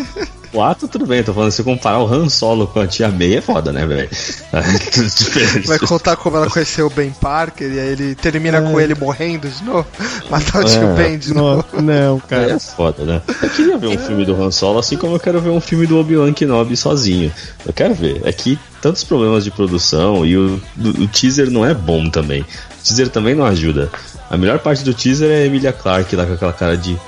O 0.53 0.62
ato, 0.62 0.88
tudo 0.88 1.08
bem. 1.08 1.23
Tô 1.23 1.34
falando, 1.34 1.51
se 1.51 1.63
comparar 1.63 1.99
o 1.99 2.06
Han 2.06 2.29
Solo 2.29 2.67
com 2.67 2.79
a 2.79 2.86
Tia 2.86 3.10
May 3.10 3.36
é 3.38 3.41
foda, 3.41 3.71
né, 3.71 3.88
velho? 3.88 4.08
Vai 5.65 5.79
contar 5.79 6.15
como 6.15 6.38
ela 6.38 6.47
conheceu 6.47 6.86
o 6.86 6.89
Ben 6.91 7.10
Parker 7.10 7.71
e 7.71 7.79
aí 7.79 7.88
ele 7.88 8.13
termina 8.13 8.62
com 8.62 8.79
ele 8.79 8.93
morrendo 8.93 9.49
de 9.49 9.63
novo. 9.63 9.88
Matar 10.29 10.62
o 10.62 10.65
tio 10.65 10.84
É. 10.84 10.93
Ben 10.93 11.17
de 11.17 11.34
novo. 11.34 11.65
Não, 11.73 11.82
não, 11.82 12.15
Aí 12.15 12.21
cara. 12.29 12.51
é 12.53 12.60
foda, 12.60 13.03
né? 13.03 13.21
Eu 13.41 13.49
queria 13.49 13.77
ver 13.79 13.88
um 13.88 13.97
filme 13.97 14.23
do 14.23 14.39
Han 14.39 14.51
Solo, 14.51 14.77
assim 14.77 14.95
como 14.95 15.15
eu 15.15 15.19
quero 15.19 15.41
ver 15.41 15.49
um 15.49 15.62
filme 15.62 15.88
do 15.88 15.97
Obi-Wan 15.97 16.34
Kenobi 16.34 16.77
sozinho. 16.77 17.32
Eu 17.65 17.73
quero 17.73 17.95
ver. 17.95 18.21
É 18.23 18.32
que 18.32 18.60
tantos 18.83 19.01
problemas 19.05 19.45
de 19.45 19.49
produção 19.51 20.25
e 20.25 20.35
o, 20.35 20.61
o 20.77 21.07
teaser 21.07 21.49
não 21.49 21.65
é 21.65 21.73
bom 21.73 22.09
também. 22.09 22.41
O 22.41 22.83
teaser 22.83 23.07
também 23.07 23.33
não 23.33 23.45
ajuda. 23.45 23.89
A 24.29 24.35
melhor 24.35 24.59
parte 24.59 24.83
do 24.83 24.93
teaser 24.93 25.31
é 25.31 25.43
a 25.43 25.45
Emilia 25.45 25.71
Clarke 25.71 26.15
lá 26.17 26.25
com 26.25 26.33
aquela 26.33 26.51
cara 26.51 26.75
de. 26.75 26.99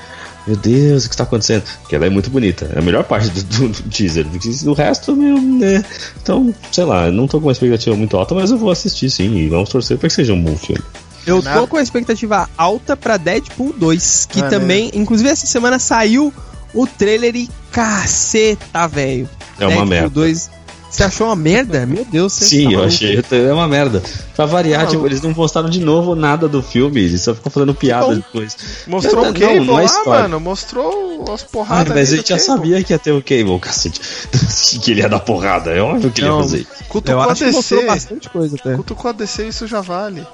Meu 0.47 0.55
Deus, 0.55 1.03
o 1.05 1.09
que 1.09 1.15
está 1.15 1.23
acontecendo? 1.25 1.63
Porque 1.81 1.95
ela 1.95 2.05
é 2.05 2.09
muito 2.09 2.29
bonita. 2.29 2.69
É 2.73 2.79
a 2.79 2.81
melhor 2.81 3.03
parte 3.03 3.29
do, 3.29 3.43
do- 3.43 3.67
do 3.67 3.89
teaser. 3.89 4.25
O 4.65 4.73
resto, 4.73 5.15
meu, 5.15 5.41
né? 5.41 5.83
Então, 6.21 6.53
sei 6.71 6.85
lá, 6.85 7.11
não 7.11 7.27
tô 7.27 7.39
com 7.41 7.47
uma 7.47 7.51
expectativa 7.51 7.95
muito 7.95 8.15
alta, 8.15 8.33
mas 8.35 8.51
eu 8.51 8.57
vou 8.57 8.71
assistir 8.71 9.09
sim. 9.09 9.35
E 9.35 9.49
vamos 9.49 9.67
torcer 9.69 9.97
para 9.97 10.07
que 10.07 10.15
seja 10.15 10.31
um 10.33 10.41
bom 10.41 10.55
filme. 10.55 10.81
Eu 11.27 11.41
tô 11.41 11.67
com 11.67 11.75
a 11.77 11.81
expectativa 11.81 12.47
alta 12.57 12.95
pra 12.95 13.17
Deadpool 13.17 13.73
2, 13.73 14.27
que 14.31 14.39
Ah, 14.41 14.47
também, 14.47 14.91
inclusive 14.93 15.27
essa 15.29 15.47
semana 15.47 15.77
saiu 15.79 16.31
o 16.73 16.85
trailer 16.88 17.35
e 17.35 17.49
caceta, 17.71 18.88
velho. 18.88 19.27
É 19.59 19.65
uma 19.67 19.85
merda. 19.85 20.09
2. 20.09 20.49
Você 20.89 21.04
achou 21.04 21.28
uma 21.28 21.36
merda? 21.36 21.86
Meu 21.86 22.06
Deus, 22.06 22.32
você 22.32 22.45
Sim, 22.45 22.65
tá 22.67 22.71
eu 22.71 22.84
achei. 22.86 23.21
É 23.32 23.54
uma 23.54 23.67
merda. 23.67 24.02
Pra 24.36 24.45
variar, 24.45 24.84
Tá 24.86 24.91
tipo, 24.91 25.06
eles 25.06 25.21
não 25.21 25.34
postaram 25.34 25.69
de 25.69 25.80
novo 25.82 26.15
nada 26.15 26.48
do 26.48 26.62
filme. 26.63 27.02
Eles 27.02 27.21
só 27.21 27.36
ficam 27.36 27.52
fazendo 27.52 27.74
piada 27.76 28.06
Bom. 28.08 28.15
depois. 28.15 28.56
Mostrou 28.88 29.24
Não, 29.26 29.32
o 29.32 29.34
Cable 29.34 29.60
não 29.62 29.74
é 29.74 29.82
lá, 29.82 29.84
história. 29.86 30.21
mano. 30.21 30.39
Mostrou 30.39 31.26
as 31.34 31.43
Ah, 31.43 31.48
porradas. 31.52 31.93
mas 31.93 32.08
ali 32.10 32.13
a 32.13 32.17
gente 32.17 32.30
já 32.30 32.38
Cable. 32.38 32.45
sabia 32.48 32.84
que 32.84 32.93
ia 32.93 33.00
ter 33.00 33.12
o 33.12 33.21
Cable, 33.21 33.60
cacete. 33.60 34.00
que 34.82 34.91
ele 34.91 35.02
ia 35.02 35.10
dar 35.10 35.19
porrada. 35.19 35.71
É 35.71 35.82
óbvio 35.82 36.12
que 36.12 36.21
ele 36.21 36.28
ia 36.28 36.32
Não. 36.34 36.41
fazer. 36.43 36.65
Cutucou 36.88 37.13
Eu 37.13 37.21
a 37.30 37.32
acho 37.32 37.43
que 37.45 37.52
mostrou 37.52 37.82
DC. 37.82 37.91
bastante 37.93 38.30
coisa 38.30 38.56
até. 38.58 38.76
Cutucou 38.76 39.10
a 39.10 39.12
DC, 39.13 39.48
isso 39.50 39.67
já 39.67 39.82
vale. 39.82 40.26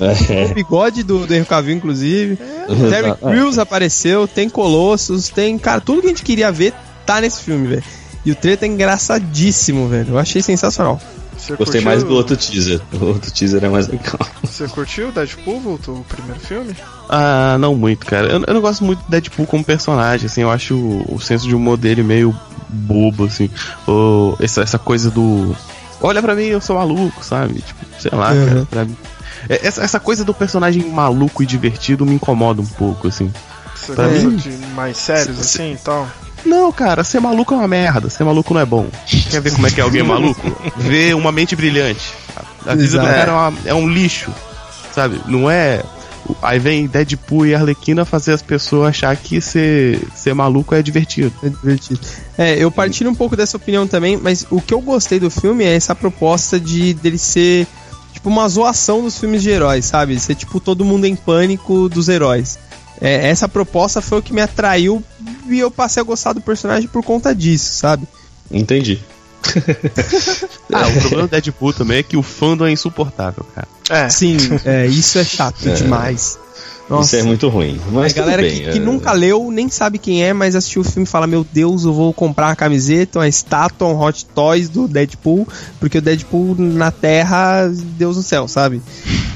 É. 0.00 0.46
O 0.50 0.54
bigode 0.54 1.02
do, 1.02 1.26
do 1.26 1.34
Henry 1.34 1.44
Cavill, 1.44 1.76
inclusive. 1.76 2.38
O 2.68 2.88
Terry. 2.90 3.14
Crews 3.16 3.58
apareceu, 3.58 4.26
tem 4.26 4.48
Colossus, 4.48 5.28
tem. 5.28 5.58
Cara, 5.58 5.80
tudo 5.80 6.00
que 6.00 6.06
a 6.06 6.10
gente 6.10 6.22
queria 6.22 6.50
ver 6.50 6.72
tá 7.04 7.20
nesse 7.20 7.42
filme, 7.42 7.66
velho. 7.66 7.84
E 8.24 8.30
o 8.32 8.34
trailer 8.34 8.58
tá 8.60 8.66
engraçadíssimo, 8.66 9.88
velho. 9.88 10.10
Eu 10.10 10.18
achei 10.18 10.42
sensacional. 10.42 11.00
Você 11.36 11.56
Gostei 11.56 11.80
curtiu- 11.80 11.82
mais 11.84 12.02
do 12.04 12.14
outro 12.14 12.36
teaser. 12.36 12.80
O 13.00 13.04
outro 13.06 13.30
teaser 13.30 13.64
é 13.64 13.68
mais 13.68 13.88
legal. 13.88 14.18
Você 14.44 14.68
curtiu 14.68 15.08
o 15.08 15.12
Deadpool, 15.12 15.58
voltou 15.60 15.96
o 15.96 16.04
primeiro 16.04 16.38
filme? 16.38 16.76
Ah, 17.08 17.56
não 17.58 17.74
muito, 17.74 18.04
cara. 18.04 18.26
Eu, 18.28 18.44
eu 18.46 18.54
não 18.54 18.60
gosto 18.60 18.84
muito 18.84 19.02
do 19.04 19.10
Deadpool 19.10 19.46
como 19.46 19.64
personagem, 19.64 20.26
assim. 20.26 20.42
Eu 20.42 20.50
acho 20.50 20.74
o, 20.76 21.14
o 21.14 21.20
senso 21.20 21.48
de 21.48 21.54
humor 21.54 21.78
dele 21.78 22.02
meio 22.02 22.36
bobo, 22.68 23.24
assim. 23.24 23.48
O, 23.88 24.36
essa, 24.38 24.60
essa 24.62 24.78
coisa 24.78 25.10
do. 25.10 25.56
Olha 26.02 26.20
pra 26.22 26.34
mim, 26.34 26.44
eu 26.44 26.60
sou 26.60 26.76
maluco, 26.76 27.24
sabe? 27.24 27.54
Tipo, 27.62 27.86
sei 27.98 28.10
lá, 28.12 28.32
Uhum. 28.32 28.46
cara. 28.46 28.66
Pra 28.70 28.84
mim. 28.84 28.96
É, 29.48 29.66
Essa, 29.66 29.82
essa 29.82 29.98
coisa 29.98 30.22
do 30.24 30.34
personagem 30.34 30.84
maluco 30.90 31.42
e 31.42 31.46
divertido 31.46 32.04
me 32.04 32.14
incomoda 32.14 32.60
um 32.60 32.66
pouco, 32.66 33.08
assim. 33.08 33.32
Você 33.74 33.92
Pra 33.94 34.08
gosta 34.08 34.28
mim- 34.28 34.36
de 34.36 34.50
mais 34.74 34.98
sérios 34.98 35.40
assim 35.40 35.72
e 35.72 35.76
tal? 35.76 36.06
Não, 36.44 36.70
cara, 36.72 37.04
ser 37.04 37.20
maluco 37.20 37.52
é 37.54 37.56
uma 37.56 37.68
merda. 37.68 38.08
Ser 38.10 38.24
maluco 38.24 38.54
não 38.54 38.60
é 38.60 38.66
bom. 38.66 38.86
Quer 39.30 39.40
ver 39.40 39.52
como 39.52 39.66
é 39.66 39.70
que 39.70 39.80
é 39.80 39.84
alguém 39.84 40.02
maluco? 40.02 40.40
Vê 40.76 41.12
uma 41.14 41.30
mente 41.32 41.54
brilhante. 41.54 42.12
A 42.66 42.74
vida 42.74 42.76
do 42.76 42.82
Exato. 42.82 43.06
cara 43.06 43.30
é, 43.30 43.34
uma- 43.34 43.58
é 43.66 43.74
um 43.74 43.88
lixo, 43.88 44.30
sabe? 44.94 45.20
Não 45.26 45.50
é. 45.50 45.82
Aí 46.42 46.58
vem 46.60 46.86
Deadpool 46.86 47.46
e 47.46 47.54
Arlequina 47.54 48.04
fazer 48.04 48.32
as 48.32 48.42
pessoas 48.42 48.90
achar 48.90 49.16
que 49.16 49.40
ser, 49.40 50.00
ser 50.14 50.32
maluco 50.34 50.74
é 50.74 50.82
divertido. 50.82 51.32
É 51.42 51.48
divertido. 51.48 51.98
É, 52.38 52.54
eu 52.62 52.70
partilho 52.70 53.10
um 53.10 53.14
pouco 53.14 53.34
dessa 53.36 53.56
opinião 53.56 53.86
também, 53.86 54.16
mas 54.16 54.46
o 54.50 54.60
que 54.60 54.72
eu 54.72 54.80
gostei 54.80 55.18
do 55.18 55.28
filme 55.30 55.64
é 55.64 55.74
essa 55.74 55.94
proposta 55.94 56.60
de 56.60 56.94
dele 56.94 57.18
ser 57.18 57.66
tipo 58.12 58.28
uma 58.28 58.48
zoação 58.48 59.02
dos 59.02 59.18
filmes 59.18 59.42
de 59.42 59.50
heróis, 59.50 59.86
sabe? 59.86 60.20
Ser 60.20 60.34
tipo 60.36 60.60
todo 60.60 60.84
mundo 60.84 61.04
em 61.06 61.16
pânico 61.16 61.88
dos 61.88 62.08
heróis. 62.08 62.58
É, 63.00 63.28
essa 63.28 63.48
proposta 63.48 64.00
foi 64.00 64.18
o 64.18 64.22
que 64.22 64.32
me 64.32 64.42
atraiu 64.42 65.02
e 65.48 65.58
eu 65.58 65.70
passei 65.70 66.00
a 66.00 66.04
gostar 66.04 66.32
do 66.32 66.40
personagem 66.40 66.88
por 66.88 67.02
conta 67.02 67.34
disso, 67.34 67.72
sabe? 67.74 68.06
Entendi. 68.50 69.00
Ah, 70.72 70.86
o 70.86 71.00
problema 71.00 71.22
do 71.26 71.30
Deadpool 71.30 71.72
também 71.72 71.98
é 71.98 72.02
que 72.04 72.16
o 72.16 72.22
fandom 72.22 72.64
é 72.64 72.70
insuportável, 72.70 73.44
cara. 73.52 73.66
É. 73.88 74.08
Sim, 74.08 74.36
é, 74.64 74.86
isso 74.86 75.18
é 75.18 75.24
chato 75.24 75.68
demais. 75.74 76.38
Isso 76.98 77.14
é 77.16 77.22
muito 77.22 77.48
ruim. 77.48 77.80
Mas 77.92 78.12
a 78.12 78.16
galera 78.16 78.42
que, 78.42 78.48
bem, 78.48 78.72
que 78.72 78.78
é- 78.78 78.80
nunca 78.80 79.12
leu, 79.12 79.50
nem 79.50 79.68
sabe 79.68 79.98
quem 79.98 80.24
é, 80.24 80.32
mas 80.32 80.56
assistiu 80.56 80.82
o 80.82 80.84
filme 80.84 81.04
e 81.04 81.10
fala: 81.10 81.26
Meu 81.26 81.46
Deus, 81.52 81.84
eu 81.84 81.92
vou 81.92 82.12
comprar 82.12 82.48
uma 82.48 82.56
camiseta, 82.56 83.20
uma 83.20 83.28
estátua, 83.28 83.86
um 83.86 84.00
Hot 84.00 84.26
Toys 84.26 84.68
do 84.68 84.88
Deadpool, 84.88 85.46
porque 85.78 85.98
o 85.98 86.02
Deadpool 86.02 86.56
na 86.58 86.90
Terra, 86.90 87.70
Deus 87.96 88.16
no 88.16 88.22
céu, 88.22 88.48
sabe? 88.48 88.82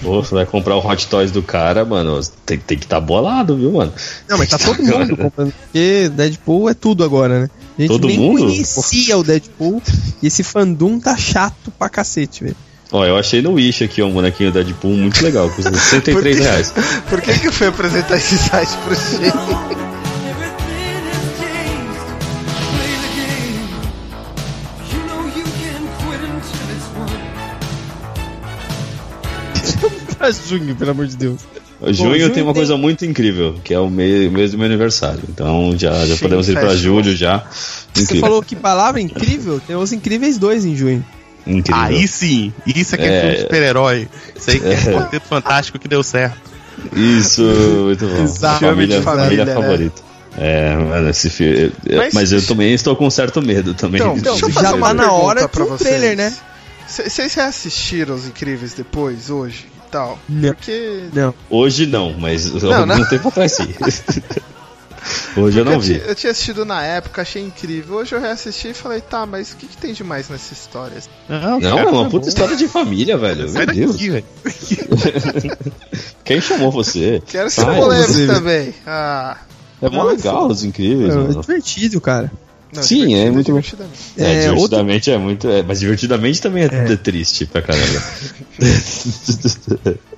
Pô, 0.03 0.23
você 0.23 0.35
vai 0.35 0.47
comprar 0.47 0.75
o 0.77 0.85
Hot 0.87 1.07
Toys 1.07 1.31
do 1.31 1.43
cara, 1.43 1.85
mano. 1.85 2.21
Tem, 2.45 2.59
tem 2.59 2.77
que 2.77 2.85
estar 2.87 3.01
tá 3.01 3.07
bolado, 3.07 3.57
viu, 3.57 3.73
mano? 3.73 3.93
Não, 4.29 4.37
mas 4.37 4.49
tá 4.49 4.59
todo 4.59 4.83
mundo 4.83 5.17
comprando, 5.17 5.53
porque 5.53 6.11
Deadpool 6.15 6.69
é 6.69 6.75
tudo 6.75 7.05
agora, 7.05 7.43
né? 7.43 7.51
A 7.79 7.83
gente 7.83 7.91
Todo 7.91 8.07
nem 8.07 8.19
mundo? 8.19 8.43
conhecia 8.43 9.17
o 9.19 9.25
Deadpool 9.25 9.83
e 10.23 10.27
esse 10.27 10.43
fandom 10.43 10.99
tá 10.99 11.17
chato 11.17 11.73
pra 11.77 11.89
cacete, 11.89 12.45
velho. 12.45 12.57
Ó, 12.93 13.05
eu 13.05 13.17
achei 13.17 13.41
no 13.43 13.53
Wish 13.55 13.83
aqui 13.85 14.01
ó, 14.03 14.07
um 14.07 14.13
bonequinho 14.13 14.53
Deadpool 14.53 14.95
muito 14.97 15.21
legal, 15.25 15.51
custa 15.51 15.73
63 15.75 16.39
reais. 16.39 16.73
Por 17.11 17.21
que, 17.21 17.37
que 17.39 17.49
eu 17.49 17.53
fui 17.53 17.67
apresentar 17.67 18.17
esse 18.17 18.39
site 18.39 18.71
pro 18.85 18.95
Chico? 18.95 19.37
Everything 20.31 21.09
has 21.11 21.25
changed. 21.41 21.99
Play 22.71 22.95
the 23.03 23.11
game. 23.17 23.67
You 24.93 25.01
know 25.07 25.27
you 25.27 25.43
can 25.43 25.83
quit 25.99 26.21
until 26.25 26.67
it's 26.71 26.87
won. 26.95 27.11
pra 30.19 30.31
junho, 30.31 30.77
pelo 30.77 30.91
amor 30.93 31.07
de 31.07 31.17
Deus. 31.17 31.41
Junho 31.91 32.19
junho 32.19 32.31
tem 32.31 32.43
uma 32.43 32.53
tem- 32.55 32.61
coisa 32.63 32.77
muito 32.79 33.05
incrível, 33.05 33.57
que 33.65 33.75
é 33.75 33.79
o 33.81 33.91
mês, 33.91 34.31
mês 34.33 34.53
do 34.53 34.59
meu 34.59 34.67
aniversário. 34.67 35.21
Então 35.29 35.75
já, 35.77 35.93
já 36.07 36.15
Sim, 36.15 36.21
podemos 36.21 36.49
ir 36.49 36.53
pra 36.53 36.71
festival. 36.71 37.03
julho 37.03 37.15
já. 37.17 37.45
Você 37.93 38.03
Incrível. 38.05 38.21
falou 38.27 38.43
que 38.43 38.55
palavra 38.57 39.01
incrível? 39.01 39.61
Tem 39.67 39.75
os 39.77 39.93
incríveis 39.93 40.39
dois 40.39 40.65
em 40.65 40.75
junho. 40.77 41.05
Incrível. 41.47 41.83
Aí 41.83 42.09
sim, 42.09 42.53
isso 42.67 42.95
é 42.95 42.99
que 42.99 43.05
é, 43.05 43.07
É. 43.07 43.21
filme 43.21 43.35
de 43.37 43.41
super-herói. 43.43 44.09
Isso 44.35 44.51
aí 44.51 44.61
que 44.61 44.67
é 44.69 44.77
quarteto 44.93 45.27
fantástico 45.27 45.79
que 45.79 45.87
deu 45.89 46.03
certo. 46.03 46.39
Isso, 46.95 47.43
muito 47.43 48.07
bom. 48.07 48.23
Exato. 48.25 48.61
Família, 48.61 48.75
Filme 48.75 48.87
de 48.87 49.03
família, 49.03 49.25
família, 49.25 49.45
né? 49.45 49.55
favorita. 49.55 50.03
É, 50.37 50.77
mano, 50.77 51.09
esse 51.11 51.31
filme. 51.31 51.73
Mas- 51.97 52.13
Mas, 52.15 52.33
eu 52.33 52.45
também 52.45 52.75
estou 52.75 52.97
com 52.97 53.09
certo 53.09 53.41
medo 53.41 53.73
também. 53.75 54.01
Então, 54.01 54.15
disso. 54.15 54.25
deixa 54.25 54.47
eu 54.47 54.51
já 54.51 54.61
fazer 54.63 54.75
uma 54.77 54.93
na 54.93 55.13
hora 55.13 55.49
pra 55.49 55.65
trailer, 55.77 56.17
né? 56.17 56.35
Vocês 56.89 57.33
reassistiram 57.35 58.15
Os 58.15 58.27
Incríveis 58.27 58.75
depois, 58.75 59.31
hoje 59.31 59.67
e 59.87 59.91
tal? 59.91 60.19
Não. 60.29 60.49
Porque... 60.55 61.05
Não. 61.13 61.33
Hoje 61.49 61.87
não, 61.87 62.13
mas 62.19 62.51
Não, 62.53 62.73
algum 62.75 62.87
não. 62.87 63.09
tempo 63.09 63.29
atrás 63.29 63.53
sim. 63.53 63.69
Hoje 65.37 65.59
eu 65.59 65.65
não 65.65 65.79
vi. 65.81 66.01
Eu 66.07 66.15
tinha 66.15 66.31
assistido 66.33 66.65
na 66.65 66.83
época, 66.85 67.23
achei 67.23 67.43
incrível. 67.43 67.97
Hoje 67.97 68.15
eu 68.15 68.21
reassisti 68.21 68.69
e 68.69 68.75
falei, 68.75 69.01
tá, 69.01 69.27
mas 69.27 69.53
o 69.53 69.57
que, 69.57 69.67
que 69.67 69.77
tem 69.77 69.93
de 69.93 70.03
mais 70.05 70.29
nessa 70.29 70.53
história? 70.53 70.97
Não, 71.29 71.61
Não, 71.61 71.79
é 71.79 71.85
uma 71.85 72.05
puta 72.09 72.23
bom. 72.25 72.29
história 72.29 72.57
de 72.57 72.67
família, 72.69 73.17
velho. 73.19 73.51
Meu 73.51 73.67
Deus. 73.67 73.93
daqui, 73.93 74.11
velho. 74.11 74.25
Quem 76.25 76.41
chamou 76.41 76.71
você? 76.71 77.23
Quero 77.27 77.51
ser 77.51 77.67
Ai, 77.67 77.81
polêmico 77.81 78.27
também. 78.35 78.75
Ah, 78.87 79.37
É 79.83 79.91
mó 79.91 80.05
legal, 80.05 80.47
os 80.49 80.65
incríveis, 80.65 81.13
É 81.13 81.17
mano. 81.17 81.41
divertido, 81.41 82.01
cara. 82.01 82.31
não, 82.73 82.83
Sim, 82.83 83.15
é 83.15 83.31
muito- 83.31 83.47
divertidamente. 83.47 83.99
É, 84.17 84.23
É, 84.33 84.41
divertidamente 84.49 85.11
é 85.11 85.19
muito. 85.19 85.49
é, 85.51 85.63
mas 85.63 85.81
divertidamente 85.81 86.41
também 86.41 86.65
é, 86.65 86.67
É. 86.93 86.97
triste 86.97 87.47
pra 87.47 87.61
caramba. 87.63 88.03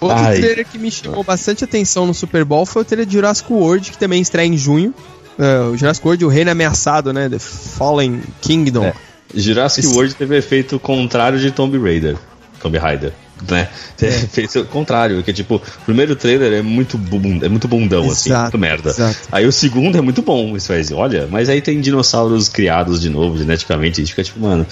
Outro 0.00 0.16
Ai. 0.18 0.36
trailer 0.38 0.66
que 0.66 0.78
me 0.78 0.90
chamou 0.90 1.22
bastante 1.24 1.64
atenção 1.64 2.06
no 2.06 2.14
Super 2.14 2.44
Bowl 2.44 2.64
foi 2.66 2.82
o 2.82 2.84
trailer 2.84 3.06
de 3.06 3.12
Jurassic 3.14 3.52
World, 3.52 3.90
que 3.90 3.98
também 3.98 4.20
estreia 4.20 4.46
em 4.46 4.56
junho. 4.56 4.94
É, 5.38 5.60
o 5.60 5.76
Jurassic 5.76 6.06
World, 6.06 6.24
o 6.24 6.28
Reino 6.28 6.50
Ameaçado, 6.50 7.12
né? 7.12 7.28
The 7.28 7.38
Fallen 7.38 8.20
Kingdom. 8.40 8.84
É. 8.84 8.94
Jurassic 9.34 9.86
Esse- 9.86 9.94
World 9.96 10.14
teve 10.14 10.36
efeito 10.36 10.78
contrário 10.78 11.38
de 11.38 11.50
Tomb 11.50 11.78
Raider. 11.78 12.16
Tomb 12.60 12.76
Raider. 12.78 13.12
Né? 13.48 13.68
Teve 13.96 14.16
efeito 14.24 14.64
contrário, 14.66 15.22
que 15.22 15.32
tipo, 15.32 15.54
o 15.54 15.60
primeiro 15.86 16.14
trailer 16.14 16.52
é 16.52 16.60
muito, 16.60 16.98
bum, 16.98 17.38
é 17.42 17.48
muito 17.48 17.66
bundão, 17.66 18.10
assim, 18.10 18.28
Exato, 18.28 18.42
muito 18.42 18.58
merda. 18.58 18.90
exato. 18.90 19.16
Aí 19.32 19.46
o 19.46 19.52
segundo 19.52 19.96
é 19.96 20.00
muito 20.02 20.20
bom, 20.20 20.54
isso 20.58 20.66
faz, 20.66 20.92
olha, 20.92 21.26
mas 21.30 21.48
aí 21.48 21.62
tem 21.62 21.80
dinossauros 21.80 22.50
criados 22.50 23.00
de 23.00 23.08
novo, 23.08 23.38
geneticamente, 23.38 23.96
gente 24.02 24.10
fica 24.10 24.22
tipo, 24.24 24.40
mano, 24.40 24.66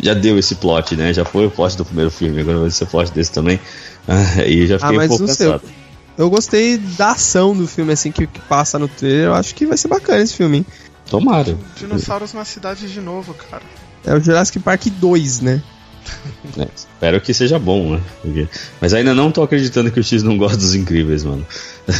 já 0.00 0.14
deu 0.14 0.38
esse 0.38 0.54
plot, 0.54 0.94
né? 0.94 1.12
Já 1.12 1.24
foi 1.24 1.46
o 1.46 1.50
plot 1.50 1.76
do 1.76 1.84
primeiro 1.84 2.08
filme, 2.08 2.40
agora 2.40 2.58
vai 2.58 2.70
ser 2.70 2.84
o 2.84 2.86
plot 2.86 3.10
desse 3.10 3.32
também. 3.32 3.58
Ah, 4.08 4.40
aí 4.40 4.66
já 4.66 4.76
Ah, 4.76 4.78
fiquei 4.80 4.94
um 4.94 4.98
mas 4.98 5.08
pouco 5.08 5.26
não 5.26 5.34
sei. 5.34 5.46
cansado. 5.46 5.68
Eu 6.16 6.30
gostei 6.30 6.78
da 6.78 7.10
ação 7.12 7.56
do 7.56 7.66
filme, 7.66 7.92
assim, 7.92 8.12
que, 8.12 8.26
que 8.26 8.40
passa 8.40 8.78
no 8.78 8.86
trailer. 8.86 9.26
Eu 9.26 9.34
acho 9.34 9.54
que 9.54 9.66
vai 9.66 9.76
ser 9.76 9.88
bacana 9.88 10.22
esse 10.22 10.34
filme, 10.34 10.58
hein? 10.58 10.66
Tomara. 11.10 11.56
Dinossauros 11.76 12.32
na 12.32 12.44
cidade 12.44 12.88
de 12.92 13.00
novo, 13.00 13.34
cara. 13.34 13.62
É 14.04 14.14
o 14.14 14.20
Jurassic 14.20 14.58
Park 14.60 14.86
2, 14.86 15.40
né? 15.40 15.62
É, 16.58 16.68
espero 16.76 17.20
que 17.20 17.32
seja 17.34 17.58
bom, 17.58 17.94
né? 17.94 18.00
Porque- 18.22 18.46
Mas 18.80 18.92
ainda 18.94 19.14
não 19.14 19.32
tô 19.32 19.42
acreditando 19.42 19.90
que 19.90 19.98
o 19.98 20.04
X 20.04 20.22
não 20.22 20.36
gosta 20.36 20.56
dos 20.58 20.74
incríveis, 20.74 21.24
mano. 21.24 21.44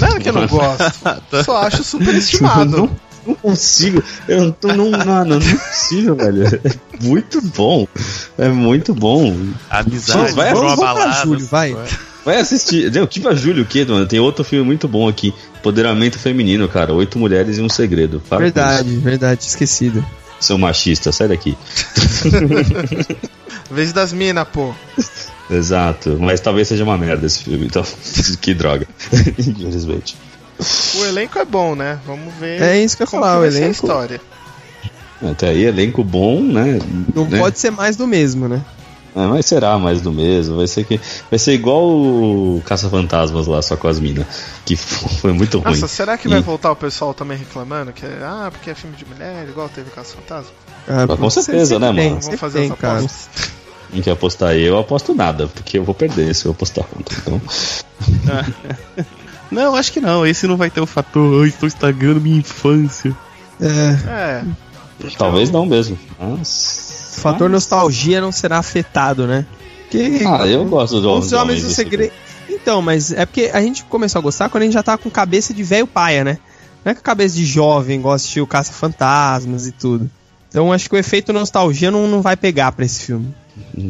Não 0.00 0.08
é 0.08 0.20
que 0.20 0.28
eu 0.28 0.32
não 0.34 0.46
gosto. 0.46 0.84
Só 1.44 1.56
acho 1.62 1.82
superestimado. 1.82 2.76
Não, 2.86 2.90
não 3.26 3.34
consigo. 3.36 4.04
Eu 4.28 4.42
não, 4.42 4.52
tô- 4.52 4.68
não, 4.68 4.90
não, 4.90 5.04
não, 5.06 5.24
não 5.24 5.36
é 5.38 5.54
possível, 5.56 6.14
velho. 6.14 6.44
É 7.00 7.04
muito 7.04 7.40
bom. 7.42 7.86
É 8.38 8.48
muito 8.48 8.94
bom. 8.94 9.36
Amizade, 9.70 10.32
Vai, 10.32 10.50
pra 10.50 10.54
vamos, 10.60 10.76
vamos 10.76 10.78
pra 10.78 10.94
balada. 10.94 11.22
julho, 11.26 11.46
vai. 11.46 11.76
Vai 12.24 12.36
assistir. 12.40 12.90
Deu, 12.90 13.06
tipo 13.06 13.28
a 13.28 13.34
Júlio, 13.34 13.64
o 13.64 13.66
quê, 13.66 13.84
mano? 13.84 14.06
Tem 14.06 14.18
outro 14.18 14.42
filme 14.44 14.64
muito 14.64 14.88
bom 14.88 15.08
aqui. 15.08 15.34
Empoderamento 15.58 16.18
feminino, 16.18 16.66
cara. 16.68 16.92
Oito 16.94 17.18
mulheres 17.18 17.58
e 17.58 17.60
um 17.60 17.68
segredo. 17.68 18.22
Para 18.28 18.38
Verdade, 18.38 18.96
verdade, 18.96 19.42
esquecido. 19.44 20.04
Seu 20.40 20.56
machista, 20.58 21.12
sai 21.12 21.28
daqui. 21.28 21.56
Vez 23.70 23.92
das 23.92 24.12
minas, 24.12 24.46
pô. 24.52 24.74
Exato. 25.50 26.16
Mas 26.20 26.40
talvez 26.40 26.68
seja 26.68 26.84
uma 26.84 26.96
merda 26.98 27.26
esse 27.26 27.42
filme, 27.42 27.66
então. 27.66 27.84
que 28.40 28.54
droga. 28.54 28.86
Infelizmente. 29.38 30.16
O 30.96 31.04
elenco 31.04 31.38
é 31.38 31.44
bom, 31.44 31.74
né? 31.74 31.98
Vamos 32.06 32.32
ver. 32.34 32.62
É 32.62 32.78
isso 32.82 32.96
que 32.96 33.02
eu 33.02 33.06
falar, 33.06 33.32
que 33.32 33.36
o 33.38 33.40
vai 33.40 33.48
elenco- 33.48 33.70
história. 33.72 34.20
Até 35.30 35.48
aí, 35.48 35.64
elenco 35.64 36.04
bom, 36.04 36.40
né? 36.42 36.78
Não 37.14 37.24
Né? 37.26 37.38
pode 37.38 37.58
ser 37.58 37.70
mais 37.70 37.96
do 37.96 38.06
mesmo, 38.06 38.48
né? 38.48 38.60
É, 39.16 39.26
mas 39.26 39.46
será 39.46 39.78
mais 39.78 40.00
do 40.00 40.10
mesmo. 40.12 40.56
Vai 40.56 40.66
ser 40.66 40.84
que 40.84 41.00
vai 41.30 41.38
ser 41.38 41.52
igual 41.54 41.84
o 41.88 42.60
Caça-Fantasmas 42.66 43.46
lá, 43.46 43.62
só 43.62 43.76
com 43.76 43.86
as 43.86 44.00
minas. 44.00 44.26
Que 44.66 44.74
foi 44.76 45.32
muito 45.32 45.58
ruim. 45.60 45.70
Nossa, 45.70 45.86
será 45.86 46.18
que 46.18 46.28
vai 46.28 46.40
E- 46.40 46.42
voltar 46.42 46.72
o 46.72 46.76
pessoal 46.76 47.14
também 47.14 47.38
reclamando? 47.38 47.92
Que 47.92 48.04
é, 48.04 48.18
ah, 48.22 48.48
porque 48.50 48.70
é 48.70 48.74
filme 48.74 48.96
de 48.96 49.06
mulher, 49.06 49.46
igual 49.48 49.68
teve 49.68 49.88
Caça 49.90 50.16
Fantasma? 50.16 50.50
Ah, 50.88 51.06
com 51.16 51.30
certeza, 51.30 51.78
né, 51.78 51.92
tem, 51.92 52.10
mano? 52.10 52.20
Vamos 52.22 52.40
fazer 52.40 52.58
tem, 52.60 52.72
as 52.72 52.78
cara. 52.78 52.98
apostas. 52.98 53.28
Em 53.92 54.00
que 54.02 54.10
apostar 54.10 54.52
eu, 54.54 54.74
eu 54.74 54.78
aposto 54.80 55.14
nada, 55.14 55.46
porque 55.46 55.78
eu 55.78 55.84
vou 55.84 55.94
perder 55.94 56.34
se 56.34 56.46
eu 56.46 56.50
apostar 56.50 56.84
contra. 56.84 57.16
Então, 57.16 57.40
Não, 59.50 59.76
acho 59.76 59.92
que 59.92 60.00
não. 60.00 60.26
Esse 60.26 60.46
não 60.48 60.56
vai 60.56 60.70
ter 60.70 60.80
o 60.80 60.86
fator. 60.86 61.42
"Ai, 61.42 61.48
estou 61.48 61.66
estragando 61.68 62.20
minha 62.20 62.38
infância. 62.38 63.14
É, 63.60 64.10
É. 64.10 64.44
talvez 65.18 65.50
não 65.50 65.66
mesmo. 65.66 65.98
Mas... 66.18 67.14
o 67.16 67.20
fator 67.20 67.48
nostalgia 67.50 68.20
não 68.20 68.32
será 68.32 68.58
afetado, 68.58 69.26
né? 69.26 69.46
Que 69.90 70.22
Ah, 70.26 70.46
eu 70.46 70.64
gosto 70.64 71.00
do 71.00 71.12
Os 71.18 71.32
Homens 71.32 71.62
do 71.62 71.68
do 71.68 71.74
Segredo. 71.74 72.12
Então, 72.48 72.80
mas 72.82 73.12
é 73.12 73.26
porque 73.26 73.50
a 73.52 73.60
gente 73.60 73.84
começou 73.84 74.18
a 74.18 74.22
gostar 74.22 74.48
quando 74.48 74.62
a 74.62 74.64
gente 74.66 74.74
já 74.74 74.82
tava 74.82 74.98
com 74.98 75.10
cabeça 75.10 75.52
de 75.52 75.62
velho 75.62 75.86
paia, 75.86 76.24
né? 76.24 76.38
Não 76.84 76.90
é 76.90 76.94
com 76.94 77.00
a 77.00 77.04
cabeça 77.04 77.34
de 77.36 77.44
jovem, 77.44 78.00
gosta 78.00 78.18
de 78.18 78.22
assistir 78.24 78.40
o 78.40 78.46
Caça-Fantasmas 78.46 79.66
e 79.66 79.72
tudo. 79.72 80.10
Então 80.48 80.72
acho 80.72 80.88
que 80.88 80.94
o 80.94 80.98
efeito 80.98 81.32
nostalgia 81.32 81.90
não, 81.90 82.06
não 82.06 82.22
vai 82.22 82.36
pegar 82.36 82.72
pra 82.72 82.84
esse 82.84 83.00
filme. 83.00 83.34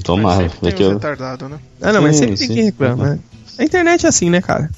Tomara. 0.03 0.43
Sempre 0.49 0.57
É, 0.59 0.61
tem 0.61 0.73
que 0.73 0.83
uns 0.83 0.87
eu- 0.89 0.93
retardado, 0.95 1.49
né? 1.49 1.59
Ah, 1.81 1.93
não, 1.93 2.03
mas 2.03 2.17
Sim, 2.17 2.23
sempre 2.23 2.37
tem 2.39 2.49
sim. 2.49 2.55
quem 2.55 2.65
reclama, 2.65 3.05
né? 3.11 3.19
A 3.59 3.65
internet 3.65 4.05
é 4.07 4.09
assim, 4.09 4.31
né, 4.31 4.41
cara? 4.41 4.71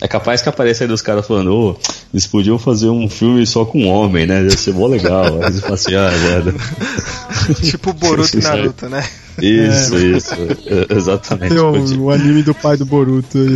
É 0.00 0.08
capaz 0.08 0.40
que 0.42 0.48
apareça 0.48 0.84
aí 0.84 0.88
dos 0.88 1.02
caras 1.02 1.26
falando, 1.26 1.52
ô, 1.52 1.76
eles 2.12 2.26
podiam 2.26 2.58
fazer 2.58 2.88
um 2.88 3.08
filme 3.08 3.46
só 3.46 3.64
com 3.64 3.86
homem, 3.86 4.26
né? 4.26 4.42
Deve 4.42 4.56
ser 4.56 4.72
mó 4.74 4.86
legal. 4.86 5.24
Aí 5.42 5.46
eles 5.46 5.60
falam 5.60 5.74
assim, 5.74 5.94
ah, 5.94 6.10
merda. 6.10 6.54
tipo 7.62 7.92
Boruto 7.92 8.36
e 8.36 8.38
Isso 8.38 8.48
aí. 8.48 8.60
Naruto, 8.60 8.88
né? 8.88 9.04
Isso, 9.40 9.96
isso. 9.96 10.34
É, 10.66 10.94
Exatamente. 10.96 11.54
Podia- 11.54 11.98
o 11.98 12.10
anime 12.10 12.42
do 12.42 12.54
pai 12.54 12.76
do 12.76 12.84
Boruto. 12.84 13.38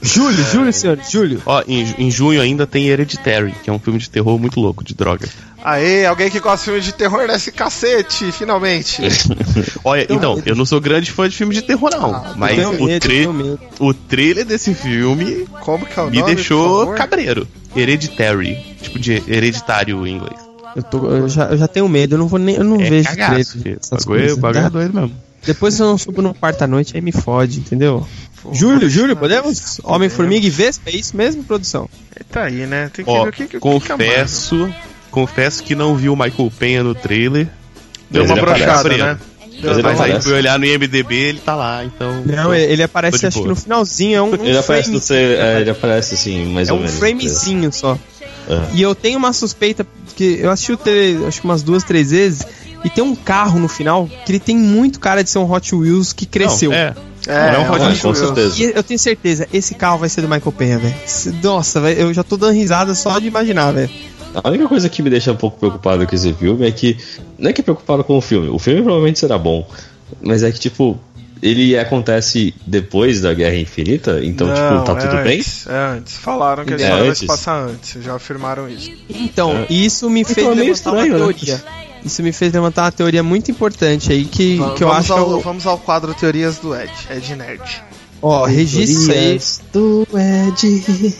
Júlio, 0.00 0.44
Júlio, 0.52 0.72
senhor, 0.72 0.98
Júlio. 1.10 1.42
Ó, 1.44 1.62
em, 1.66 1.94
em 1.98 2.10
junho 2.10 2.40
ainda 2.40 2.66
tem 2.66 2.86
Hereditary, 2.86 3.52
que 3.64 3.68
é 3.68 3.72
um 3.72 3.78
filme 3.80 3.98
de 3.98 4.08
terror 4.08 4.38
muito 4.38 4.60
louco, 4.60 4.84
de 4.84 4.94
droga. 4.94 5.28
Aê, 5.62 6.06
alguém 6.06 6.30
que 6.30 6.38
gosta 6.40 6.58
de 6.58 6.64
filme 6.64 6.80
de 6.80 6.92
terror 6.92 7.26
nesse 7.26 7.50
cacete, 7.50 8.30
finalmente. 8.32 9.02
Olha, 9.84 10.06
então, 10.08 10.40
eu 10.46 10.54
não 10.54 10.64
sou 10.64 10.80
grande 10.80 11.10
fã 11.10 11.28
de 11.28 11.36
filme 11.36 11.54
de 11.54 11.62
terror, 11.62 11.90
não. 11.90 12.34
mas 12.36 12.54
tenho 12.56 12.70
o, 12.80 12.84
medo, 12.84 13.00
tra- 13.02 13.32
medo. 13.32 13.60
o 13.80 13.92
trailer 13.92 14.44
desse 14.44 14.72
filme 14.74 15.46
Como 15.60 15.84
que 15.84 15.98
é 15.98 16.02
o 16.02 16.10
me 16.10 16.20
nome? 16.20 16.34
deixou 16.34 16.92
cabreiro. 16.92 17.46
Hereditary. 17.76 18.56
Tipo 18.82 18.98
de 18.98 19.22
hereditário 19.26 20.06
em 20.06 20.16
inglês. 20.16 20.38
Eu, 20.76 20.82
tô- 20.82 21.06
eu 21.10 21.28
já, 21.28 21.46
eu 21.46 21.56
já 21.58 21.66
tenho 21.66 21.88
medo, 21.88 22.14
eu 22.14 22.18
não 22.18 22.28
vou 22.28 22.38
nem. 22.38 22.54
Eu 22.56 22.64
não 22.64 22.80
É 22.80 22.88
vejo 22.88 23.08
cagaço, 23.08 23.58
trailer, 23.60 23.80
Bagulho, 23.90 24.36
bagulho 24.36 24.66
é 24.66 24.70
doido 24.70 24.94
mesmo. 25.00 25.16
Depois 25.44 25.78
eu 25.80 25.86
não 25.86 25.98
subo 25.98 26.20
no 26.22 26.34
quarto 26.34 26.62
à 26.62 26.66
noite, 26.66 26.92
aí 26.94 27.00
me 27.00 27.12
fode, 27.12 27.58
entendeu? 27.60 28.06
Júlio, 28.52 28.88
Júlio, 28.88 29.16
podemos? 29.16 29.80
Homem-Formiga 29.82 30.46
e 30.46 30.50
Vespa, 30.50 30.90
é 30.90 30.96
isso 30.96 31.16
mesmo, 31.16 31.42
produção? 31.44 31.88
Tá 32.30 32.44
aí, 32.44 32.66
né? 32.66 32.90
Tem 32.92 33.04
que 33.04 33.10
Ó, 33.10 33.24
ver 33.24 33.28
o 33.28 33.32
que, 33.32 33.46
que, 33.46 33.56
o 33.60 33.80
que 33.80 33.86
que 33.96 34.02
é 34.02 34.24
confesso, 35.10 35.62
que 35.62 35.74
não 35.74 35.94
vi 35.96 36.08
o 36.08 36.16
Michael 36.16 36.52
Penha 36.58 36.82
no 36.82 36.94
trailer. 36.94 37.48
Deu 38.10 38.22
Mas 38.22 38.30
uma 38.30 38.40
brochada, 38.40 38.88
né? 38.96 39.18
Uma 39.62 39.82
Mas 39.82 40.00
aí 40.00 40.22
fui 40.22 40.32
olhar 40.34 40.58
no 40.58 40.64
IMDB, 40.64 41.14
ele 41.14 41.40
tá 41.40 41.54
lá, 41.54 41.84
então. 41.84 42.22
Não, 42.24 42.54
ele 42.54 42.82
aparece 42.82 43.26
acho 43.26 43.42
que 43.42 43.48
no 43.48 43.56
finalzinho, 43.56 44.16
é 44.16 44.22
um, 44.22 44.30
um 44.30 44.44
Ele 44.44 44.56
aparece 44.56 44.90
no 44.90 45.00
trailer, 45.00 45.40
é, 45.40 45.60
ele 45.60 45.70
aparece 45.70 46.14
assim, 46.14 46.44
mais 46.46 46.68
é 46.68 46.72
ou 46.72 46.78
um 46.78 46.82
menos. 46.82 46.96
framezinho 46.98 47.72
só. 47.72 47.98
É. 48.48 48.60
E 48.74 48.82
eu 48.82 48.94
tenho 48.94 49.18
uma 49.18 49.32
suspeita, 49.32 49.84
que 50.14 50.38
eu 50.40 50.50
assisti 50.50 50.72
o 50.72 50.76
trailer 50.76 51.26
acho 51.26 51.40
que 51.40 51.44
umas 51.44 51.62
duas, 51.62 51.82
três 51.82 52.12
vezes, 52.12 52.46
e 52.84 52.88
tem 52.88 53.02
um 53.02 53.16
carro 53.16 53.58
no 53.58 53.68
final 53.68 54.08
que 54.24 54.30
ele 54.30 54.38
tem 54.38 54.56
muito 54.56 55.00
cara 55.00 55.24
de 55.24 55.28
ser 55.30 55.38
um 55.38 55.50
Hot 55.50 55.74
Wheels 55.74 56.12
que 56.12 56.24
cresceu. 56.24 56.70
Não, 56.70 56.78
é. 56.78 56.94
É, 57.26 57.52
Não, 57.52 57.62
é, 57.62 57.64
pode 57.66 57.84
um 57.84 57.88
Hot 57.88 58.00
com 58.00 58.08
Wheels. 58.08 58.18
certeza. 58.18 58.62
E 58.62 58.72
eu 58.76 58.82
tenho 58.82 58.98
certeza, 58.98 59.48
esse 59.52 59.74
carro 59.74 59.98
vai 59.98 60.08
ser 60.08 60.20
do 60.22 60.28
Michael 60.28 60.52
Penha, 60.52 60.78
velho. 60.78 60.94
Nossa, 61.42 61.80
velho, 61.80 62.00
eu 62.00 62.14
já 62.14 62.22
tô 62.22 62.36
dando 62.36 62.52
risada 62.52 62.94
só 62.94 63.18
de 63.18 63.26
imaginar, 63.26 63.72
velho. 63.72 63.90
A 64.42 64.48
única 64.48 64.68
coisa 64.68 64.88
que 64.88 65.02
me 65.02 65.10
deixa 65.10 65.32
um 65.32 65.36
pouco 65.36 65.58
preocupado 65.58 66.06
com 66.06 66.14
esse 66.14 66.32
filme 66.34 66.66
é 66.66 66.70
que. 66.70 66.96
Não 67.38 67.50
é 67.50 67.52
que 67.52 67.60
é 67.60 67.64
preocupado 67.64 68.02
com 68.04 68.16
o 68.16 68.20
filme, 68.20 68.48
o 68.48 68.58
filme 68.58 68.82
provavelmente 68.82 69.18
será 69.18 69.36
bom. 69.38 69.66
Mas 70.22 70.42
é 70.42 70.50
que, 70.50 70.58
tipo, 70.58 70.98
ele 71.42 71.78
acontece 71.78 72.54
depois 72.66 73.20
da 73.20 73.32
Guerra 73.34 73.56
Infinita, 73.56 74.20
então, 74.24 74.46
Não, 74.46 74.54
tipo, 74.54 74.84
tá 74.84 74.92
é 74.98 75.06
tudo 75.08 75.22
bem? 75.22 75.38
antes, 75.38 75.66
É 75.66 75.76
antes. 75.96 76.16
Falaram 76.16 76.64
que 76.64 76.72
a 76.72 76.76
É 76.76 76.80
história 76.80 76.98
vai 77.00 77.08
antes? 77.08 77.18
se 77.20 77.26
passar 77.26 77.60
antes. 77.68 78.02
Já 78.02 78.14
afirmaram 78.14 78.68
isso. 78.68 78.90
Então, 79.08 79.52
É. 79.68 79.72
isso 79.72 80.08
me 80.10 80.24
fez 80.24 80.38
é 80.38 80.54
meio 80.54 80.70
levantar 80.70 80.90
uma 80.92 81.02
estranho, 81.06 81.12
né? 81.12 81.18
teoria. 81.34 81.64
Isso 82.04 82.22
me 82.22 82.32
fez 82.32 82.52
levantar 82.52 82.84
uma 82.84 82.92
teoria 82.92 83.22
muito 83.22 83.50
importante 83.50 84.12
aí 84.12 84.24
que, 84.24 84.58
que 84.76 84.84
eu 84.84 84.90
acho 84.92 85.12
ao, 85.12 85.24
que 85.26 85.32
é 85.32 85.36
o, 85.36 85.40
vamos 85.40 85.66
ao 85.66 85.76
quadro 85.78 86.14
Teorias 86.14 86.58
do 86.58 86.74
Ed. 86.74 86.90
Ed 87.10 87.34
Nerd. 87.34 87.82
Ó, 88.20 88.44
registra 88.44 89.14
do 89.72 90.06
Ed. 90.12 91.14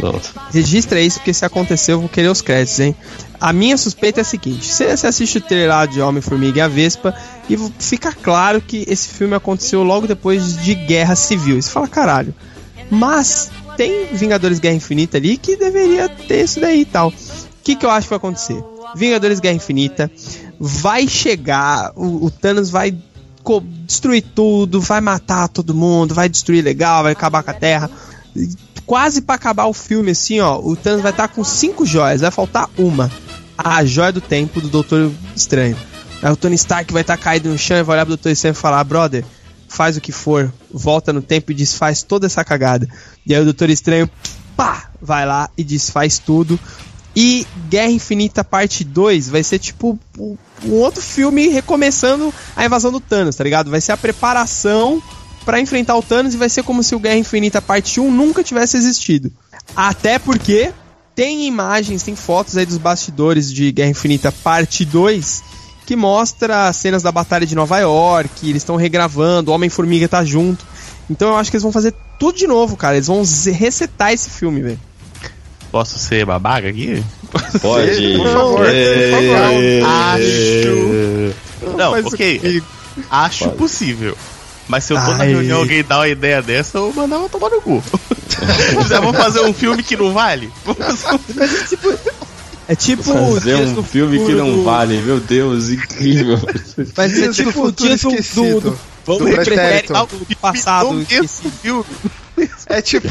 Pronto. 0.00 0.34
Registra 0.52 1.00
isso, 1.00 1.18
porque 1.18 1.32
se 1.32 1.44
acontecer 1.44 1.92
eu 1.92 2.00
vou 2.00 2.08
querer 2.08 2.28
os 2.28 2.42
créditos, 2.42 2.80
hein? 2.80 2.96
A 3.40 3.52
minha 3.52 3.76
suspeita 3.76 4.20
é 4.20 4.22
a 4.22 4.24
seguinte: 4.24 4.66
você, 4.66 4.96
você 4.96 5.06
assiste 5.06 5.38
o 5.38 5.40
trailer 5.40 5.68
lá 5.68 5.86
de 5.86 6.00
Homem-Formiga 6.00 6.58
e 6.58 6.60
a 6.60 6.68
Vespa, 6.68 7.14
e 7.48 7.56
fica 7.78 8.12
claro 8.12 8.60
que 8.60 8.84
esse 8.88 9.08
filme 9.08 9.34
aconteceu 9.34 9.82
logo 9.84 10.06
depois 10.06 10.56
de 10.62 10.74
Guerra 10.74 11.14
Civil. 11.14 11.58
E 11.58 11.62
você 11.62 11.70
fala, 11.70 11.86
caralho. 11.86 12.34
Mas 12.90 13.50
tem 13.76 14.06
Vingadores 14.12 14.58
Guerra 14.58 14.74
Infinita 14.74 15.16
ali 15.18 15.36
que 15.36 15.56
deveria 15.56 16.08
ter 16.08 16.44
isso 16.44 16.60
daí 16.60 16.80
e 16.80 16.84
tal. 16.84 17.08
O 17.08 17.14
que, 17.62 17.76
que 17.76 17.86
eu 17.86 17.90
acho 17.90 18.06
que 18.06 18.10
vai 18.10 18.16
acontecer? 18.16 18.62
Vingadores 18.96 19.40
Guerra 19.40 19.54
Infinita 19.54 20.10
vai 20.58 21.06
chegar, 21.08 21.92
o, 21.96 22.26
o 22.26 22.30
Thanos 22.30 22.70
vai 22.70 22.94
destruir 23.86 24.22
tudo, 24.34 24.80
vai 24.80 25.00
matar 25.00 25.48
todo 25.48 25.74
mundo, 25.74 26.14
vai 26.14 26.28
destruir 26.28 26.62
legal, 26.62 27.02
vai 27.02 27.12
acabar 27.12 27.42
com 27.42 27.50
a 27.50 27.54
Terra. 27.54 27.90
Quase 28.86 29.22
pra 29.22 29.34
acabar 29.34 29.66
o 29.66 29.72
filme, 29.72 30.10
assim, 30.10 30.40
ó, 30.40 30.58
o 30.58 30.76
Thanos 30.76 31.02
vai 31.02 31.12
estar 31.12 31.28
com 31.28 31.44
cinco 31.44 31.84
joias, 31.86 32.20
vai 32.20 32.30
faltar 32.30 32.68
uma. 32.78 33.10
A 33.56 33.84
joia 33.84 34.12
do 34.12 34.20
tempo 34.20 34.60
do 34.60 34.68
Doutor 34.68 35.10
Estranho. 35.36 35.76
Aí 36.22 36.30
o 36.30 36.36
Tony 36.36 36.54
Stark 36.54 36.92
vai 36.92 37.02
estar 37.02 37.16
caído 37.16 37.48
no 37.48 37.58
chão 37.58 37.76
e 37.76 37.82
vai 37.82 37.96
olhar 37.96 38.06
pro 38.06 38.16
Doutor 38.16 38.30
Estranho 38.30 38.52
e 38.52 38.56
falar: 38.56 38.82
brother, 38.84 39.24
faz 39.68 39.96
o 39.96 40.00
que 40.00 40.12
for, 40.12 40.52
volta 40.72 41.12
no 41.12 41.22
tempo 41.22 41.50
e 41.50 41.54
desfaz 41.54 42.02
toda 42.02 42.26
essa 42.26 42.44
cagada. 42.44 42.88
E 43.26 43.34
aí 43.34 43.40
o 43.40 43.44
Doutor 43.44 43.70
Estranho, 43.70 44.08
pá, 44.56 44.90
vai 45.00 45.26
lá 45.26 45.50
e 45.56 45.64
desfaz 45.64 46.18
tudo. 46.18 46.58
E 47.14 47.46
Guerra 47.68 47.90
Infinita 47.90 48.42
Parte 48.42 48.84
2 48.84 49.28
vai 49.28 49.42
ser 49.42 49.58
tipo 49.58 49.98
um 50.64 50.74
outro 50.74 51.02
filme 51.02 51.48
recomeçando 51.48 52.32
a 52.56 52.64
invasão 52.64 52.92
do 52.92 53.00
Thanos, 53.00 53.36
tá 53.36 53.44
ligado? 53.44 53.70
Vai 53.70 53.80
ser 53.80 53.92
a 53.92 53.96
preparação 53.96 55.02
pra 55.44 55.60
enfrentar 55.60 55.96
o 55.96 56.02
Thanos 56.02 56.34
e 56.34 56.36
vai 56.36 56.48
ser 56.48 56.62
como 56.62 56.82
se 56.82 56.94
o 56.94 57.00
Guerra 57.00 57.16
Infinita 57.16 57.60
Parte 57.60 58.00
1 58.00 58.10
nunca 58.10 58.44
tivesse 58.44 58.76
existido. 58.76 59.32
Até 59.74 60.18
porque 60.18 60.72
tem 61.14 61.46
imagens, 61.46 62.02
tem 62.02 62.14
fotos 62.14 62.56
aí 62.56 62.64
dos 62.64 62.78
bastidores 62.78 63.52
de 63.52 63.72
Guerra 63.72 63.90
Infinita 63.90 64.32
Parte 64.32 64.84
2 64.84 65.42
que 65.84 65.96
mostra 65.96 66.72
cenas 66.72 67.02
da 67.02 67.10
Batalha 67.10 67.44
de 67.44 67.54
Nova 67.54 67.78
York, 67.80 68.48
eles 68.48 68.62
estão 68.62 68.76
regravando, 68.76 69.50
o 69.50 69.54
Homem-Formiga 69.54 70.08
tá 70.08 70.24
junto. 70.24 70.64
Então 71.10 71.30
eu 71.30 71.36
acho 71.36 71.50
que 71.50 71.56
eles 71.56 71.62
vão 71.62 71.72
fazer 71.72 71.92
tudo 72.18 72.38
de 72.38 72.46
novo, 72.46 72.76
cara. 72.76 72.96
Eles 72.96 73.08
vão 73.08 73.22
resetar 73.52 74.12
esse 74.12 74.30
filme, 74.30 74.62
velho. 74.62 74.80
Posso 75.72 75.98
ser 75.98 76.24
babaca 76.26 76.68
aqui? 76.68 77.02
Pode. 77.62 78.16
Por 78.18 78.28
favor, 78.28 78.66
É. 78.68 79.80
Acho. 79.82 81.34
Não, 81.76 81.92
ok. 82.06 82.62
Acho 83.10 83.48
possível. 83.52 84.16
Mas 84.68 84.84
se 84.84 84.92
eu 84.92 84.96
tô 84.98 85.10
na 85.14 85.24
Ai. 85.24 85.28
reunião 85.32 85.58
e 85.58 85.62
alguém 85.62 85.82
dá 85.82 85.98
uma 85.98 86.08
ideia 86.08 86.40
dessa, 86.42 86.78
eu 86.78 86.92
mandava 86.94 87.28
tomar 87.28 87.48
no 87.50 87.60
cu. 87.62 87.82
Já 88.88 89.00
vou 89.00 89.12
fazer 89.14 89.40
um 89.40 89.52
filme 89.52 89.82
que 89.82 89.96
não 89.96 90.12
vale? 90.12 90.50
É 92.68 92.76
tipo 92.76 93.02
Fazer 93.02 93.56
Dias 93.56 93.70
um 93.70 93.74
do 93.74 93.82
filme 93.82 94.24
que 94.24 94.32
não 94.34 94.50
do- 94.56 94.62
vale, 94.64 94.98
meu 95.02 95.18
Deus, 95.20 95.68
incrível. 95.70 96.38
Vai 96.94 97.08
ser 97.08 97.32
Dias 97.32 97.36
do 97.36 97.44
tipo 97.44 97.48
o 97.50 97.52
Futuro 97.64 97.88
Dias 97.88 98.00
do, 98.02 98.08
do, 98.10 98.14
Esquecido. 98.14 98.60
do, 98.60 98.78
Do 99.04 99.18
do 99.18 99.24
pretérito 99.34 99.96
algo 99.96 100.16
do 100.16 100.36
passado. 100.36 100.90
Um 100.90 101.02
esquecido. 101.02 101.84
É 102.66 102.80
tipo 102.80 103.08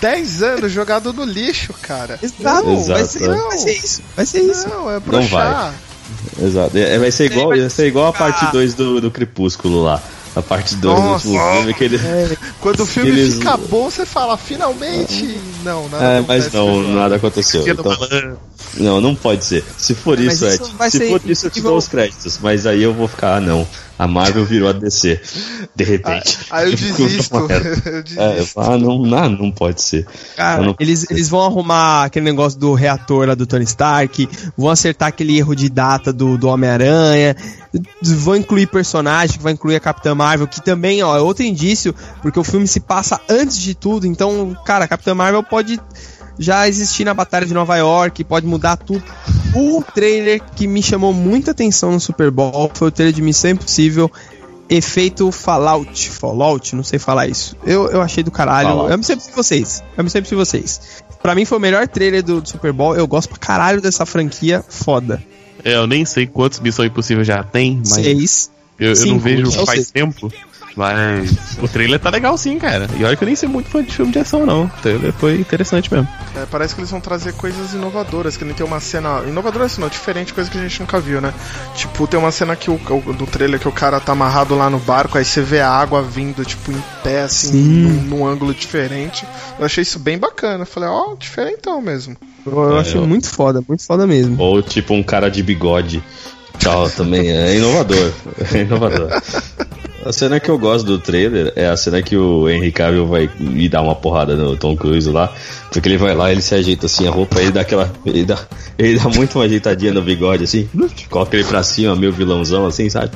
10 0.00 0.42
anos 0.42 0.72
jogado 0.72 1.12
no 1.12 1.24
lixo, 1.24 1.74
cara. 1.82 2.18
Exato, 2.22 2.66
Não, 2.66 2.84
vai, 2.84 3.00
Exato, 3.02 3.06
ser, 3.08 3.30
é. 3.30 3.36
vai 3.36 3.58
ser 3.58 3.72
isso. 3.72 4.02
Vai 4.16 4.26
ser 4.26 4.40
isso. 4.42 4.68
Não, 4.68 4.90
é 4.90 4.94
Não 4.94 5.00
broxar. 5.00 5.74
Exato. 6.40 6.76
É, 6.78 6.98
vai 6.98 7.10
ser 7.10 7.30
igual, 7.30 7.48
vai 7.48 7.70
ser 7.70 7.86
igual 7.86 8.06
a 8.06 8.12
parte 8.12 8.46
2 8.52 8.74
do, 8.74 9.00
do 9.00 9.10
Crepúsculo 9.10 9.82
lá. 9.82 10.00
A 10.34 10.40
parte 10.42 10.76
2 10.76 11.00
do 11.00 11.08
último 11.08 11.52
filme 11.52 11.74
que 11.74 11.84
ele. 11.84 11.98
Quando 12.60 12.80
o 12.80 12.86
filme 12.86 13.10
Eles- 13.10 13.34
fica 13.34 13.56
bom, 13.56 13.90
você 13.90 14.06
fala, 14.06 14.36
finalmente. 14.36 15.40
Não, 15.64 15.88
nada 15.88 16.04
É, 16.04 16.20
mas 16.20 16.52
não, 16.52 16.82
nada 16.82 17.16
aconteceu. 17.16 17.66
Então, 17.66 17.96
não, 18.74 19.00
não 19.00 19.14
pode 19.14 19.44
ser. 19.44 19.64
Se 19.76 19.92
for 19.92 20.16
Mas 20.16 20.34
isso, 20.40 20.46
isso 20.46 20.74
vai 20.76 20.88
se 20.90 21.08
for 21.08 21.20
isso, 21.24 21.46
eu 21.46 21.50
te 21.50 21.60
dou 21.60 21.76
os 21.76 21.88
créditos. 21.88 22.38
Mas 22.40 22.64
aí 22.64 22.80
eu 22.80 22.94
vou 22.94 23.08
ficar, 23.08 23.36
ah, 23.36 23.40
não. 23.40 23.66
A 24.02 24.06
Marvel 24.06 24.46
virou 24.46 24.70
a 24.70 24.72
DC. 24.72 25.20
De 25.76 25.84
repente. 25.84 26.38
Aí 26.50 26.72
eu 26.72 26.78
Ficou 26.78 27.06
desisto. 27.06 27.36
uma 27.36 27.46
merda. 27.48 27.68
eu 27.84 28.22
É, 28.22 28.28
eu 28.28 28.32
desisto. 28.34 28.54
falo, 28.54 28.72
ah, 28.72 28.78
não, 28.78 28.98
não, 29.02 29.28
não 29.28 29.50
pode 29.50 29.82
ser. 29.82 30.06
Cara, 30.36 30.62
Eu 30.62 30.66
não- 30.66 30.76
eles, 30.80 31.06
eles 31.10 31.28
vão 31.28 31.44
arrumar 31.44 32.04
aquele 32.04 32.24
negócio 32.24 32.58
do 32.58 32.72
reator 32.72 33.26
lá 33.28 33.34
do 33.34 33.46
Tony 33.46 33.64
Stark, 33.64 34.26
vão 34.56 34.70
acertar 34.70 35.08
aquele 35.08 35.36
erro 35.36 35.54
de 35.54 35.68
data 35.68 36.12
do, 36.12 36.38
do 36.38 36.48
Homem-Aranha, 36.48 37.36
vão 38.02 38.36
incluir 38.36 38.66
personagem, 38.68 39.36
que 39.36 39.42
vai 39.42 39.52
incluir 39.52 39.76
a 39.76 39.80
Capitã 39.80 40.14
Marvel, 40.14 40.48
que 40.48 40.62
também, 40.62 41.02
ó, 41.02 41.16
é 41.16 41.20
outro 41.20 41.44
indício, 41.44 41.94
porque 42.22 42.38
o 42.40 42.44
filme 42.44 42.66
se 42.66 42.80
passa 42.80 43.20
antes 43.28 43.58
de 43.58 43.74
tudo, 43.74 44.06
então, 44.06 44.56
cara, 44.64 44.86
a 44.86 44.88
Capitã 44.88 45.14
Marvel 45.14 45.42
pode 45.42 45.78
já 46.40 46.66
existir 46.66 47.04
na 47.04 47.12
Batalha 47.12 47.44
de 47.44 47.52
Nova 47.52 47.76
York, 47.76 48.24
pode 48.24 48.46
mudar 48.46 48.76
tudo. 48.76 49.04
O 49.54 49.84
trailer 49.94 50.40
que 50.56 50.66
me 50.66 50.82
chamou 50.82 51.12
muita 51.12 51.50
atenção 51.50 51.92
no 51.92 52.00
Super 52.00 52.30
Bowl 52.30 52.70
foi 52.72 52.88
o 52.88 52.90
trailer 52.90 53.14
de 53.14 53.20
Missão 53.20 53.50
Impossível 53.50 54.10
efeito 54.70 55.30
Fallout. 55.30 56.08
Fallout, 56.08 56.74
não 56.74 56.82
sei 56.82 56.98
falar 56.98 57.26
isso. 57.26 57.56
Eu, 57.66 57.90
eu 57.90 58.00
achei 58.00 58.22
do 58.22 58.30
caralho. 58.30 58.68
Fallout. 58.68 58.90
Eu 58.92 58.98
me 58.98 59.04
sempre 59.04 59.26
de 59.26 59.32
vocês. 59.32 59.82
Eu 59.98 60.04
me 60.04 60.08
sempre 60.08 60.30
de 60.30 60.34
vocês. 60.34 61.02
Pra 61.20 61.34
mim 61.34 61.44
foi 61.44 61.58
o 61.58 61.60
melhor 61.60 61.86
trailer 61.86 62.22
do, 62.22 62.40
do 62.40 62.48
Super 62.48 62.72
Bowl. 62.72 62.96
Eu 62.96 63.06
gosto 63.06 63.28
pra 63.28 63.38
caralho 63.38 63.82
dessa 63.82 64.06
franquia 64.06 64.64
foda. 64.66 65.22
É, 65.62 65.74
eu 65.74 65.86
nem 65.86 66.06
sei 66.06 66.26
quantos 66.26 66.60
Missão 66.60 66.86
Impossível 66.86 67.22
já 67.22 67.42
tem, 67.42 67.76
mas 67.76 68.02
Seis. 68.02 68.50
eu, 68.78 68.94
eu 68.94 69.06
não 69.06 69.18
vejo 69.18 69.48
é 69.48 69.66
faz 69.66 69.80
seis. 69.80 69.90
tempo. 69.90 70.32
Mas 70.76 71.56
o 71.60 71.66
trailer 71.68 71.98
tá 71.98 72.10
legal 72.10 72.36
sim, 72.38 72.58
cara. 72.58 72.88
E 72.96 73.04
olha 73.04 73.16
que 73.16 73.24
eu 73.24 73.26
nem 73.26 73.34
sei 73.36 73.48
muito 73.48 73.68
fã 73.68 73.82
de 73.82 73.92
filme 73.92 74.12
de 74.12 74.18
ação, 74.18 74.46
não. 74.46 74.64
O 74.64 74.70
trailer 74.82 75.12
foi 75.12 75.34
interessante 75.40 75.92
mesmo. 75.92 76.08
É, 76.36 76.46
parece 76.46 76.74
que 76.74 76.80
eles 76.80 76.90
vão 76.90 77.00
trazer 77.00 77.32
coisas 77.34 77.72
inovadoras, 77.74 78.36
que 78.36 78.44
nem 78.44 78.54
tem 78.54 78.64
uma 78.64 78.80
cena. 78.80 79.22
Inovadora 79.26 79.64
assim, 79.66 79.80
não, 79.80 79.88
diferente, 79.88 80.32
coisa 80.32 80.50
que 80.50 80.56
a 80.58 80.62
gente 80.62 80.80
nunca 80.80 81.00
viu, 81.00 81.20
né? 81.20 81.34
Tipo, 81.74 82.06
tem 82.06 82.18
uma 82.18 82.30
cena 82.30 82.54
que 82.56 82.70
o, 82.70 82.74
o- 82.88 83.12
do 83.12 83.26
trailer 83.26 83.58
que 83.58 83.68
o 83.68 83.72
cara 83.72 83.98
tá 84.00 84.12
amarrado 84.12 84.54
lá 84.56 84.70
no 84.70 84.78
barco, 84.78 85.18
aí 85.18 85.24
você 85.24 85.42
vê 85.42 85.60
a 85.60 85.68
água 85.70 86.02
vindo, 86.02 86.44
tipo, 86.44 86.70
em 86.70 86.82
pé, 87.02 87.22
assim, 87.22 87.52
num, 87.52 88.02
num 88.18 88.26
ângulo 88.26 88.54
diferente. 88.54 89.26
Eu 89.58 89.64
achei 89.66 89.82
isso 89.82 89.98
bem 89.98 90.18
bacana. 90.18 90.62
Eu 90.62 90.66
falei, 90.66 90.88
ó, 90.88 91.14
diferentão 91.16 91.82
mesmo. 91.82 92.16
Eu, 92.46 92.52
eu 92.52 92.76
É, 92.76 92.80
achei 92.80 92.98
eu- 93.00 93.06
muito 93.06 93.28
foda, 93.28 93.62
muito 93.68 93.84
foda 93.84 94.06
mesmo. 94.06 94.40
Ou 94.40 94.62
tipo 94.62 94.94
um 94.94 95.02
cara 95.02 95.28
de 95.30 95.42
bigode. 95.42 96.02
Tal, 96.62 96.88
também 96.90 97.30
é 97.30 97.56
inovador. 97.56 98.12
É 98.54 98.58
inovador. 98.60 99.08
A 100.04 100.12
cena 100.12 100.40
que 100.40 100.48
eu 100.50 100.58
gosto 100.58 100.86
do 100.86 100.98
trailer 100.98 101.52
é 101.54 101.66
a 101.68 101.76
cena 101.76 102.00
que 102.00 102.16
o 102.16 102.48
Henry 102.48 102.72
Cavill 102.72 103.06
vai 103.06 103.28
ir 103.38 103.68
dar 103.68 103.82
uma 103.82 103.94
porrada 103.94 104.34
no 104.34 104.56
Tom 104.56 104.74
Cruise 104.74 105.10
lá. 105.10 105.30
Porque 105.70 105.88
ele 105.88 105.98
vai 105.98 106.14
lá, 106.14 106.32
ele 106.32 106.40
se 106.42 106.54
ajeita 106.54 106.86
assim, 106.86 107.06
a 107.06 107.10
roupa, 107.10 107.40
ele 107.40 107.52
dá 107.52 107.60
aquela. 107.60 107.92
Ele 108.04 108.24
dá, 108.24 108.38
ele 108.78 108.98
dá 108.98 109.08
muito 109.10 109.38
uma 109.38 109.44
ajeitadinha 109.44 109.92
no 109.92 110.00
bigode, 110.02 110.44
assim, 110.44 110.68
coloca 111.10 111.36
ele 111.36 111.44
pra 111.44 111.62
cima, 111.62 111.94
meio 111.94 112.12
vilãozão, 112.12 112.66
assim, 112.66 112.88
sabe? 112.88 113.10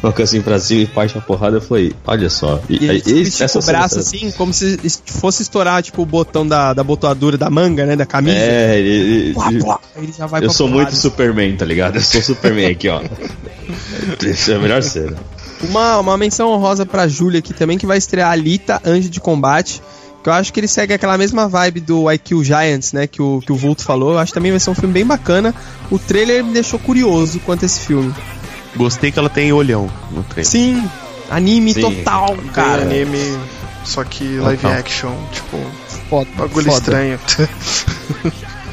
Coloca 0.00 0.22
assim 0.22 0.40
pra 0.40 0.58
cima 0.58 0.82
e 0.82 0.86
parte 0.86 1.16
a 1.16 1.20
porrada. 1.20 1.58
Eu 1.58 1.60
falei, 1.60 1.92
olha 2.06 2.28
só. 2.30 2.60
E, 2.68 2.76
ele 2.86 2.96
estica 3.20 3.44
essa 3.44 3.58
o 3.58 3.62
braço 3.62 4.02
cena- 4.02 4.22
assim, 4.24 4.36
como 4.36 4.52
se 4.54 4.78
fosse 5.06 5.42
estourar, 5.42 5.82
tipo, 5.82 6.02
o 6.02 6.06
botão 6.06 6.46
da, 6.46 6.72
da 6.72 6.82
botoadura 6.82 7.36
da 7.36 7.50
manga, 7.50 7.84
né? 7.86 7.94
Da 7.94 8.06
camisa. 8.06 8.36
É, 8.38 8.78
ele, 8.80 9.34
Plá, 9.34 9.48
ele- 9.50 9.60
plá, 9.62 9.78
aí 9.94 10.02
ele 10.04 10.12
já 10.16 10.26
vai 10.26 10.42
eu 10.44 10.50
sou 10.50 10.66
porrada. 10.66 10.84
muito 10.90 10.98
Superman, 11.00 11.56
tá 11.56 11.64
ligado? 11.66 11.96
Eu 11.96 12.02
sou 12.02 12.22
Superman 12.22 12.66
aqui, 12.72 12.88
ó. 12.88 13.00
Essa 14.26 14.52
é 14.52 14.56
a 14.56 14.58
melhor 14.58 14.82
cena. 14.82 15.16
Uma, 15.62 15.98
uma 15.98 16.16
menção 16.16 16.48
honrosa 16.50 16.84
pra 16.84 17.06
Júlia 17.08 17.38
aqui 17.38 17.54
também, 17.54 17.78
que 17.78 17.86
vai 17.86 17.96
estrear 17.98 18.30
Alita, 18.30 18.80
Anjo 18.84 19.08
de 19.08 19.20
Combate. 19.20 19.82
Que 20.22 20.28
eu 20.28 20.32
acho 20.32 20.52
que 20.52 20.60
ele 20.60 20.68
segue 20.68 20.92
aquela 20.94 21.18
mesma 21.18 21.48
vibe 21.48 21.80
do 21.80 22.10
IQ 22.10 22.44
Giants, 22.44 22.92
né? 22.92 23.06
Que 23.08 23.20
o, 23.20 23.40
que 23.44 23.50
o 23.52 23.56
Vulto 23.56 23.82
falou. 23.82 24.12
Eu 24.12 24.18
acho 24.20 24.30
que 24.32 24.34
também 24.38 24.50
vai 24.52 24.60
ser 24.60 24.70
um 24.70 24.74
filme 24.74 24.92
bem 24.94 25.04
bacana. 25.04 25.52
O 25.90 25.98
trailer 25.98 26.44
me 26.44 26.52
deixou 26.52 26.78
curioso 26.78 27.40
quanto 27.40 27.64
a 27.64 27.66
esse 27.66 27.80
filme. 27.80 28.14
Gostei 28.76 29.10
que 29.10 29.18
ela 29.18 29.28
tem 29.28 29.52
olhão 29.52 29.90
no 30.12 30.22
trailer. 30.22 30.46
Sim, 30.50 30.88
anime 31.28 31.74
Sim. 31.74 31.80
total, 31.80 32.36
Tem 32.36 32.46
cara. 32.52 32.82
anime, 32.82 33.18
só 33.84 34.04
que 34.04 34.38
live 34.38 34.62
Total. 34.62 34.78
action, 34.78 35.12
tipo, 35.32 35.58
Foda, 36.08 36.30
bagulho 36.36 36.66
foda. 36.66 36.78
estranho. 36.78 37.18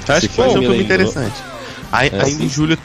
Eu 0.07 0.15
acho 0.15 0.29
que 0.29 0.37
vai 0.37 0.49
ser 0.51 0.57
um 0.57 0.61
filme 0.61 0.67
me 0.67 0.67
lembrou. 0.67 0.81
interessante. 0.81 1.35
Aí, 1.91 2.09
É, 2.13 2.25
sim. 2.25 2.43
em 2.45 2.49
julho 2.49 2.77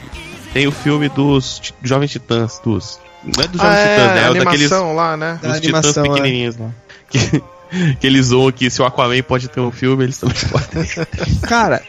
tem 0.53 0.67
o 0.67 0.71
filme 0.71 1.07
dos 1.09 1.61
Jovens 1.83 2.11
Titãs, 2.11 2.59
dos. 2.63 2.99
Não 3.25 3.43
é 3.43 3.47
dos 3.47 3.61
Ah, 3.61 3.63
Jovens 3.65 3.79
é, 3.79 3.95
Titãs, 3.95 4.15
né? 4.15 4.21
É 4.21 4.29
o 4.29 4.33
daqueles. 4.33 4.71
animação 4.71 4.95
lá, 4.95 5.17
né? 5.17 5.39
Da 5.41 5.47
Dos 5.49 5.57
animação, 5.57 5.91
Titãs 5.91 6.05
é. 6.05 6.09
pequenininhos 6.09 6.57
lá. 6.57 6.69
Que, 7.09 7.43
que 7.99 8.07
eles 8.07 8.27
zoam 8.27 8.51
que 8.51 8.69
se 8.69 8.81
o 8.81 8.85
Aquaman 8.85 9.21
pode 9.23 9.47
ter 9.47 9.59
um 9.59 9.71
filme, 9.71 10.03
eles 10.03 10.17
também 10.17 10.35
podem. 10.49 11.39
Cara, 11.41 11.81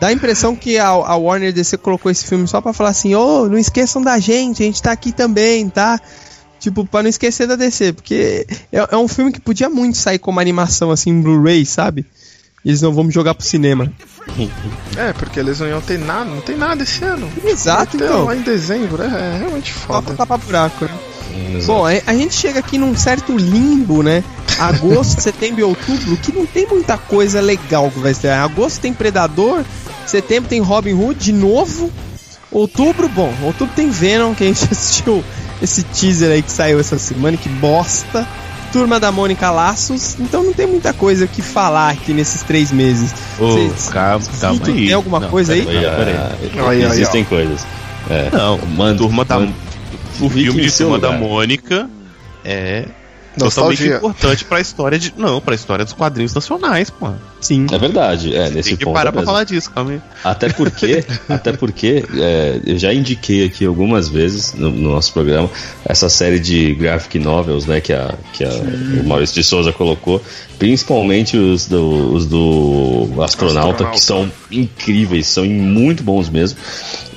dá 0.00 0.08
a 0.08 0.12
impressão 0.12 0.54
que 0.54 0.78
a, 0.78 0.88
a 0.88 1.16
Warner 1.16 1.52
DC 1.52 1.76
colocou 1.78 2.10
esse 2.10 2.26
filme 2.26 2.46
só 2.46 2.60
pra 2.60 2.72
falar 2.72 2.90
assim: 2.90 3.14
ô, 3.14 3.48
não 3.48 3.58
esqueçam 3.58 4.00
da 4.02 4.18
gente, 4.18 4.62
a 4.62 4.66
gente 4.66 4.82
tá 4.82 4.92
aqui 4.92 5.12
também, 5.12 5.68
tá? 5.68 6.00
Tipo, 6.58 6.84
pra 6.86 7.02
não 7.02 7.10
esquecer 7.10 7.46
da 7.46 7.54
DC, 7.54 7.92
porque 7.92 8.46
é, 8.72 8.88
é 8.90 8.96
um 8.96 9.06
filme 9.06 9.30
que 9.30 9.40
podia 9.40 9.68
muito 9.68 9.98
sair 9.98 10.18
como 10.18 10.40
animação, 10.40 10.90
assim, 10.90 11.10
em 11.10 11.20
Blu-ray, 11.20 11.66
sabe? 11.66 12.04
Eles 12.66 12.82
não 12.82 12.92
vão 12.92 13.08
jogar 13.08 13.32
pro 13.34 13.46
cinema. 13.46 13.90
É, 14.96 15.12
porque 15.12 15.38
eles 15.38 15.60
não 15.60 15.68
iam 15.68 15.80
ter 15.80 15.98
nada, 15.98 16.24
não 16.24 16.40
tem 16.40 16.56
nada 16.56 16.82
esse 16.82 17.04
ano. 17.04 17.30
Exato, 17.44 17.96
então. 17.96 18.24
Lá 18.24 18.34
em 18.34 18.42
dezembro, 18.42 19.02
é, 19.02 19.06
é 19.06 19.38
realmente 19.38 19.72
Só 19.72 19.80
foda. 19.80 20.02
pra 20.02 20.14
tapar 20.16 20.38
buraco, 20.38 20.84
né? 20.84 20.98
Exato. 21.54 21.66
Bom, 21.66 21.86
a, 21.86 21.90
a 22.06 22.14
gente 22.14 22.34
chega 22.34 22.58
aqui 22.58 22.76
num 22.76 22.96
certo 22.96 23.36
limbo, 23.36 24.02
né? 24.02 24.24
Agosto, 24.58 25.20
setembro 25.22 25.60
e 25.60 25.64
outubro, 25.64 26.16
que 26.16 26.32
não 26.32 26.44
tem 26.44 26.66
muita 26.66 26.98
coisa 26.98 27.40
legal 27.40 27.90
que 27.90 28.00
vai 28.00 28.10
estrear. 28.10 28.42
Agosto 28.42 28.80
tem 28.80 28.92
Predador, 28.92 29.64
setembro 30.06 30.48
tem 30.48 30.60
Robin 30.60 30.94
Hood 30.94 31.20
de 31.20 31.32
novo. 31.32 31.90
Outubro, 32.50 33.08
bom, 33.08 33.32
outubro 33.44 33.74
tem 33.76 33.90
Venom, 33.90 34.34
que 34.34 34.44
a 34.44 34.48
gente 34.48 34.64
assistiu 34.72 35.22
esse 35.62 35.84
teaser 35.84 36.32
aí 36.32 36.42
que 36.42 36.50
saiu 36.50 36.80
essa 36.80 36.98
semana, 36.98 37.36
que 37.36 37.48
bosta. 37.48 38.26
Turma 38.76 39.00
da 39.00 39.10
Mônica 39.10 39.50
Laços, 39.50 40.16
então 40.20 40.42
não 40.44 40.52
tem 40.52 40.66
muita 40.66 40.92
coisa 40.92 41.24
o 41.24 41.28
que 41.28 41.40
falar 41.40 41.90
aqui 41.90 42.12
nesses 42.12 42.42
três 42.42 42.70
meses. 42.70 43.10
Ô, 43.38 43.52
Vocês- 43.52 43.88
calma, 43.88 44.24
calma 44.40 44.60
aí. 44.66 44.84
tem 44.86 44.92
alguma 44.92 45.18
Não, 45.20 45.30
coisa 45.30 45.54
aí? 45.54 45.64
peraí, 45.64 45.86
Olha, 45.86 45.96
peraí. 45.96 46.16
Aí, 46.68 46.84
aí, 46.84 46.90
existem 46.92 47.24
coisas. 47.24 47.66
É, 48.10 48.28
Não, 48.32 48.58
manda, 48.76 48.98
Turma 48.98 49.24
da- 49.24 49.38
manda- 49.40 49.52
O 50.20 50.28
filme 50.28 50.60
de 50.62 50.70
Turma 50.72 50.98
da 50.98 51.08
lugar. 51.08 51.20
Mônica 51.20 51.88
é 52.44 52.84
Nostalgia. 53.36 53.98
totalmente 53.98 53.98
importante 53.98 54.44
pra 54.44 54.60
história 54.60 54.98
de. 54.98 55.14
Não, 55.16 55.40
pra 55.40 55.54
história 55.54 55.84
dos 55.84 55.94
quadrinhos 55.94 56.34
nacionais, 56.34 56.90
pô. 56.90 57.10
Sim. 57.40 57.66
É 57.70 57.78
verdade, 57.78 58.34
é, 58.34 58.48
nesse 58.50 58.70
Tem 58.70 58.76
que 58.78 58.84
ponto. 58.84 58.94
parar 58.94 59.10
é 59.10 59.12
pra 59.12 59.22
falar 59.22 59.44
disso, 59.44 59.70
calma 59.70 59.92
aí. 59.92 60.00
Até 60.24 60.48
porque, 60.48 61.04
até 61.28 61.52
porque 61.52 62.02
é, 62.16 62.60
eu 62.64 62.78
já 62.78 62.92
indiquei 62.92 63.44
aqui 63.44 63.64
algumas 63.66 64.08
vezes 64.08 64.54
no, 64.54 64.70
no 64.70 64.90
nosso 64.90 65.12
programa 65.12 65.48
essa 65.84 66.08
série 66.08 66.40
de 66.40 66.74
graphic 66.74 67.18
novels, 67.18 67.66
né, 67.66 67.80
que, 67.80 67.92
a, 67.92 68.14
que 68.32 68.42
a, 68.42 68.48
o 68.48 69.06
Maurício 69.06 69.34
de 69.36 69.44
Souza 69.44 69.72
colocou, 69.72 70.20
principalmente 70.58 71.36
os 71.36 71.66
do, 71.66 72.12
os 72.14 72.26
do 72.26 73.08
astronauta, 73.22 73.84
Astronauta. 73.84 73.90
que 73.90 74.00
são 74.00 74.32
incríveis, 74.50 75.26
são 75.28 75.44
muito 75.44 76.02
bons 76.02 76.28
mesmo. 76.28 76.58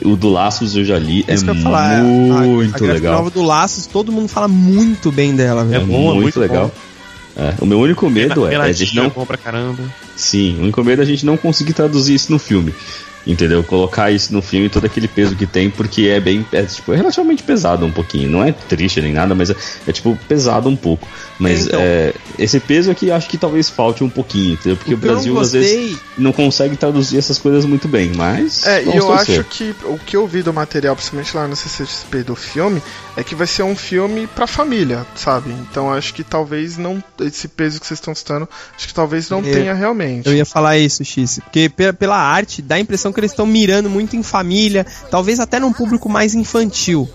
O 0.03 0.15
do 0.15 0.29
Laços 0.29 0.75
eu 0.75 0.83
já 0.85 0.99
li, 0.99 1.25
é, 1.27 1.35
eu 1.35 1.43
ia 1.55 1.55
falar, 1.55 1.99
a- 1.99 2.03
muito 2.03 2.73
a, 2.75 2.77
a 2.77 2.79
graphic 2.79 2.83
legal. 3.03 3.13
nova 3.15 3.29
do 3.29 3.41
Laços, 3.41 3.85
todo 3.85 4.11
mundo 4.11 4.27
fala 4.27 4.47
muito 4.47 5.11
bem 5.11 5.35
dela, 5.35 5.61
É 5.61 5.65
velho. 5.65 5.85
bom, 5.87 5.93
é 6.11 6.13
muito, 6.13 6.21
muito 6.21 6.39
legal. 6.39 6.71
É, 7.35 7.55
o 7.61 7.65
meu 7.65 7.79
único 7.79 8.09
medo 8.09 8.47
é, 8.47 8.53
é 8.53 8.57
a 8.57 8.71
gente 8.71 8.95
não 8.95 9.05
é 9.05 9.09
bom 9.09 9.25
pra 9.25 9.37
caramba. 9.37 9.83
Sim, 10.15 10.57
o 10.57 10.63
único 10.63 10.83
medo 10.83 11.01
é 11.01 11.03
a 11.03 11.07
gente 11.07 11.25
não 11.25 11.37
conseguir 11.37 11.73
traduzir 11.73 12.13
isso 12.13 12.31
no 12.31 12.39
filme. 12.39 12.73
Entendeu? 13.27 13.63
Colocar 13.63 14.09
isso 14.11 14.33
no 14.33 14.41
filme, 14.41 14.69
todo 14.69 14.85
aquele 14.85 15.07
peso 15.07 15.35
que 15.35 15.45
tem, 15.45 15.69
porque 15.69 16.03
é 16.07 16.19
bem. 16.19 16.45
É, 16.51 16.63
tipo, 16.63 16.93
é 16.93 16.95
relativamente 16.97 17.43
pesado 17.43 17.85
um 17.85 17.91
pouquinho. 17.91 18.29
Não 18.29 18.43
é 18.43 18.51
triste 18.51 19.01
nem 19.01 19.13
nada, 19.13 19.35
mas 19.35 19.49
é, 19.49 19.55
é, 19.87 19.91
tipo 19.91 20.17
pesado 20.27 20.67
um 20.69 20.75
pouco. 20.75 21.07
Mas 21.37 21.67
Então. 21.67 21.79
é, 21.81 22.13
esse 22.37 22.59
peso 22.59 22.89
aqui 22.89 23.11
acho 23.11 23.29
que 23.29 23.37
talvez 23.37 23.69
falte 23.69 24.03
um 24.03 24.09
pouquinho, 24.09 24.53
entendeu? 24.53 24.77
Porque 24.77 24.93
o, 24.93 24.97
Brasil 24.97 25.37
às 25.39 25.51
vezes 25.51 25.91
gostei- 25.91 25.97
não 26.17 26.31
consegue 26.31 26.75
traduzir 26.75 27.17
essas 27.17 27.37
coisas 27.37 27.65
muito 27.65 27.87
bem, 27.87 28.11
mas. 28.15 28.65
É, 28.65 28.83
e 28.83 28.95
eu 28.97 29.13
acho 29.13 29.43
que 29.43 29.75
o 29.83 29.97
que 29.99 30.15
eu 30.17 30.25
vi 30.27 30.41
do 30.41 30.53
material, 30.53 30.95
principalmente 30.95 31.35
lá 31.35 31.47
no 31.47 31.55
CCXP 31.55 32.23
do 32.23 32.35
filme, 32.35 32.81
é 33.15 33.23
que 33.23 33.35
vai 33.35 33.47
ser 33.47 33.63
um 33.63 33.75
filme 33.75 34.27
pra 34.27 34.47
família, 34.47 35.05
sabe? 35.15 35.51
Então 35.69 35.91
acho 35.93 36.13
que 36.13 36.23
talvez 36.23 36.77
não. 36.77 37.03
Esse 37.21 37.47
peso 37.47 37.79
que 37.79 37.85
vocês 37.87 37.99
estão 37.99 38.15
citando, 38.15 38.47
acho 38.77 38.87
que 38.87 38.93
talvez 38.93 39.29
não 39.29 39.39
Eu- 39.43 39.53
tenha 39.53 39.73
realmente. 39.73 40.27
Eu 40.27 40.33
ia 40.35 40.45
falar 40.45 40.77
isso, 40.77 41.03
X. 41.05 41.39
Porque 41.43 41.69
pela, 41.69 41.93
pela 41.93 42.17
arte 42.17 42.61
dá 42.61 42.75
a 42.75 42.79
impressão 42.79 43.08
que 43.13 43.19
eles 43.19 43.31
estão 43.31 43.45
mirando 43.45 43.89
muito 43.89 44.15
em 44.15 44.23
família, 44.23 44.85
talvez 45.09 45.39
até 45.39 45.59
num 45.59 45.73
público 45.73 46.07
mais 46.09 46.33
infantil. 46.35 47.07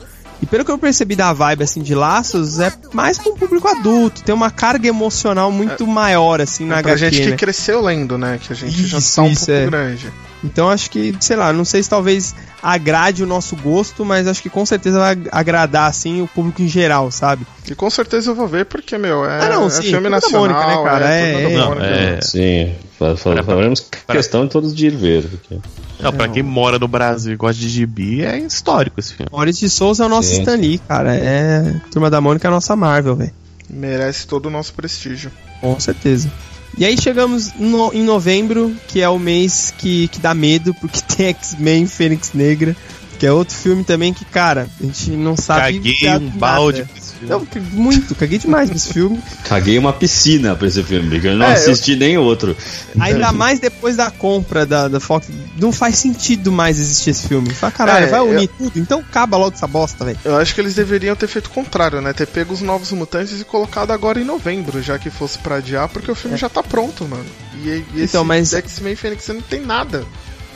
E 0.42 0.47
pelo 0.47 0.64
que 0.64 0.70
eu 0.70 0.76
percebi 0.76 1.14
da 1.16 1.32
vibe 1.32 1.62
assim 1.62 1.80
de 1.80 1.95
laços, 1.95 2.59
é 2.59 2.70
mais 2.92 3.16
pra 3.18 3.32
um 3.32 3.36
público 3.36 3.66
adulto, 3.68 4.22
tem 4.22 4.34
uma 4.34 4.51
carga 4.51 4.86
emocional 4.88 5.51
muito 5.51 5.86
maior 5.86 6.40
assim 6.40 6.66
na 6.66 6.80
É 6.80 6.82
pra 6.82 6.92
HQ, 6.92 7.11
gente 7.14 7.24
que 7.24 7.30
né? 7.30 7.36
cresceu 7.36 7.80
lendo, 7.80 8.18
né? 8.18 8.38
Que 8.42 8.53
a 8.53 8.57
gente 8.57 8.86
já 8.86 8.99
Isso, 8.99 9.16
tá 9.16 9.22
um 9.22 9.28
isso, 9.30 9.47
pouco 9.47 9.53
é. 9.62 9.66
grande. 9.66 10.12
Então 10.42 10.68
acho 10.68 10.90
que, 10.90 11.14
sei 11.20 11.36
lá, 11.36 11.51
não 11.55 11.64
sei 11.64 11.82
se 11.82 11.88
talvez 11.88 12.34
agrade 12.62 13.22
o 13.22 13.26
nosso 13.26 13.57
gosto, 13.57 14.05
mas 14.05 14.26
acho 14.26 14.42
que 14.42 14.51
com 14.51 14.66
certeza 14.66 14.99
vai 14.99 15.16
agradar 15.32 15.88
assim 15.88 16.20
o 16.20 16.26
público 16.26 16.61
em 16.61 16.68
geral, 16.68 17.11
sabe? 17.11 17.47
E 17.66 17.74
com 17.74 17.88
certeza 17.88 18.30
eu 18.32 18.34
vou 18.34 18.47
ver, 18.47 18.66
porque, 18.66 18.99
meu, 18.99 19.24
é, 19.24 19.47
Ah, 19.47 19.49
não, 19.49 19.66
é 19.68 19.70
sim, 19.70 19.82
filme 19.84 20.11
nacional. 20.11 20.42
Mônica, 20.42 20.66
né, 20.66 20.82
cara? 20.84 21.14
É, 21.14 21.34
É, 21.34 21.42
é. 21.53 21.57
Não, 21.57 21.72
é. 21.80 22.20
Sim, 22.20 22.74
fa- 23.16 23.30
Para- 23.32 23.42
faremos 23.44 23.80
para- 23.80 24.16
questão 24.16 24.44
de 24.44 24.50
todos 24.50 24.74
de 24.74 24.86
ir 24.86 24.96
ver. 24.96 25.22
porque- 25.28 25.59
Não, 26.00 26.12
pra 26.12 26.28
quem 26.28 26.42
mora 26.42 26.78
no 26.78 26.88
Brasil 26.88 27.32
e 27.32 27.36
gosta 27.36 27.61
de 27.61 27.68
gibi, 27.68 28.22
é 28.22 28.38
histórico 28.38 28.98
esse 29.00 29.14
filme. 29.14 29.30
Maurício 29.32 29.66
de 29.66 29.72
Souza 29.72 30.02
é 30.05 30.07
o 30.07 30.09
nosso 30.09 30.28
Sim. 30.28 30.40
Stan 30.40 30.57
Lee, 30.57 30.78
cara. 30.78 31.14
É. 31.14 31.80
Turma 31.90 32.11
da 32.11 32.20
Mônica 32.20 32.46
é 32.46 32.48
a 32.48 32.52
nossa 32.52 32.74
Marvel, 32.74 33.16
velho. 33.16 33.32
Merece 33.70 34.26
todo 34.26 34.46
o 34.46 34.50
nosso 34.50 34.72
prestígio. 34.74 35.30
Com 35.61 35.78
certeza. 35.80 36.30
E 36.76 36.84
aí 36.84 37.00
chegamos 37.00 37.52
no- 37.59 37.92
em 37.94 38.02
novembro, 38.02 38.74
que 38.88 39.00
é 39.00 39.09
o 39.09 39.18
mês 39.18 39.72
que, 39.78 40.09
que 40.09 40.18
dá 40.18 40.34
medo, 40.34 40.74
porque 40.74 41.00
tem 41.16 41.26
X-Men 41.28 41.86
Fênix 41.86 42.32
Negra, 42.34 42.76
que 43.18 43.24
é 43.24 43.32
outro 43.32 43.55
filme 43.55 43.84
também 43.84 44.12
que, 44.12 44.24
cara, 44.24 44.66
a 44.80 44.84
gente 44.84 45.11
não 45.12 45.36
sabe. 45.36 45.61
Caguei 45.78 45.96
nada. 46.02 46.24
um 46.24 46.30
balde 46.30 46.82
pra. 46.84 47.03
Não, 47.29 47.47
muito, 47.72 48.14
caguei 48.14 48.39
demais 48.39 48.70
nesse 48.70 48.93
filme. 48.93 49.18
Caguei 49.49 49.79
uma 49.79 49.93
piscina 49.93 50.55
pra 50.55 50.66
esse 50.68 50.83
filme, 50.83 51.11
porque 51.11 51.29
eu 51.29 51.37
não 51.37 51.47
É, 51.47 51.51
eu- 51.51 51.53
assisti 51.55 51.97
nem 51.97 52.16
outro. 52.18 52.57
Ainda 52.99 53.33
mais 53.33 53.59
depois 53.61 53.97
da 53.97 54.11
compra 54.11 54.64
da, 54.66 54.89
da 54.89 55.01
Fox. 55.01 55.29
Não 55.59 55.72
faz 55.72 55.97
sentido 55.97 56.51
mais 56.53 56.79
existir 56.79 57.11
esse 57.11 57.29
filme. 57.29 57.51
Fala, 57.51 57.72
caralho, 57.72 58.07
É, 58.07 58.11
vai 58.11 58.20
eu- 58.20 58.29
unir 58.31 58.49
tudo? 58.49 58.79
Então 58.79 59.01
acaba 59.01 59.37
logo 59.37 59.55
essa 59.55 59.66
bosta, 59.66 60.05
velho. 60.05 60.18
Eu 60.25 60.37
acho 60.37 60.55
que 60.55 60.61
eles 60.61 60.75
deveriam 60.75 61.14
ter 61.16 61.27
feito 61.29 61.47
o 61.47 61.51
contrário, 61.51 62.01
né? 62.01 62.12
Ter 62.12 62.27
pego 62.27 62.53
os 62.55 62.61
novos 62.61 62.91
mutantes 62.93 63.41
e 63.41 63.45
colocado 63.45 63.91
agora 63.91 64.20
em 64.20 64.25
novembro, 64.25 64.83
já 64.83 64.99
que 64.99 65.11
fosse 65.11 65.39
pra 65.39 65.57
adiar, 65.57 65.89
porque 65.89 66.11
o 66.11 66.14
filme 66.14 66.37
já 66.37 66.49
tá 66.49 66.62
pronto, 66.62 67.07
mano. 67.07 67.25
E, 67.62 67.68
e 67.68 67.70
esse 67.95 68.01
É. 68.01 68.05
Então, 68.05 68.25
mas- 68.25 68.53
X-Men 68.53 68.97
Fênix 68.97 69.27
não 69.29 69.41
tem 69.41 69.61
nada. 69.61 70.05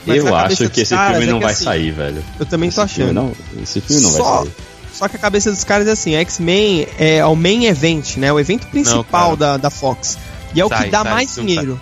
Mas 0.06 0.24
eu 0.24 0.34
acho 0.34 0.70
que 0.70 0.80
esse 0.80 0.94
caras 0.94 1.16
filme 1.18 1.28
é 1.28 1.32
não 1.32 1.38
que 1.38 1.44
vai 1.44 1.52
assim, 1.52 1.64
sair, 1.64 1.90
velho. 1.90 2.24
Eu 2.40 2.46
também 2.46 2.70
tô 2.70 2.82
Esse 2.82 2.94
filme 2.94 3.10
achando. 3.10 3.24
não, 3.54 3.62
esse 3.62 3.80
filme 3.80 4.02
não 4.02 4.10
Só- 4.12 4.36
vai 4.36 4.44
sair. 4.44 4.52
Só 4.98 5.08
que 5.08 5.16
a 5.16 5.18
cabeça 5.18 5.50
dos 5.50 5.62
caras 5.64 5.86
é 5.86 5.92
assim, 5.92 6.14
X-Men 6.14 6.86
é 6.98 7.24
o 7.24 7.36
main 7.36 7.66
event, 7.66 8.16
né? 8.16 8.32
O 8.32 8.40
evento 8.40 8.66
principal 8.66 9.36
cara. 9.36 9.36
da, 9.36 9.56
da 9.56 9.70
Fox. 9.70 10.18
E 10.54 10.60
é 10.60 10.64
o 10.64 10.68
Sai, 10.68 10.84
que 10.84 10.90
dá 10.90 11.02
sai, 11.02 11.12
mais 11.12 11.34
dinheiro. 11.34 11.80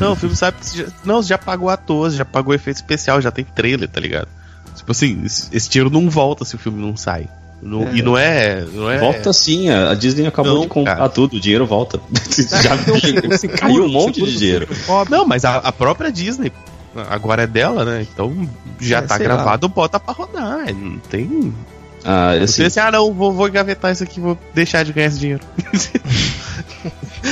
Não, 0.00 0.12
o 0.12 0.16
filme 0.16 0.34
sabe 0.34 0.56
que 0.58 0.66
você 0.66 0.78
já, 0.78 0.86
não, 1.04 1.22
você 1.22 1.28
já 1.28 1.38
pagou 1.38 1.68
ator, 1.68 2.10
você 2.10 2.16
já 2.16 2.24
pagou 2.24 2.54
efeito 2.54 2.76
especial, 2.76 3.20
já 3.20 3.30
tem 3.30 3.44
trailer, 3.44 3.88
tá 3.88 4.00
ligado? 4.00 4.28
Tipo 4.74 4.92
assim, 4.92 5.22
esse, 5.24 5.68
dinheiro 5.68 5.90
não 5.90 6.08
volta 6.08 6.44
se 6.44 6.54
o 6.54 6.58
filme 6.58 6.80
não 6.80 6.96
sai. 6.96 7.28
Não- 7.62 7.94
E 7.94 8.02
não 8.02 8.16
é, 8.16 8.64
não 8.72 8.90
é. 8.90 8.98
Volta 8.98 9.32
sim, 9.32 9.70
a 9.70 9.94
Disney 9.94 10.26
acabou 10.26 10.54
Não, 10.54 10.60
de 10.62 10.68
comprar 10.68 10.96
cara. 10.96 11.08
tudo, 11.08 11.36
o 11.36 11.40
dinheiro 11.40 11.66
volta. 11.66 11.98
Já 12.62 13.48
caiu 13.58 13.84
um 13.84 13.88
monte 13.88 14.22
de 14.22 14.36
dinheiro. 14.36 14.68
Não, 15.10 15.26
mas 15.26 15.44
a, 15.44 15.56
a 15.58 15.72
própria 15.72 16.12
Disney 16.12 16.52
agora 17.10 17.42
é 17.42 17.46
dela, 17.46 17.84
né? 17.84 18.06
Então 18.10 18.48
já 18.80 18.98
É, 18.98 19.02
tá 19.02 19.18
gravado, 19.18 19.68
bota 19.68 19.98
pra 19.98 20.12
rodar. 20.14 20.72
Não 20.74 20.98
tem. 20.98 21.54
Ah, 22.08 22.34
Você 22.38 22.44
assim, 22.44 22.64
assim, 22.64 22.80
ah 22.80 22.92
não, 22.92 23.12
vou, 23.12 23.32
vou 23.32 23.48
engavetar 23.48 23.90
isso 23.90 24.04
aqui, 24.04 24.20
vou 24.20 24.38
deixar 24.54 24.84
de 24.84 24.92
ganhar 24.92 25.08
esse 25.08 25.18
dinheiro. 25.18 25.40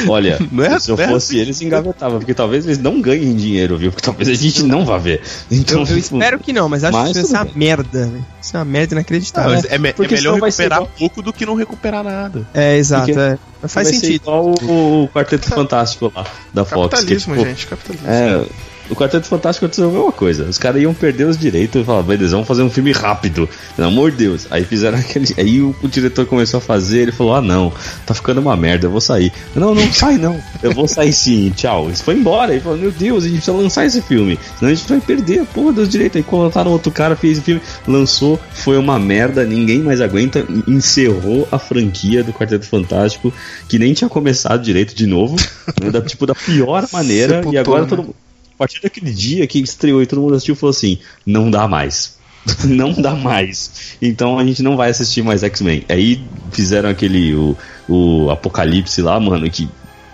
olha, 0.09 0.39
Não 0.51 0.65
é- 0.65 0.79
se 0.81 0.91
eu 0.91 0.97
não 0.97 1.05
é 1.05 1.09
fosse 1.09 1.33
assim. 1.35 1.41
eles, 1.41 1.63
engavetavam, 1.63 2.19
porque 2.19 2.35
talvez 2.35 2.65
eles 2.67 2.79
não 2.79 3.01
ganhem 3.01 3.35
dinheiro, 3.37 3.77
viu? 3.79 3.91
Porque 3.93 4.05
talvez 4.05 4.29
a 4.29 4.35
gente 4.35 4.63
não 4.65 4.85
vá 4.85 4.99
ver. 4.99 5.23
Então, 5.51 5.83
Eu, 5.83 5.87
eu 5.87 5.99
espero 5.99 6.39
que 6.39 6.53
não, 6.53 6.69
mas 6.69 6.83
acho 6.85 6.93
Mas 6.97 7.13
que 7.13 7.19
isso 7.19 7.29
tudo 7.29 7.37
uma 7.43 7.51
merda, 7.55 8.07
velho. 8.07 8.27
Isso 8.43 8.57
é 8.57 8.59
uma 8.59 8.65
merda 8.65 8.95
inacreditável. 8.95 9.51
Mas 9.53 9.65
é, 9.67 9.79
me- 9.79 9.89
é 9.91 9.95
melhor 10.09 10.35
recuperar 10.41 10.79
igual- 10.81 10.91
pouco 10.99 11.23
do 11.23 11.33
que 11.33 11.47
não 11.47 11.55
recuperar 11.55 12.03
nada. 12.05 12.47
É, 12.53 12.77
exato. 12.77 13.11
É. 13.13 13.39
Faz 13.63 13.73
vai 13.75 13.85
ser 13.85 13.93
sentido. 13.95 14.23
igual 14.23 14.47
o, 14.61 15.05
o 15.05 15.09
Quarteto 15.09 15.49
Fantástico 15.49 16.13
lá 16.15 16.25
da 16.53 16.65
Fox. 16.65 16.89
que, 16.89 16.91
Capitalismo, 16.97 17.35
tipo, 17.37 17.47
gente, 17.47 17.67
capitalismo. 17.67 18.09
É, 18.11 18.45
o 18.91 18.95
Quarteto 18.95 19.27
Fantástico 19.27 19.65
aconteceu 19.65 19.89
a 19.89 19.93
mesma 19.93 20.13
coisa. 20.13 20.45
Os 20.45 20.59
caras 20.59 20.83
iam 20.83 20.93
perder 20.93 21.27
os 21.27 21.39
direitos 21.39 21.81
e 21.81 21.85
falavam, 21.85 22.07
beleza, 22.07 22.33
vamos 22.33 22.47
fazer 22.47 22.63
um 22.63 22.71
filme 22.71 22.93
rápido. 22.93 23.49
Pelo 23.77 23.89
amor 23.89 24.11
de 24.11 24.19
Deus. 24.19 24.47
Aí 24.51 24.65
fizeram 24.65 24.99
aquele. 25.01 25.27
Aí 25.39 25.61
o, 25.61 25.75
o 25.83 25.89
diretor 25.89 26.27
começou 26.27 26.59
a 26.59 26.61
fazer, 26.61 27.01
ele 27.01 27.13
falou: 27.13 27.35
Ah, 27.35 27.41
não, 27.41 27.73
tá 28.07 28.15
ficando 28.15 28.41
uma 28.41 28.57
merda, 28.57 28.87
eu 28.87 28.91
vou 28.91 29.01
sair. 29.01 29.33
Não, 29.55 29.75
não 29.75 29.93
sai 29.93 30.19
não. 30.19 30.41
Eu 30.63 30.73
vou 30.73 30.87
sair 30.87 31.13
sim, 31.13 31.51
tchau. 31.57 31.87
Ele 31.87 31.97
foi 31.97 32.15
embora. 32.15 32.53
Ele 32.53 32.61
falou: 32.61 32.79
Meu 32.79 32.91
Deus, 32.91 33.25
a 33.25 33.27
gente 33.27 33.37
precisa 33.37 33.57
lançar 33.57 33.87
esse 33.87 34.03
filme. 34.03 34.39
Senão 34.59 34.71
a 34.71 34.75
gente 34.75 34.89
vai 34.89 35.01
perder 35.01 35.41
a 35.41 35.45
porra 35.45 35.73
dos 35.73 35.89
direitos. 35.89 36.17
Aí 36.17 36.23
colocaram 36.23 36.71
outro 36.71 36.93
cara, 36.93 37.17
fez 37.17 37.39
o 37.39 37.43
filme, 37.43 37.61
lançou, 37.87 38.39
foi 38.53 38.77
uma 38.77 38.99
merda, 38.99 39.45
ninguém 39.45 39.81
mais 39.81 40.01
aguenta. 40.01 40.45
Encerrou 40.69 41.49
a 41.51 41.59
franquia 41.59 42.23
do 42.23 42.33
Quarteto 42.33 42.67
Fantástico, 42.67 43.33
que 43.69 43.79
nem 43.79 43.95
tinha 43.95 44.09
começado 44.09 44.63
direito 44.63 44.95
de 44.95 45.07
novo. 45.07 45.37
né, 45.83 45.91
da, 45.91 46.03
tipo, 46.03 46.27
da 46.27 46.35
pior 46.35 46.87
maneira. 46.93 47.37
Sepultou, 47.37 47.55
e 47.55 47.59
agora 47.59 47.83
né? 47.83 47.89
todo 47.89 48.03
mundo. 48.03 48.24
A 48.55 48.59
partir 48.59 48.81
daquele 48.81 49.13
dia 49.13 49.47
que 49.47 49.59
estreou 49.59 50.01
e 50.03 50.07
todo 50.07 50.21
mundo 50.21 50.35
assistiu, 50.35 50.55
falou 50.55 50.71
assim: 50.71 50.99
não 51.27 51.51
dá 51.51 51.67
mais. 51.67 52.17
não 52.65 52.93
dá 52.93 53.15
mais. 53.15 53.97
Então 54.01 54.39
a 54.39 54.45
gente 54.45 54.63
não 54.63 54.77
vai 54.77 54.91
assistir 54.91 55.23
mais 55.23 55.43
X-Men. 55.43 55.85
Aí 55.89 56.23
fizeram 56.53 56.89
aquele. 56.89 57.35
O, 57.35 57.57
o 57.89 58.31
Apocalipse 58.31 59.03
lá, 59.03 59.19
mano, 59.19 59.49
que. 59.51 59.69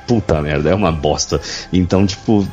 Puta 0.07 0.43
merda, 0.43 0.71
é 0.71 0.75
uma 0.75 0.91
bosta. 0.91 1.41
Então, 1.73 2.07
tipo. 2.07 2.47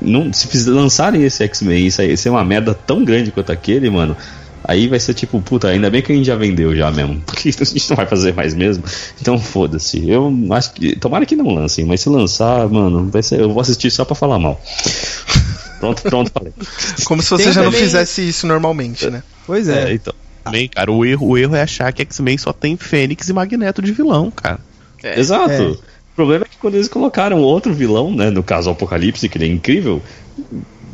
Não, 0.00 0.32
se 0.32 0.70
lançarem 0.70 1.22
esse 1.22 1.44
X-Men 1.44 1.86
e 1.86 2.16
ser 2.16 2.30
uma 2.30 2.42
merda 2.42 2.72
tão 2.72 3.04
grande 3.04 3.30
quanto 3.30 3.52
aquele, 3.52 3.90
mano. 3.90 4.16
Aí 4.64 4.86
vai 4.88 5.00
ser 5.00 5.14
tipo, 5.14 5.40
puta, 5.40 5.68
ainda 5.68 5.90
bem 5.90 6.02
que 6.02 6.12
a 6.12 6.14
gente 6.14 6.26
já 6.26 6.36
vendeu 6.36 6.74
já 6.76 6.90
mesmo. 6.90 7.20
Porque 7.26 7.48
a 7.48 7.64
gente 7.64 7.90
não 7.90 7.96
vai 7.96 8.06
fazer 8.06 8.32
mais 8.34 8.54
mesmo. 8.54 8.84
Então 9.20 9.38
foda-se. 9.38 10.08
Eu 10.08 10.32
acho 10.50 10.72
que. 10.72 10.96
Tomara 10.96 11.26
que 11.26 11.34
não 11.36 11.48
lancem, 11.48 11.84
mas 11.84 12.00
se 12.00 12.08
lançar, 12.08 12.68
mano, 12.68 13.08
vai 13.10 13.22
ser, 13.22 13.40
eu 13.40 13.50
vou 13.52 13.60
assistir 13.60 13.90
só 13.90 14.04
pra 14.04 14.14
falar 14.14 14.38
mal. 14.38 14.60
Pronto, 15.82 16.00
pronto, 16.02 16.30
falei. 16.32 16.52
Como 17.06 17.20
se 17.20 17.28
você 17.30 17.42
Tem 17.42 17.52
já 17.52 17.60
não 17.60 17.72
também- 17.72 17.84
fizesse 17.84 18.28
isso 18.28 18.46
normalmente, 18.46 19.10
né? 19.10 19.20
Pois 19.44 19.68
é. 19.68 19.90
É, 19.90 19.94
então. 19.94 20.14
Também, 20.44 20.68
cara, 20.68 20.92
o 20.92 21.04
erro, 21.04 21.26
o 21.30 21.36
erro 21.36 21.56
é 21.56 21.62
achar 21.62 21.92
que 21.92 22.02
X-Men 22.02 22.38
só 22.38 22.52
tem 22.52 22.76
Fênix 22.76 23.28
e 23.28 23.32
Magneto 23.32 23.82
de 23.82 23.90
vilão, 23.90 24.30
cara. 24.30 24.60
Exato. 25.02 25.50
É. 25.50 25.60
O 25.70 25.78
problema 26.14 26.44
é 26.44 26.48
que 26.48 26.56
quando 26.58 26.76
eles 26.76 26.86
colocaram 26.86 27.38
outro 27.40 27.74
vilão, 27.74 28.14
né? 28.14 28.30
No 28.30 28.44
caso 28.44 28.68
o 28.70 28.72
Apocalipse, 28.74 29.28
que 29.28 29.36
ele 29.38 29.46
é 29.46 29.48
incrível. 29.48 30.00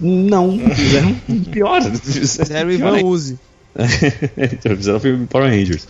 Não, 0.00 0.58
fizeram 0.74 1.14
pior. 1.52 1.82
Zero 1.82 2.68
Pior 2.68 2.70
Ivan 2.98 3.04
Uzi. 3.04 3.38
Fizeram 4.76 5.00
filme 5.00 5.26
Power 5.26 5.50
Rangers. 5.50 5.86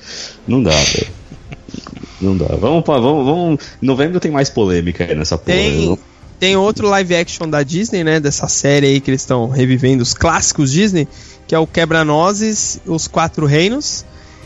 Não 0.47 0.62
dá, 0.62 0.70
velho. 0.70 1.09
Não 2.20 2.36
dá. 2.36 2.47
Vamos, 2.57 2.84
pra- 2.84 2.99
vamos, 2.99 3.24
vamos. 3.24 3.61
Em 3.82 3.86
novembro 3.86 4.20
tem 4.20 4.30
mais 4.30 4.51
polêmica 4.51 5.05
aí 5.05 5.14
nessa 5.14 5.39
porra. 5.39 5.57
Tem, 5.57 5.84
Eu- 5.86 5.99
tem 6.39 6.57
outro 6.57 6.89
live 6.89 7.14
action 7.16 7.49
da 7.49 7.62
Disney, 7.62 8.05
né? 8.05 8.20
Dessa 8.20 8.49
série 8.49 8.86
aí 8.86 9.01
que 9.01 9.11
eles 9.11 9.22
estão 9.22 9.49
revivendo 9.49 10.03
os 10.03 10.14
clássicos 10.14 10.70
Disney, 10.72 11.09
que 11.47 11.55
é 11.55 11.59
o 11.59 11.66
Quebra-Nozes, 11.66 12.80
Os 12.86 13.07
Quatro 13.07 13.47
Reinos. 13.47 14.05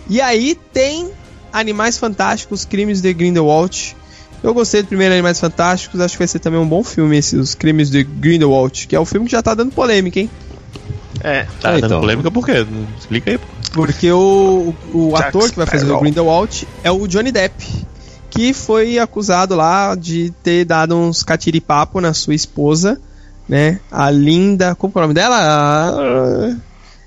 E 0.08 0.20
aí 0.20 0.56
tem 0.72 1.10
Animais 1.52 1.98
Fantásticos, 1.98 2.64
Crimes 2.64 3.00
de 3.00 3.12
Grindelwald. 3.12 3.96
Eu 4.42 4.52
gostei 4.52 4.82
do 4.82 4.88
primeiro 4.88 5.12
Animais 5.14 5.38
Fantásticos, 5.38 6.00
acho 6.00 6.14
que 6.14 6.18
vai 6.18 6.26
ser 6.28 6.40
também 6.40 6.58
um 6.58 6.66
bom 6.66 6.82
filme 6.82 7.16
esse, 7.16 7.36
Os 7.36 7.54
Crimes 7.54 7.88
de 7.90 8.02
Grindelwald, 8.02 8.86
que 8.88 8.96
é 8.96 9.00
um 9.00 9.04
filme 9.04 9.26
que 9.26 9.32
já 9.32 9.42
tá 9.42 9.54
dando 9.54 9.70
polêmica, 9.72 10.18
hein? 10.18 10.28
É. 11.20 11.46
Tá 11.60 11.72
dando 11.72 11.86
então. 11.86 12.00
polêmica 12.00 12.30
por 12.30 12.44
quê? 12.46 12.66
Explica 12.98 13.30
aí, 13.30 13.38
pô. 13.38 13.46
Porque 13.72 14.10
o, 14.12 14.74
o, 14.92 15.16
ator 15.16 15.50
que 15.50 15.56
vai 15.56 15.66
fazer 15.66 15.90
o. 15.90 15.98
Grindelwald 16.00 16.66
é 16.84 16.90
o 16.90 17.06
Johnny 17.06 17.32
Depp, 17.32 17.64
que 18.30 18.52
foi 18.52 18.98
acusado 18.98 19.54
lá 19.54 19.94
de 19.94 20.32
ter 20.42 20.64
dado 20.64 20.96
uns 20.96 21.22
catiripapo 21.22 22.00
na 22.00 22.12
sua 22.12 22.34
esposa, 22.34 23.00
né? 23.48 23.80
A 23.90 24.10
linda. 24.10 24.74
Como 24.74 24.92
é 24.94 24.98
o 24.98 25.02
nome 25.02 25.14
dela? 25.14 25.36
A- 25.36 26.56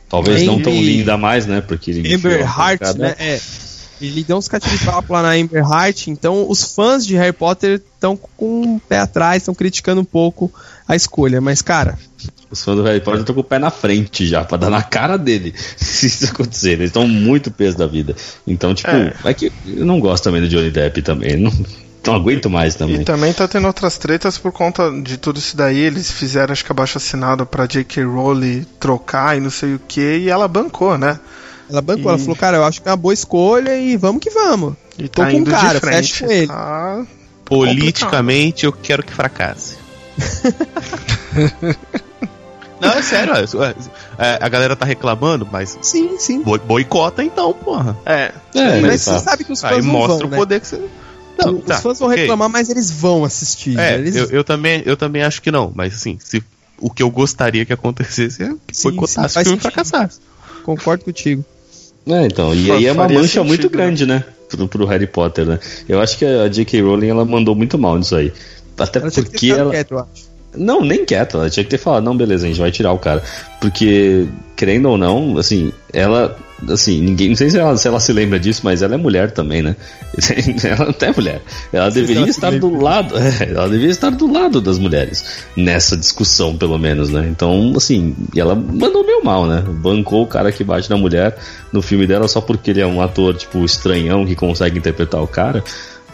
Talvez 0.09 0.43
não 0.43 0.61
tão 0.61 0.71
linda 0.71 1.17
mais, 1.17 1.45
né? 1.45 1.61
Porque 1.61 1.91
Amber 1.91 2.41
Heart, 2.41 2.79
pancada. 2.79 2.99
né? 2.99 3.15
É. 3.19 3.39
Ele 4.01 4.23
deu 4.23 4.37
uns 4.37 4.47
catiripapo 4.47 5.13
lá 5.13 5.21
na 5.21 5.29
Amber 5.31 5.63
Heart, 5.63 6.07
então 6.07 6.49
os 6.49 6.75
fãs 6.75 7.05
de 7.05 7.15
Harry 7.15 7.31
Potter 7.31 7.81
estão 7.93 8.17
com 8.17 8.75
o 8.75 8.79
pé 8.79 8.99
atrás, 8.99 9.41
estão 9.41 9.55
criticando 9.55 10.01
um 10.01 10.05
pouco 10.05 10.51
a 10.87 10.95
escolha. 10.95 11.39
Mas, 11.39 11.61
cara, 11.61 11.97
Os 12.51 12.63
fãs 12.63 12.75
do 12.75 12.83
Harry 12.83 12.99
Potter 12.99 13.21
estão 13.21 13.33
com 13.33 13.41
o 13.41 13.43
pé 13.43 13.57
na 13.57 13.71
frente 13.71 14.27
já, 14.27 14.43
pra 14.43 14.57
dar 14.57 14.69
na 14.69 14.83
cara 14.83 15.17
dele. 15.17 15.53
Se 15.77 16.07
isso 16.07 16.25
acontecer, 16.25 16.71
eles 16.71 16.87
estão 16.87 17.07
muito 17.07 17.49
peso 17.49 17.77
da 17.77 17.87
vida. 17.87 18.15
Então, 18.45 18.73
tipo, 18.73 18.89
é. 18.91 19.13
É. 19.23 19.33
que 19.33 19.51
eu 19.65 19.85
não 19.85 19.99
gosto 19.99 20.25
também 20.25 20.41
do 20.41 20.49
Johnny 20.49 20.71
Depp 20.71 21.01
também. 21.01 21.37
Não, 21.37 21.51
não 22.05 22.15
aguento 22.15 22.49
mais 22.49 22.75
também. 22.75 23.01
E 23.01 23.05
também 23.05 23.33
tá 23.33 23.47
tendo 23.47 23.65
outras 23.65 23.97
tretas 23.97 24.37
por 24.37 24.51
conta 24.51 24.91
de 25.01 25.17
tudo 25.17 25.39
isso 25.39 25.55
daí. 25.55 25.79
Eles 25.79 26.11
fizeram, 26.11 26.51
acho 26.51 26.63
que 26.63 26.71
abaixo 26.71 26.97
assinado 26.97 27.45
pra 27.45 27.65
J.K. 27.65 28.03
Rowling 28.03 28.65
trocar 28.79 29.37
e 29.37 29.39
não 29.39 29.49
sei 29.49 29.73
o 29.75 29.79
que, 29.79 30.17
e 30.17 30.29
ela 30.29 30.47
bancou, 30.47 30.97
né? 30.97 31.19
Ela 31.69 31.81
bancou, 31.81 32.05
E- 32.05 32.07
ela 32.09 32.17
falou, 32.17 32.35
cara, 32.35 32.57
eu 32.57 32.63
acho 32.63 32.81
que 32.81 32.87
é 32.87 32.91
uma 32.91 32.97
boa 32.97 33.13
escolha 33.13 33.77
e 33.77 33.95
vamos 33.97 34.21
que 34.21 34.29
vamos. 34.29 34.73
E 34.97 35.07
Tô 35.07 35.21
tá 35.21 35.31
com 35.31 35.37
indo 35.37 35.51
cara, 35.51 35.79
fecha 35.79 36.25
com 36.25 36.31
ele. 36.31 36.47
Tá... 36.47 37.05
Politicamente 37.45 38.65
eu 38.65 38.71
quero 38.71 39.03
que 39.03 39.13
fracasse. 39.13 39.77
Não, 42.79 42.89
é 42.91 43.01
sério, 43.01 43.33
é, 43.33 43.43
é, 44.17 44.39
a 44.41 44.49
galera 44.49 44.75
tá 44.75 44.85
reclamando, 44.85 45.47
mas 45.49 45.77
Sim, 45.81 46.17
sim. 46.19 46.41
boi- 46.43 46.59
boicota 46.59 47.23
então, 47.23 47.53
porra. 47.53 47.97
É. 48.05 48.33
É, 48.53 48.81
Mas 48.81 49.03
tá. 49.05 49.17
você 49.17 49.23
sabe 49.23 49.43
que 49.45 49.51
os 49.53 49.61
fãs 49.61 49.71
Aí 49.71 49.81
não 49.81 49.91
mostra 49.91 50.17
vão, 50.17 50.27
o 50.27 50.29
né? 50.29 50.37
poder 50.37 50.59
que 50.59 50.67
você. 50.67 50.75
Os 50.75 51.63
tá, 51.65 51.79
fãs 51.79 51.99
vão 51.99 52.09
ok. 52.09 52.21
reclamar, 52.21 52.49
mas 52.49 52.69
eles 52.69 52.91
vão 52.91 53.23
assistir. 53.23 53.71
É, 53.79 53.91
né? 53.93 53.97
Eles... 53.99 54.15
eu, 54.15 54.25
eu 54.27 54.43
também, 54.43 54.83
eu 54.85 54.97
também 54.97 55.23
acho 55.23 55.41
que 55.41 55.51
não, 55.51 55.71
mas 55.73 55.93
assim, 55.95 56.17
se 56.21 56.43
o 56.77 56.89
que 56.89 57.01
eu 57.01 57.09
gostaria 57.09 57.65
que 57.65 57.73
acontecesse 57.73 58.43
é 58.43 58.53
que 58.67 58.75
Sim, 58.75 58.89
boicotasse 58.89 59.33
sim, 59.35 59.39
o 59.39 59.43
filme 59.43 59.59
fracassasse. 59.61 60.19
Concordo 60.63 61.05
contigo. 61.05 61.45
É, 62.07 62.25
então, 62.25 62.53
e 62.53 62.71
aí 62.71 62.85
é 62.85 62.91
uma 62.91 63.07
mancha 63.07 63.27
sentido, 63.27 63.45
muito 63.45 63.63
né? 63.63 63.69
grande, 63.69 64.05
né? 64.05 64.23
Pro, 64.49 64.67
pro 64.67 64.85
Harry 64.85 65.07
Potter, 65.07 65.45
né? 65.45 65.59
Eu 65.89 65.99
acho 65.99 66.17
que 66.17 66.25
a 66.25 66.47
J.K. 66.47 66.81
Rowling 66.81 67.09
ela 67.09 67.25
mandou 67.25 67.55
muito 67.55 67.79
mal 67.79 67.97
nisso 67.97 68.15
aí. 68.15 68.31
Até 68.77 68.99
Ela 68.99 69.09
que 69.09 69.15
ter 69.15 69.23
porque 69.23 69.51
ela. 69.51 69.71
quieto, 69.71 69.91
eu 69.91 69.99
acho. 69.99 70.34
Não, 70.57 70.81
nem 70.81 71.05
quieta, 71.05 71.37
ela 71.37 71.49
tinha 71.49 71.63
que 71.63 71.69
ter 71.69 71.77
falado, 71.77 72.03
não, 72.03 72.15
beleza, 72.15 72.45
a 72.45 72.47
gente 72.47 72.59
vai 72.59 72.71
tirar 72.71 72.91
o 72.91 72.99
cara. 72.99 73.21
Porque, 73.59 74.27
querendo 74.55 74.89
ou 74.89 74.97
não, 74.97 75.37
assim, 75.37 75.71
ela. 75.91 76.35
Assim, 76.69 77.01
ninguém. 77.01 77.29
Não 77.29 77.35
sei 77.35 77.49
se 77.49 77.59
ela, 77.59 77.75
se 77.77 77.87
ela 77.87 77.99
se 77.99 78.13
lembra 78.13 78.39
disso, 78.39 78.61
mas 78.63 78.81
ela 78.81 78.95
é 78.95 78.97
mulher 78.97 79.31
também, 79.31 79.61
né? 79.61 79.75
ela 80.63 80.89
até 80.89 81.07
é 81.07 81.13
mulher. 81.13 81.41
Ela 81.71 81.89
deveria 81.89 82.21
ela 82.21 82.29
estar 82.29 82.51
do 82.51 82.79
lado. 82.79 83.15
é, 83.19 83.49
ela 83.49 83.67
deveria 83.67 83.91
estar 83.91 84.11
do 84.11 84.31
lado 84.31 84.61
das 84.61 84.77
mulheres. 84.77 85.43
Nessa 85.55 85.97
discussão, 85.97 86.55
pelo 86.55 86.77
menos, 86.77 87.09
né? 87.09 87.27
Então, 87.29 87.73
assim, 87.75 88.15
ela 88.35 88.55
mandou 88.55 89.05
meio 89.05 89.23
mal, 89.23 89.45
né? 89.45 89.63
Bancou 89.67 90.23
o 90.23 90.27
cara 90.27 90.51
que 90.51 90.63
bate 90.63 90.89
na 90.89 90.97
mulher 90.97 91.35
no 91.73 91.81
filme 91.81 92.07
dela 92.07 92.27
só 92.27 92.39
porque 92.39 92.71
ele 92.71 92.81
é 92.81 92.87
um 92.87 93.01
ator, 93.01 93.35
tipo, 93.35 93.63
estranhão 93.65 94.25
que 94.25 94.35
consegue 94.35 94.77
interpretar 94.77 95.21
o 95.21 95.27
cara. 95.27 95.63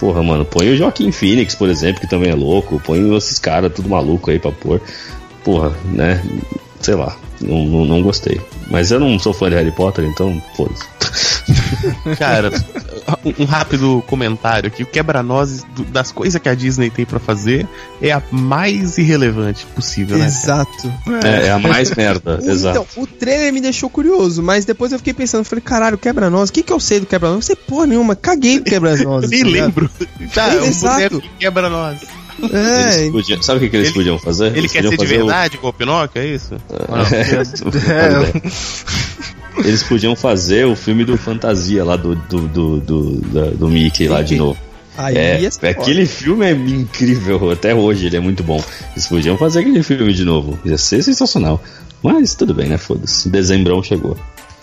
Porra, 0.01 0.23
mano, 0.23 0.43
põe 0.43 0.67
o 0.71 0.75
Joaquim 0.75 1.11
Phoenix, 1.11 1.53
por 1.53 1.69
exemplo, 1.69 2.01
que 2.01 2.09
também 2.09 2.31
é 2.31 2.33
louco. 2.33 2.81
Põe 2.83 3.15
esses 3.15 3.37
caras 3.37 3.71
tudo 3.71 3.87
maluco 3.87 4.31
aí 4.31 4.39
pra 4.39 4.51
pôr. 4.51 4.81
Porra, 5.43 5.71
né? 5.93 6.25
Sei 6.79 6.95
lá, 6.95 7.15
não, 7.39 7.63
não, 7.63 7.85
não 7.85 8.01
gostei. 8.01 8.41
Mas 8.71 8.89
eu 8.89 8.99
não 8.99 9.19
sou 9.19 9.31
fã 9.31 9.47
de 9.47 9.55
Harry 9.55 9.71
Potter, 9.71 10.03
então 10.05 10.41
foda-se. 10.57 10.87
Cara, 12.17 12.51
um, 13.25 13.43
um 13.43 13.45
rápido 13.45 14.03
comentário 14.07 14.67
aqui. 14.67 14.83
O 14.83 14.85
quebra-nozes 14.85 15.63
das 15.89 16.11
coisas 16.11 16.41
que 16.41 16.47
a 16.49 16.55
Disney 16.55 16.89
tem 16.89 17.05
pra 17.05 17.19
fazer 17.19 17.67
é 18.01 18.11
a 18.11 18.21
mais 18.31 18.97
irrelevante 18.97 19.65
possível, 19.75 20.17
né? 20.17 20.25
Exato. 20.25 20.93
É, 21.23 21.47
é 21.47 21.51
a 21.51 21.59
mais 21.59 21.91
merda, 21.95 22.39
O- 22.43 22.49
exato. 22.49 22.87
Então, 22.91 23.03
o 23.03 23.07
trailer 23.07 23.51
me 23.53 23.61
deixou 23.61 23.89
curioso, 23.89 24.41
mas 24.43 24.65
depois 24.65 24.91
eu 24.91 24.97
fiquei 24.99 25.13
pensando, 25.13 25.43
falei, 25.43 25.61
caralho, 25.63 25.97
quebra-nozes, 25.97 26.49
o 26.49 26.53
que 26.53 26.63
que 26.63 26.73
eu 26.73 26.79
sei 26.79 26.99
do 26.99 27.05
quebra-nozes? 27.05 27.47
Não 27.49 27.55
sei 27.55 27.55
porra 27.67 27.85
nenhuma, 27.87 28.15
caguei 28.15 28.59
do 28.59 28.67
Eu 28.67 28.71
quebra-nozes. 28.71 29.29
nem 29.31 29.43
tá 29.43 29.49
lembro. 29.49 29.89
Tá, 30.33 30.53
é 30.53 30.61
um 30.61 30.65
Exato. 30.65 31.21
que 31.21 31.29
quebra-nozes. 31.39 32.07
É, 32.51 33.01
Eles 33.01 33.11
podiam- 33.11 33.41
sabe 33.43 33.57
o 33.57 33.61
que, 33.61 33.69
que 33.69 33.75
eles 33.75 33.87
Ele- 33.89 33.93
podiam 33.95 34.17
fazer? 34.17 34.47
Ele 34.47 34.59
Eles 34.59 34.71
quer 34.71 34.81
ser 34.83 34.89
de 34.91 34.97
fazer 34.97 35.15
o- 35.21 35.25
verdade, 35.25 35.57
igual 35.57 35.69
o 35.69 35.73
Pinóquio, 35.73 36.21
é 36.21 36.25
isso? 36.25 36.55
É, 36.55 38.11
Eles 39.57 39.83
podiam 39.83 40.15
fazer 40.15 40.65
o 40.65 40.75
filme 40.75 41.03
do 41.03 41.17
Fantasia 41.17 41.83
lá 41.83 41.95
do, 41.95 42.15
do, 42.15 42.47
do, 42.47 42.79
do, 42.79 43.51
do 43.51 43.69
Mickey 43.69 44.07
lá 44.07 44.21
de 44.21 44.35
novo. 44.35 44.57
aí 44.97 45.17
É, 45.17 45.49
ser 45.51 45.67
aquele 45.67 46.05
filme 46.05 46.45
é 46.45 46.51
incrível, 46.51 47.51
até 47.51 47.73
hoje 47.75 48.05
ele 48.07 48.17
é 48.17 48.19
muito 48.19 48.43
bom. 48.43 48.63
Eles 48.93 49.07
podiam 49.07 49.37
fazer 49.37 49.59
aquele 49.59 49.83
filme 49.83 50.13
de 50.13 50.23
novo, 50.23 50.57
ia 50.65 50.77
ser 50.77 51.03
sensacional. 51.03 51.61
Mas 52.01 52.33
tudo 52.33 52.53
bem, 52.53 52.67
né? 52.67 52.77
Foda-se. 52.77 53.29
Dezembrão 53.29 53.83
chegou. 53.83 54.17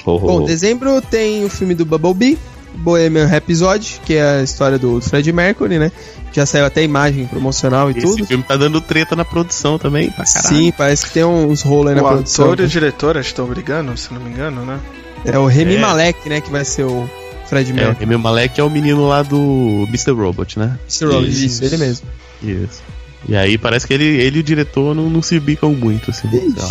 Ho, 0.05 0.12
ho, 0.12 0.18
Bom, 0.18 0.43
ho. 0.43 0.47
dezembro 0.47 1.01
tem 1.03 1.45
o 1.45 1.49
filme 1.49 1.74
do 1.74 1.84
Bumblebee, 1.84 2.39
Bohemian 2.75 3.27
Rhapsody, 3.27 4.01
que 4.05 4.14
é 4.14 4.39
a 4.41 4.43
história 4.43 4.79
do 4.79 5.01
Fred 5.01 5.33
Mercury, 5.33 5.79
né? 5.79 5.91
Já 6.33 6.45
saiu 6.47 6.66
até 6.66 6.83
imagem 6.85 7.27
promocional 7.27 7.91
e 7.91 7.97
Esse 7.97 8.07
tudo. 8.07 8.27
filme 8.27 8.45
tá 8.45 8.57
dando 8.57 8.81
treta 8.81 9.16
na 9.16 9.25
produção 9.25 9.79
também, 9.79 10.11
pra 10.11 10.25
caralho. 10.25 10.57
Sim, 10.57 10.73
parece 10.77 11.07
que 11.07 11.12
tem 11.12 11.25
uns 11.25 11.62
rolos 11.62 11.89
aí 11.89 11.95
na 11.97 12.03
o 12.03 12.09
produção. 12.09 12.45
ator 12.53 12.61
e 12.61 12.62
o 12.64 12.69
diretor 12.69 13.16
acho 13.16 13.29
que 13.29 13.33
estão 13.33 13.47
brigando, 13.47 13.97
se 13.97 14.12
não 14.12 14.21
me 14.21 14.31
engano, 14.31 14.64
né? 14.64 14.79
É 15.25 15.39
o 15.39 15.47
Remy 15.47 15.77
É. 15.77 15.79
Malek, 15.81 16.29
né, 16.29 16.41
que 16.41 16.51
vai 16.51 16.64
ser 16.64 16.85
o 16.85 17.09
Fred 17.47 17.71
É, 17.71 17.73
o 17.73 17.77
Mercury. 17.77 17.99
Remy 18.07 18.23
Malek 18.23 18.61
é 18.61 18.62
o 18.62 18.71
menino 18.71 19.09
lá 19.09 19.23
do 19.23 19.85
Mr. 19.89 20.12
Robot, 20.12 20.59
né? 20.59 20.79
Mr. 20.89 21.07
Rollins, 21.07 21.35
Isso. 21.37 21.45
isso, 21.47 21.64
ele 21.64 21.77
mesmo. 21.79 22.07
Isso. 22.43 22.83
E 23.29 23.35
aí 23.35 23.59
parece 23.59 23.87
que 23.87 23.93
ele, 23.95 24.05
ele 24.05 24.37
e 24.37 24.41
o 24.41 24.45
diretor 24.45 24.95
não, 24.95 25.11
não 25.11 25.21
se 25.23 25.41
bicam 25.41 25.73
muito, 25.75 26.11
assim. 26.11 26.29
sei 26.31 26.41
lá. 26.41 26.64
Ixi, 26.66 26.71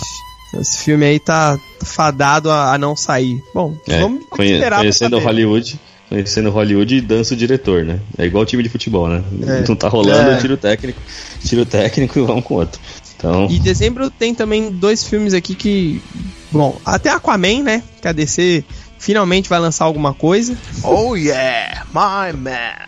Esse 0.53 0.77
filme 0.83 1.05
aí 1.05 1.19
tá 1.19 1.59
fadado 1.83 2.49
a, 2.49 2.73
a 2.73 2.77
não 2.77 2.95
sair. 2.95 3.41
Bom, 3.53 3.75
É, 3.87 3.99
vamos 3.99 4.25
conhe- 4.29 4.53
esperar 4.53 4.79
conhecendo. 4.79 5.19
Hollywood, 5.19 5.79
conhecendo 6.09 6.49
Hollywood, 6.51 7.01
dança 7.01 7.33
o 7.33 7.37
diretor, 7.37 7.83
né? 7.83 7.99
É 8.17 8.25
igual 8.25 8.45
time 8.45 8.63
de 8.63 8.69
futebol, 8.69 9.07
né? 9.09 9.23
É. 9.45 9.67
Não 9.67 9.75
tá 9.75 9.87
rolando, 9.89 10.31
É. 10.31 10.37
tiro 10.37 10.55
técnico, 10.57 10.99
tiro 11.43 11.65
técnico 11.65 12.17
e 12.17 12.21
vamos 12.23 12.43
com 12.45 12.55
outro. 12.55 12.79
Então, 13.17 13.47
E 13.49 13.59
dezembro 13.59 14.09
tem 14.09 14.33
também 14.33 14.71
dois 14.71 15.03
filmes 15.03 15.33
aqui 15.33 15.53
que. 15.55 16.01
Bom, 16.51 16.79
até 16.85 17.09
Aquaman, 17.09 17.63
né? 17.63 17.83
Que 18.01 18.07
a 18.07 18.11
DC 18.11 18.63
finalmente 18.99 19.49
vai 19.49 19.59
lançar 19.59 19.85
alguma 19.85 20.13
coisa. 20.13 20.57
Oh 20.83 21.15
yeah, 21.15 21.83
my 21.93 22.31
man. 22.37 22.87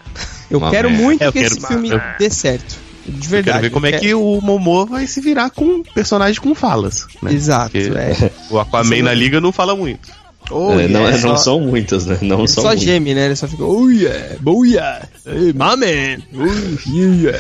Eu 0.49 0.60
Uma 0.60 0.72
quero 0.72 0.89
merda. 0.89 1.03
muito 1.03 1.22
eu 1.24 1.32
que 1.32 1.41
quero- 1.41 1.53
esse 1.55 1.68
filme 1.68 1.89
eu- 1.89 2.01
dê 2.18 2.30
certo. 2.30 2.78
De 3.10 3.26
Eu 3.26 3.30
verdade. 3.30 3.57
quero 3.57 3.62
ver 3.62 3.70
como 3.72 3.86
é 3.88 3.91
que 3.93 4.14
o 4.14 4.39
Momo 4.41 4.86
vai 4.86 5.05
se 5.07 5.20
virar 5.22 5.49
com 5.49 5.66
um 5.66 5.84
personagem 5.84 6.39
com 6.41 6.53
falas. 6.55 7.05
Né? 7.22 7.34
Exato, 7.34 7.76
é. 7.78 8.32
O 8.49 8.57
Aquaman 8.60 9.03
na 9.03 9.14
liga 9.14 9.39
não 9.41 9.51
fala 9.51 9.76
muito. 9.76 10.10
Oh 10.51 10.72
é, 10.80 10.88
não, 10.88 11.01
yeah. 11.01 11.18
é- 11.18 11.22
não 11.22 11.38
são 11.38 11.60
muitas, 11.62 12.05
né? 12.07 12.18
Não 12.22 12.39
Ele 12.39 12.47
são 12.47 12.64
só 12.64 12.70
muitas. 12.70 12.84
geme, 12.86 13.14
né? 13.14 13.26
Ele 13.26 13.36
só 13.36 13.47
fica, 13.47 13.64
oh 13.64 13.88
yeah, 13.89 14.36
oh 14.43 14.66
yeah, 14.66 15.07
hey, 15.28 15.53
my 15.53 15.76
man, 15.78 16.24
oh 16.34 16.89
yeah. 16.89 17.38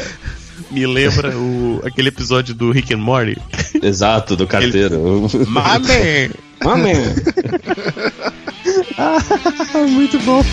Me 0.69 0.85
lembra 0.85 1.35
o, 1.35 1.81
aquele 1.83 2.09
episódio 2.09 2.53
do 2.53 2.69
Rick 2.71 2.93
and 2.93 2.97
Morty. 2.97 3.35
Exato, 3.81 4.35
do 4.35 4.45
carteiro. 4.45 5.25
Mame! 5.47 6.29
Mame! 6.63 6.93
Muito 9.89 10.19
bom. 10.19 10.43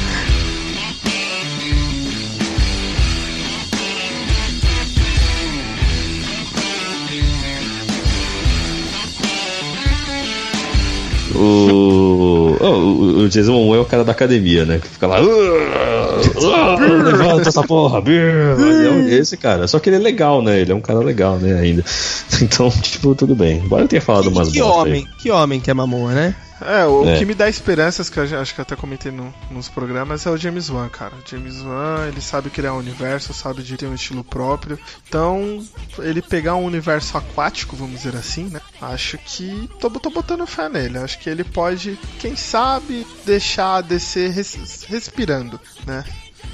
O, 11.39 12.57
oh, 12.61 13.23
o, 13.23 13.29
Jason 13.29 13.53
Momoa 13.53 13.77
é 13.77 13.81
o 13.81 13.85
cara 13.85 14.05
da 14.05 14.13
academia, 14.13 14.65
né? 14.65 14.79
Que 14.79 14.89
fica 14.89 15.07
lá. 15.07 15.19
"Ah, 15.19 16.77
Levanta 17.05 17.49
essa 17.49 17.63
porra, 17.63 18.03
é 18.09 19.15
esse 19.15 19.37
cara. 19.37 19.69
Só 19.69 19.79
que 19.79 19.89
ele 19.91 19.97
é 19.97 20.01
legal, 20.01 20.41
né? 20.43 20.61
Ele 20.61 20.73
é 20.73 20.75
um 20.75 20.81
cara 20.81 21.01
legal, 21.01 21.37
né? 21.39 21.59
Ainda. 21.61 21.85
Então, 22.43 22.69
tipo, 22.71 23.15
tudo 23.15 23.35
bem. 23.35 23.63
Embora 23.65 23.85
eu 23.85 23.89
tenha 23.89 24.03
falado 24.03 24.27
umas 24.29 24.49
Que, 24.49 24.55
que 24.55 24.61
bosta 24.61 24.75
aí. 24.83 24.89
homem, 24.91 25.09
que 25.19 25.31
homem 25.31 25.59
que 25.61 25.71
é 25.71 25.75
Mamoa, 25.75 26.13
né? 26.13 26.35
É, 26.61 26.85
o 26.87 27.05
É. 27.09 27.19
que 27.19 27.25
me 27.27 27.35
dá 27.35 27.49
esperanças, 27.49 28.09
que 28.09 28.19
eu 28.19 28.41
acho 28.41 28.55
que 28.55 28.61
eu 28.61 28.63
até 28.63 28.75
comentei 28.75 29.13
no- 29.13 29.33
nos 29.51 29.69
programas, 29.69 30.25
é 30.25 30.31
o 30.31 30.37
James 30.39 30.71
Wan, 30.71 30.89
cara. 30.89 31.13
O 31.15 31.29
James 31.31 31.61
Wan, 31.61 32.07
ele 32.09 32.21
sabe 32.21 32.49
criar 32.49 32.73
um 32.73 32.79
universo, 32.79 33.35
sabe 33.35 33.63
de 33.63 33.77
ter 33.77 33.87
um 33.87 33.95
estilo 33.95 34.25
próprio. 34.25 34.79
Então, 35.07 35.63
ele 35.99 36.23
pegar 36.23 36.55
um 36.57 36.65
universo 36.65 37.19
aquático, 37.19 37.77
vamos 37.77 37.97
dizer 38.03 38.17
assim, 38.17 38.45
né? 38.45 38.61
Acho 38.81 39.19
que 39.19 39.69
tô, 39.81 39.91
tô 39.91 40.09
botando 40.09 40.47
fé 40.47 40.69
nele. 40.69 40.97
Acho 40.99 41.19
que 41.19 41.29
ele 41.29 41.45
pode, 41.45 41.99
quem 42.19 42.35
sabe, 42.35 43.07
deixar 43.27 43.77
a 43.77 43.81
DC 43.83 44.29
res- 44.29 44.85
respirando, 44.89 45.61
né? 45.87 46.05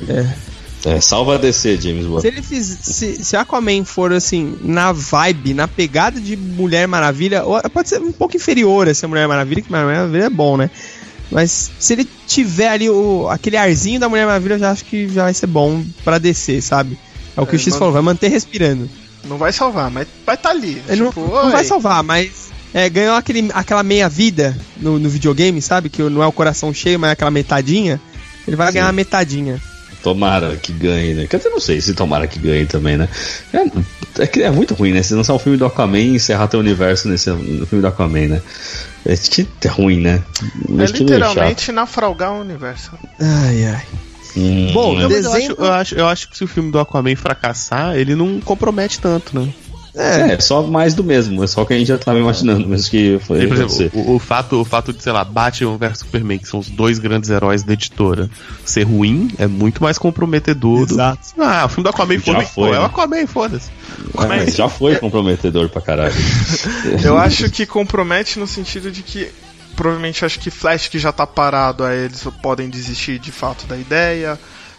É, 0.09 0.34
salva 1.01 1.37
a 1.37 1.39
DC, 1.39 1.80
James 1.80 2.07
Wan. 2.07 2.20
Se 2.20 2.26
ele 2.26 2.43
fiz, 2.43 2.78
se, 2.83 3.24
se 3.24 3.37
Aquaman 3.37 3.85
for 3.85 4.12
assim, 4.12 4.59
na 4.62 4.93
vibe, 4.93 5.55
na 5.55 5.68
pegada 5.68 6.20
de 6.20 6.37
Mulher 6.37 6.89
Maravilha, 6.89 7.45
pode 7.72 7.89
ser 7.89 8.01
um 8.01 8.12
pouco 8.12 8.37
inferior 8.37 8.89
a 8.89 8.95
ser 8.95 9.07
Mulher 9.07 9.28
Maravilha, 9.28 9.62
que 9.62 9.70
Mulher 9.70 9.87
Maravilha 9.87 10.24
é 10.24 10.30
bom, 10.30 10.57
né? 10.57 10.70
Mas 11.30 11.70
se 11.78 11.93
ele 11.95 12.07
tiver 12.26 12.68
ali 12.68 12.91
o, 12.91 13.28
aquele 13.30 13.57
arzinho 13.57 13.99
da 13.99 14.09
Mulher 14.09 14.26
Maravilha, 14.26 14.55
eu 14.55 14.59
já 14.59 14.70
acho 14.70 14.85
que 14.85 15.09
já 15.09 15.24
vai 15.24 15.35
ser 15.35 15.47
bom 15.47 15.83
pra 16.05 16.18
descer, 16.18 16.61
sabe? 16.62 16.99
É 17.37 17.41
o 17.41 17.47
que 17.47 17.55
É, 17.55 17.57
o 17.57 17.59
X 17.59 17.68
mano. 17.68 17.78
falou, 17.78 17.95
vai 17.95 18.03
manter 18.03 18.28
respirando. 18.28 18.89
Não 19.24 19.39
vai 19.39 19.53
salvar, 19.53 19.91
mas 19.91 20.07
vai 20.26 20.35
estar 20.35 20.51
tá 20.51 20.55
ali. 20.55 20.83
Ele 20.89 21.07
tipo, 21.07 21.20
não, 21.20 21.45
não 21.45 21.51
vai 21.51 21.64
salvar, 21.64 22.03
mas 22.03 22.51
é, 22.74 22.89
ganhou 22.91 23.14
aquele, 23.14 23.49
aquela 23.55 23.83
meia 23.83 24.09
vida 24.09 24.57
no, 24.76 24.99
no 24.99 25.09
videogame, 25.09 25.62
sabe? 25.62 25.89
Que 25.89 26.03
não 26.03 26.22
é 26.22 26.26
o 26.26 26.33
coração 26.33 26.74
cheio, 26.74 26.99
mas 26.99 27.11
é 27.11 27.12
aquela 27.12 27.30
metadinha. 27.30 28.01
Ele 28.47 28.57
vai 28.57 28.66
Sim. 28.66 28.74
ganhar 28.74 28.89
a 28.89 28.93
metadinha. 28.93 29.61
Tomara 30.03 30.57
que 30.57 30.72
ganhe, 30.72 31.14
né? 31.14 31.26
Quer 31.26 31.36
dizer, 31.36 31.50
não 31.50 31.61
sei 31.61 31.80
se 31.80 31.94
tomara 31.94 32.26
que 32.26 32.38
ganhe 32.38 32.66
também, 32.66 32.96
né? 32.96 33.09
É, 33.53 34.22
é, 34.22 34.26
que 34.26 34.42
é 34.42 34.50
muito 34.50 34.74
ruim, 34.74 34.92
né? 34.92 35.03
Se 35.03 35.14
lançar 35.14 35.34
um 35.34 35.38
filme 35.38 35.57
do 35.57 35.64
Aquaman 35.64 35.98
e 35.98 36.16
encerrar 36.16 36.48
teu 36.48 36.61
universo 36.61 37.09
nesse 37.09 37.30
no 37.30 37.66
filme 37.66 37.82
do 37.82 37.86
Aquaman, 37.86 38.28
né? 38.28 38.42
É 39.05 39.16
que 39.16 39.46
é 39.64 39.68
ruim, 39.68 40.00
né? 40.00 40.22
É 40.78 40.86
literalmente 40.86 41.70
naufragar 41.72 42.32
o 42.32 42.40
universo. 42.40 42.92
Ai, 43.20 43.64
ai. 43.64 43.86
Hum, 44.36 44.70
Bom, 44.72 44.94
né? 44.96 45.03
Não, 45.03 45.11
mas 45.11 45.24
eu, 45.24 45.32
acho, 45.32 45.53
eu, 45.53 45.72
acho, 45.72 45.94
eu 45.94 46.07
acho 46.09 46.28
que 46.28 46.36
se 46.36 46.44
o 46.44 46.48
filme 46.48 46.70
do 46.70 46.78
Aquaman 46.78 47.14
fracassar, 47.14 47.96
ele 47.96 48.14
não 48.14 48.40
compromete 48.40 48.98
tanto, 48.98 49.38
né? 49.38 49.53
É, 49.95 50.40
só 50.40 50.62
mais 50.62 50.95
do 50.95 51.05
mesmo, 51.05 51.45
é 51.45 51.47
só 51.47 51.62
o 51.62 51.66
que 51.66 51.74
a 51.74 51.78
gente 51.78 51.88
já 51.88 51.99
tava 51.99 52.18
imaginando, 52.18 52.66
mas 52.66 52.88
que 52.88 53.18
foi 53.26 53.47
Por 53.47 53.57
acontecer. 53.59 53.84
exemplo, 53.95 54.01
o, 54.12 54.16
o 54.16 54.18
fato, 54.18 54.61
o 54.61 54.64
fato 54.64 54.90
de, 54.93 55.03
sei 55.03 55.12
lá, 55.12 55.22
Batman 55.22 55.76
vs 55.76 55.99
Superman, 55.99 56.38
que 56.38 56.49
são 56.49 56.61
os 56.61 56.70
dois 56.70 56.99
grandes 56.99 57.28
heróis 57.28 57.62
da 57.62 57.74
editora, 57.74 58.30
ser 58.64 58.84
ruim 58.84 59.30
é 59.38 59.47
muito 59.47 59.82
mais 59.82 59.99
comprometedor. 59.99 60.86
do- 60.86 60.95
Exato. 60.95 61.20
Ah, 61.38 61.64
o 61.66 61.68
filme 61.68 61.82
do 61.84 61.90
Aquaman, 61.90 62.18
Já 62.18 62.40
foi, 62.43 62.68
pô, 62.70 62.74
É 62.74 62.78
o 62.78 62.80
né? 62.80 62.86
Aquaman, 62.86 63.26
foda-se. 63.26 63.70
É, 64.18 64.26
mas 64.26 64.55
já 64.57 64.68
foi 64.68 64.97
comprometedor 64.97 65.68
pra 65.68 65.82
caralho. 65.82 66.14
Eu 67.05 67.18
acho 67.18 67.51
que 67.51 67.66
compromete 67.66 68.38
no 68.38 68.47
sentido 68.47 68.90
de 68.90 69.03
que 69.03 69.28
provavelmente 69.76 70.24
acho 70.24 70.38
que 70.38 70.51
Flash 70.51 70.88
que 70.88 70.99
já 70.99 71.12
tá 71.12 71.26
parado, 71.26 71.84
aí 71.84 72.05
eles 72.05 72.22
podem 72.43 72.68
desistir 72.70 73.18
de 73.18 73.30
fato 73.32 73.66
da 73.66 73.76
ideia. 73.76 74.38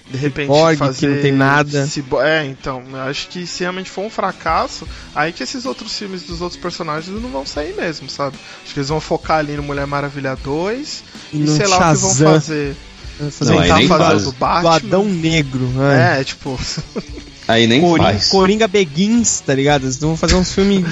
De 0.10 0.18
repente 0.18 0.48
Cyborg, 0.48 0.74
que 0.74 0.78
fazer. 0.78 1.08
não 1.08 1.22
tem 1.22 1.32
nada. 1.32 1.88
Cibo- 1.88 2.22
É, 2.22 2.46
então, 2.46 2.84
eu 2.92 3.02
acho 3.02 3.28
que 3.30 3.48
se 3.48 3.62
realmente 3.62 3.90
for 3.90 4.04
um 4.06 4.10
fracasso, 4.10 4.88
aí 5.16 5.32
que 5.32 5.42
esses 5.44 5.66
outros 5.66 5.98
filmes 5.98 6.24
dos 6.24 6.42
outros 6.42 6.60
personagens 6.60 7.08
não 7.22 7.30
vão 7.30 7.46
sair 7.46 7.74
mesmo, 7.76 8.10
sabe? 8.10 8.38
Acho 8.64 8.74
que 8.74 8.80
eles 8.80 8.90
vão 8.90 9.00
focar 9.00 9.38
ali 9.40 9.54
no 9.56 9.64
Mulher 9.64 9.88
Maravilha 9.88 10.36
2 10.36 11.04
e, 11.32 11.38
no 11.38 11.56
sei 11.56 11.68
lá 11.68 11.78
o 11.78 11.96
que 11.96 12.02
vão 12.02 12.10
Shazam. 12.12 12.34
fazer. 12.34 12.76
Não, 13.20 13.30
Tentar 13.32 13.76
fazer 13.76 13.88
faz. 13.88 14.22
o 14.22 14.26
do 14.26 14.32
do 14.32 14.38
Batman. 14.38 14.76
Adão 14.76 15.06
Negro. 15.06 15.66
né? 15.68 16.20
É, 16.20 16.24
tipo. 16.24 16.60
Aí 17.48 17.68
nem 17.68 17.82
Coringa, 17.82 18.10
faz. 18.10 18.30
Coringa 18.30 18.68
Begins, 18.68 19.42
tá 19.42 19.54
ligado? 19.54 19.84
Eles 19.84 19.98
vão 19.98 20.16
fazer 20.16 20.36
uns 20.36 20.54
filmes 20.54 20.86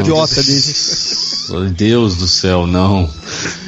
idiota 0.00 0.34
desses. 0.36 1.46
Meu 1.48 1.70
Deus 1.70 2.16
do 2.16 2.28
céu, 2.28 2.66
não. 2.66 3.08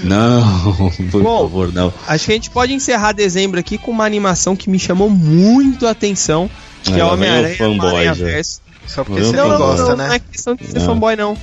Não, 0.05 0.93
por 1.11 1.23
Bom, 1.23 1.43
favor, 1.43 1.73
não. 1.73 1.93
Acho 2.07 2.27
que 2.27 2.33
a 2.33 2.35
gente 2.35 2.51
pode 2.51 2.73
encerrar 2.73 3.13
dezembro 3.13 3.59
aqui 3.59 3.79
com 3.79 3.91
uma 3.91 4.05
animação 4.05 4.55
que 4.55 4.69
me 4.69 4.79
chamou 4.79 5.09
muito 5.11 5.87
a 5.87 5.91
atenção, 5.91 6.51
que 6.83 6.93
Aí 6.93 7.01
é 7.01 7.05
Homem-Aranha 7.05 7.57
fanboy 7.57 7.89
Aranha 7.89 8.15
já. 8.15 8.25
Verso. 8.25 8.61
Só 8.87 9.03
porque 9.05 9.21
Não, 9.21 9.31
você 9.31 9.37
Não, 9.37 9.49
não, 9.49 9.59
não, 9.59 9.67
gosta, 9.67 9.83
não, 9.89 9.97
né? 9.97 10.07
não 10.07 10.15
é 10.15 10.19
questão 10.19 10.55
de 10.55 10.67
ser 10.67 10.79
Não. 10.79 10.87
fanboy, 10.87 11.17
não. 11.17 11.37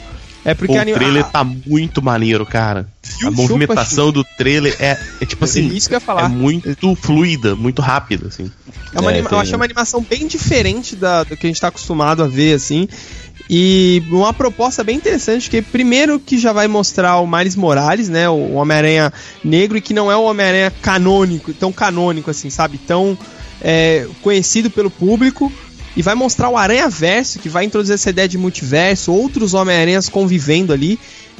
É 0.45 0.53
porque 0.53 0.73
Pô, 0.73 0.79
o 0.81 0.93
trailer 0.93 1.23
a- 1.25 1.29
tá 1.29 1.43
muito 1.43 2.01
maneiro, 2.01 2.45
cara. 2.45 2.87
E 3.21 3.25
A 3.27 3.31
movimentação 3.31 4.11
do 4.11 4.23
trailer 4.37 4.75
é, 4.79 4.99
é 5.21 5.25
tipo 5.25 5.45
assim, 5.45 5.67
isso 5.67 5.87
que 5.87 5.95
eu 5.95 5.97
ia 5.99 6.03
é 6.03 6.05
falar. 6.05 6.27
muito 6.29 6.95
fluida, 6.95 7.55
muito 7.55 7.81
rápida, 7.81 8.27
assim. 8.27 8.51
É 8.93 8.99
uma 8.99 9.09
É, 9.11 9.13
anima- 9.15 9.29
tem- 9.29 9.37
Eu 9.37 9.41
achei 9.41 9.55
uma 9.55 9.63
animação 9.65 10.01
bem 10.01 10.27
diferente 10.27 10.95
da, 10.97 11.23
do 11.23 11.37
que 11.37 11.47
a 11.47 11.49
gente 11.49 11.61
tá 11.61 11.69
acostumado 11.69 12.21
a 12.23 12.27
ver, 12.27 12.55
assim. 12.55 12.87
E 13.49 14.03
uma 14.09 14.33
proposta 14.33 14.83
bem 14.83 14.95
interessante, 14.97 15.49
que 15.49 15.61
primeiro 15.61 16.19
que 16.19 16.37
já 16.37 16.51
vai 16.53 16.67
mostrar 16.67 17.17
o 17.19 17.27
Miles 17.27 17.55
Morales, 17.55 18.09
né? 18.09 18.29
O 18.29 18.53
Homem-Aranha 18.53 19.11
negro, 19.43 19.77
e 19.77 19.81
que 19.81 19.93
não 19.93 20.11
é 20.11 20.15
o 20.15 20.23
Homem-Aranha 20.23 20.71
canônico, 20.81 21.53
tão 21.53 21.71
canônico 21.71 22.29
assim, 22.29 22.49
sabe? 22.49 22.77
Tão 22.77 23.17
é, 23.61 24.07
conhecido 24.21 24.69
pelo 24.69 24.89
público. 24.91 25.51
E 25.95 26.01
vai 26.01 26.15
mostrar 26.15 26.49
o 26.49 26.57
Aranha 26.57 26.89
Verso, 26.89 27.39
que 27.39 27.49
vai 27.49 27.65
introduzir 27.65 27.93
essa 27.93 28.09
ideia 28.09 28.27
de 28.27 28.37
multiverso, 28.37 29.13
outros 29.13 29.53
Homem-Aranhas 29.53 30.09
convivendo 30.09 30.73
ali. 30.73 30.99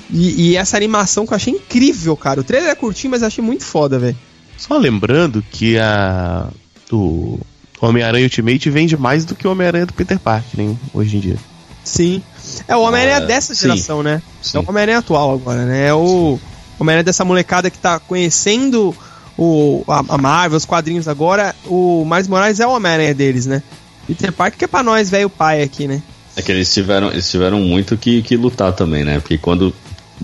E, 0.09 0.49
e, 0.49 0.55
essa 0.57 0.77
animação 0.77 1.25
que 1.25 1.33
eu 1.33 1.35
achei 1.35 1.53
incrível, 1.53 2.15
cara. 2.15 2.41
O 2.41 2.43
trailer 2.43 2.69
é 2.69 2.75
curtinho, 2.75 3.11
mas 3.11 3.21
eu 3.21 3.27
achei 3.27 3.43
muito 3.43 3.63
foda, 3.63 3.97
velho. 3.97 4.17
Só 4.57 4.77
lembrando 4.77 5.43
que 5.51 5.77
a. 5.79 6.47
O 6.91 7.39
Homem-Aranha 7.81 8.25
Ultimate 8.25 8.69
vende 8.69 8.95
mais 8.95 9.25
do 9.25 9.33
que 9.33 9.47
o 9.47 9.51
Homem-Aranha 9.51 9.87
do 9.87 9.93
Peter 9.93 10.19
Parker, 10.19 10.59
hein, 10.59 10.79
hoje 10.93 11.17
em 11.17 11.19
dia. 11.19 11.37
Sim. 11.83 12.21
É 12.67 12.75
o 12.75 12.81
Homem-Aranha 12.81 13.17
Ah, 13.17 13.21
dessa 13.21 13.55
sim. 13.55 13.61
geração, 13.61 14.03
né? 14.03 14.21
Sim. 14.41 14.57
É 14.57 14.61
o 14.61 14.69
Homem-Aranha 14.69 14.99
atual 14.99 15.33
agora, 15.33 15.65
né? 15.65 15.87
É 15.87 15.93
o 15.93 16.39
Homem-Aranha 16.79 17.03
dessa 17.03 17.25
molecada 17.25 17.69
que 17.71 17.77
tá 17.77 17.99
conhecendo 17.99 18.95
o, 19.37 19.83
a, 19.87 20.03
a 20.09 20.17
Marvel, 20.17 20.57
os 20.57 20.65
quadrinhos 20.65 21.07
agora. 21.07 21.55
O 21.65 22.05
Miles 22.05 22.27
Morales 22.27 22.59
é 22.59 22.67
o 22.67 22.71
Homem-Aranha 22.71 23.13
deles, 23.13 23.45
né? 23.47 23.63
Peter 24.07 24.31
Parker 24.31 24.57
que 24.57 24.65
é 24.65 24.67
pra 24.67 24.83
nós, 24.83 25.09
velho 25.09 25.29
pai 25.29 25.61
aqui, 25.61 25.87
né? 25.87 26.01
É 26.35 26.41
que 26.41 26.51
eles 26.51 26.73
tiveram, 26.73 27.11
eles 27.11 27.29
tiveram 27.29 27.59
muito 27.59 27.95
que, 27.95 28.21
que 28.21 28.35
lutar 28.35 28.73
também, 28.73 29.03
né? 29.03 29.19
Porque 29.19 29.37
quando 29.37 29.73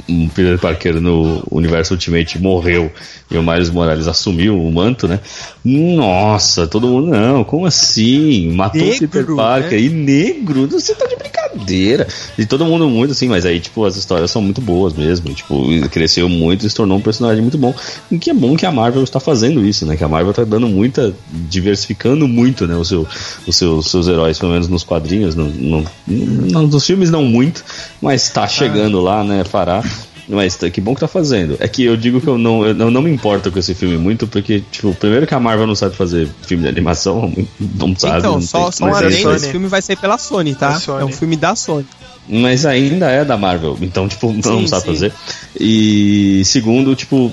o 0.07 0.29
Peter 0.29 0.57
Parker 0.57 0.99
no 0.99 1.43
universo 1.51 1.93
Ultimate 1.93 2.39
morreu 2.39 2.91
e 3.31 3.37
o 3.37 3.43
Miles 3.43 3.69
Morales 3.69 4.07
assumiu 4.07 4.59
o 4.59 4.71
manto, 4.71 5.07
né? 5.07 5.19
Nossa, 5.63 6.65
todo 6.67 6.87
mundo, 6.87 7.11
não, 7.11 7.43
como 7.43 7.65
assim? 7.65 8.51
Matou 8.53 8.81
Negro, 8.81 8.95
o 8.95 8.99
Peter 9.09 9.35
Parker 9.35 9.79
né? 9.79 9.85
e 9.85 9.89
negro? 9.89 10.67
Você 10.67 10.95
tá 10.95 11.05
de 11.05 11.15
brincadeira. 11.15 12.07
E 12.37 12.45
todo 12.45 12.65
mundo 12.65 12.87
muito 12.89 13.11
assim, 13.11 13.27
mas 13.27 13.45
aí, 13.45 13.59
tipo, 13.59 13.85
as 13.85 13.95
histórias 13.95 14.31
são 14.31 14.41
muito 14.41 14.61
boas 14.61 14.93
mesmo. 14.93 15.33
Tipo, 15.33 15.65
cresceu 15.89 16.27
muito 16.29 16.65
e 16.65 16.69
se 16.69 16.75
tornou 16.75 16.97
um 16.97 17.01
personagem 17.01 17.41
muito 17.41 17.57
bom. 17.57 17.73
E 18.11 18.17
que 18.17 18.29
é 18.29 18.33
bom 18.33 18.55
que 18.55 18.65
a 18.65 18.71
Marvel 18.71 19.03
está 19.03 19.19
fazendo 19.19 19.65
isso, 19.65 19.85
né? 19.85 19.95
Que 19.95 20.03
a 20.03 20.07
Marvel 20.07 20.33
tá 20.33 20.43
dando 20.43 20.67
muita, 20.67 21.13
diversificando 21.31 22.27
muito, 22.27 22.65
né? 22.67 22.75
O 22.75 22.83
seu, 22.85 23.07
os 23.45 23.55
seus, 23.55 24.07
heróis, 24.07 24.39
pelo 24.39 24.51
menos 24.51 24.67
nos 24.67 24.83
quadrinhos. 24.83 25.35
No, 25.35 25.45
no, 25.45 25.85
no- 26.07 26.67
nos 26.67 26.85
filmes 26.85 27.09
não 27.11 27.23
muito, 27.23 27.63
mas 28.01 28.29
tá 28.29 28.47
chegando 28.47 28.99
lá, 29.01 29.23
né? 29.23 29.43
Fará. 29.43 29.83
Mas 30.31 30.55
tá- 30.55 30.69
que 30.69 30.79
bom 30.79 30.93
que 30.93 30.99
tá 31.01 31.07
fazendo. 31.07 31.57
É 31.59 31.67
que 31.67 31.83
eu 31.83 31.97
digo 31.97 32.21
que 32.21 32.27
eu 32.27 32.37
não, 32.37 32.63
eu 32.63 32.73
não, 32.75 32.91
não 32.91 33.01
me 33.01 33.09
importo 33.11 33.51
com 33.51 33.57
esse 33.57 33.73
filme 33.73 33.97
muito, 33.97 34.27
porque, 34.27 34.61
tipo, 34.71 34.93
primeiro 34.93 35.25
que 35.25 35.33
a 35.33 35.39
Marvel 35.39 35.65
não 35.65 35.73
sabe 35.73 35.95
fazer 35.95 36.29
filme 36.43 36.61
de 36.63 36.69
animação, 36.69 37.33
não 37.59 37.95
sabe. 37.95 38.19
então, 38.19 38.33
não 38.33 38.41
só, 38.41 38.63
tem- 38.65 38.71
só 38.73 38.85
um 38.85 38.93
adendo, 38.95 39.15
Sony. 39.23 39.35
esse 39.35 39.49
filme 39.49 39.67
vai 39.67 39.81
ser 39.81 39.97
pela 39.97 40.17
Sony, 40.19 40.53
tá? 40.53 40.73
É 40.73 40.79
Sony. 40.79 41.01
É 41.01 41.05
um 41.05 41.11
filme 41.11 41.35
da 41.35 41.55
Sony. 41.55 41.85
Mas 42.31 42.63
ainda 42.63 43.09
é 43.09 43.25
da 43.25 43.35
Marvel, 43.37 43.75
então, 43.81 44.07
tipo, 44.07 44.31
não 44.31 44.59
Sim, 44.61 44.67
sabe 44.67 44.81
sim. 44.83 44.87
fazer. 44.93 45.13
E 45.59 46.43
segundo, 46.45 46.95
tipo, 46.95 47.31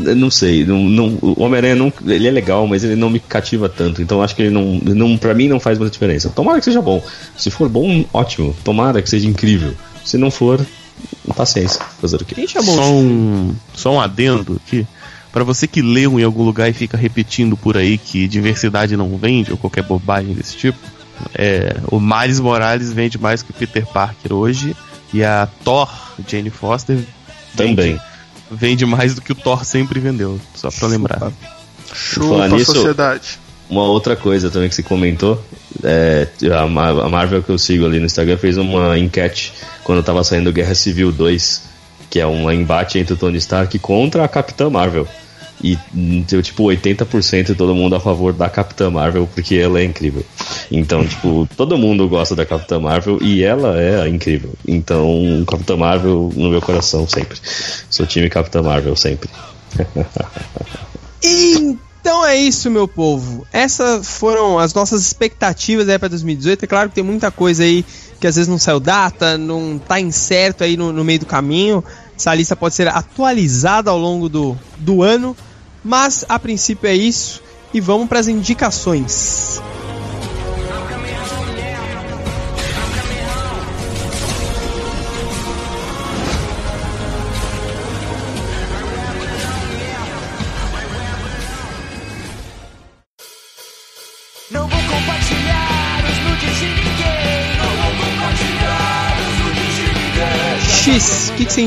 eu 0.00 0.16
não 0.16 0.30
sei, 0.30 0.64
não, 0.64 0.78
não, 0.82 1.18
o 1.20 1.42
Homem-Aranha 1.42 1.74
não, 1.76 1.92
ele 2.06 2.26
é 2.26 2.30
legal, 2.30 2.66
mas 2.66 2.82
ele 2.84 2.96
não 2.96 3.10
me 3.10 3.20
cativa 3.20 3.68
tanto. 3.68 4.00
Então 4.00 4.22
acho 4.22 4.34
que 4.34 4.40
ele 4.40 4.50
não, 4.50 4.80
não, 4.82 5.18
pra 5.18 5.34
mim 5.34 5.46
não 5.46 5.60
faz 5.60 5.78
muita 5.78 5.92
diferença. 5.92 6.30
Tomara 6.30 6.58
que 6.58 6.64
seja 6.64 6.80
bom. 6.80 7.02
Se 7.36 7.50
for 7.50 7.68
bom, 7.68 8.02
ótimo. 8.14 8.56
Tomara 8.64 9.02
que 9.02 9.10
seja 9.10 9.28
incrível. 9.28 9.74
Se 10.02 10.16
não 10.16 10.30
for, 10.30 10.64
paciência. 11.34 11.80
Fazer 12.00 12.16
o 12.16 12.24
quê? 12.24 12.34
Quem 12.34 12.46
chamou? 12.46 12.74
Só 12.74 12.92
um, 12.92 13.54
só 13.74 13.92
um 13.94 14.00
adendo 14.00 14.60
aqui. 14.64 14.86
Pra 15.32 15.42
você 15.42 15.66
que 15.66 15.82
leu 15.82 16.20
em 16.20 16.22
algum 16.22 16.44
lugar 16.44 16.68
e 16.68 16.72
fica 16.72 16.96
repetindo 16.96 17.56
por 17.56 17.76
aí 17.76 17.98
que 17.98 18.28
diversidade 18.28 18.96
não 18.96 19.16
vende, 19.16 19.50
ou 19.50 19.56
qualquer 19.56 19.82
bobagem 19.82 20.32
desse 20.32 20.56
tipo, 20.56 20.78
é, 21.34 21.76
o 21.88 21.98
Miles 21.98 22.38
Morales 22.38 22.92
vende 22.92 23.18
mais 23.18 23.42
que 23.42 23.50
o 23.50 23.54
Peter 23.54 23.84
Parker 23.84 24.32
hoje, 24.32 24.76
e 25.12 25.24
a 25.24 25.48
Thor, 25.64 25.90
Jane 26.26 26.50
Foster, 26.50 26.98
Também. 27.56 28.00
vende 28.48 28.86
mais 28.86 29.14
do 29.16 29.22
que 29.22 29.32
o 29.32 29.34
Thor 29.34 29.64
sempre 29.64 29.98
vendeu, 29.98 30.40
só 30.54 30.70
pra 30.70 30.86
lembrar. 30.86 31.32
Chupa 31.92 32.44
a 32.44 32.64
sociedade. 32.64 33.38
Uma 33.68 33.82
outra 33.84 34.14
coisa 34.14 34.50
também 34.50 34.68
que 34.68 34.74
se 34.74 34.82
comentou, 34.82 35.42
é, 35.82 36.28
a 36.56 36.66
Marvel 37.08 37.42
que 37.42 37.50
eu 37.50 37.58
sigo 37.58 37.86
ali 37.86 37.98
no 37.98 38.06
Instagram 38.06 38.36
fez 38.36 38.56
uma 38.56 38.96
enquete 38.98 39.52
quando 39.84 40.02
tava 40.02 40.24
saindo 40.24 40.52
Guerra 40.52 40.74
Civil 40.74 41.12
2, 41.12 41.62
que 42.10 42.18
é 42.18 42.26
um 42.26 42.50
embate 42.50 42.98
entre 42.98 43.14
o 43.14 43.16
Tony 43.16 43.38
Stark 43.38 43.78
contra 43.78 44.24
a 44.24 44.28
Capitã 44.28 44.70
Marvel. 44.70 45.06
E 45.62 45.78
deu 46.28 46.42
tipo 46.42 46.64
80% 46.64 47.44
de 47.44 47.54
todo 47.54 47.74
mundo 47.74 47.94
a 47.94 48.00
favor 48.00 48.32
da 48.32 48.50
Capitã 48.50 48.90
Marvel, 48.90 49.28
porque 49.32 49.54
ela 49.54 49.80
é 49.80 49.84
incrível. 49.84 50.24
Então, 50.70 51.06
tipo, 51.06 51.48
todo 51.56 51.78
mundo 51.78 52.08
gosta 52.08 52.34
da 52.34 52.44
Capitã 52.44 52.80
Marvel 52.80 53.18
e 53.22 53.44
ela 53.44 53.80
é 53.80 54.08
incrível. 54.08 54.52
Então, 54.66 55.44
Capitã 55.46 55.76
Marvel 55.76 56.32
no 56.34 56.50
meu 56.50 56.60
coração 56.60 57.08
sempre. 57.08 57.38
Sou 57.88 58.04
time 58.04 58.28
Capitã 58.28 58.62
Marvel 58.62 58.96
sempre. 58.96 59.30
Então 62.04 62.22
é 62.22 62.36
isso, 62.36 62.70
meu 62.70 62.86
povo. 62.86 63.46
Essas 63.50 64.06
foram 64.18 64.58
as 64.58 64.74
nossas 64.74 65.00
expectativas 65.00 65.88
aí 65.88 65.98
para 65.98 66.08
2018. 66.08 66.62
É 66.62 66.66
claro 66.66 66.90
que 66.90 66.96
tem 66.96 67.02
muita 67.02 67.30
coisa 67.30 67.62
aí 67.62 67.82
que 68.20 68.26
às 68.26 68.36
vezes 68.36 68.46
não 68.46 68.58
saiu 68.58 68.78
data, 68.78 69.38
não 69.38 69.78
tá 69.78 69.98
incerto 69.98 70.64
aí 70.64 70.76
no, 70.76 70.92
no 70.92 71.02
meio 71.02 71.20
do 71.20 71.24
caminho. 71.24 71.82
Essa 72.14 72.34
lista 72.34 72.54
pode 72.54 72.74
ser 72.74 72.88
atualizada 72.88 73.90
ao 73.90 73.96
longo 73.96 74.28
do, 74.28 74.54
do 74.76 75.02
ano, 75.02 75.34
mas 75.82 76.26
a 76.28 76.38
princípio 76.38 76.86
é 76.86 76.94
isso. 76.94 77.42
E 77.72 77.80
vamos 77.80 78.06
para 78.06 78.20
as 78.20 78.28
indicações. 78.28 79.62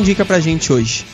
Indica 0.08 0.24
pra 0.24 0.40
gente 0.40 0.72
hoje? 0.72 1.06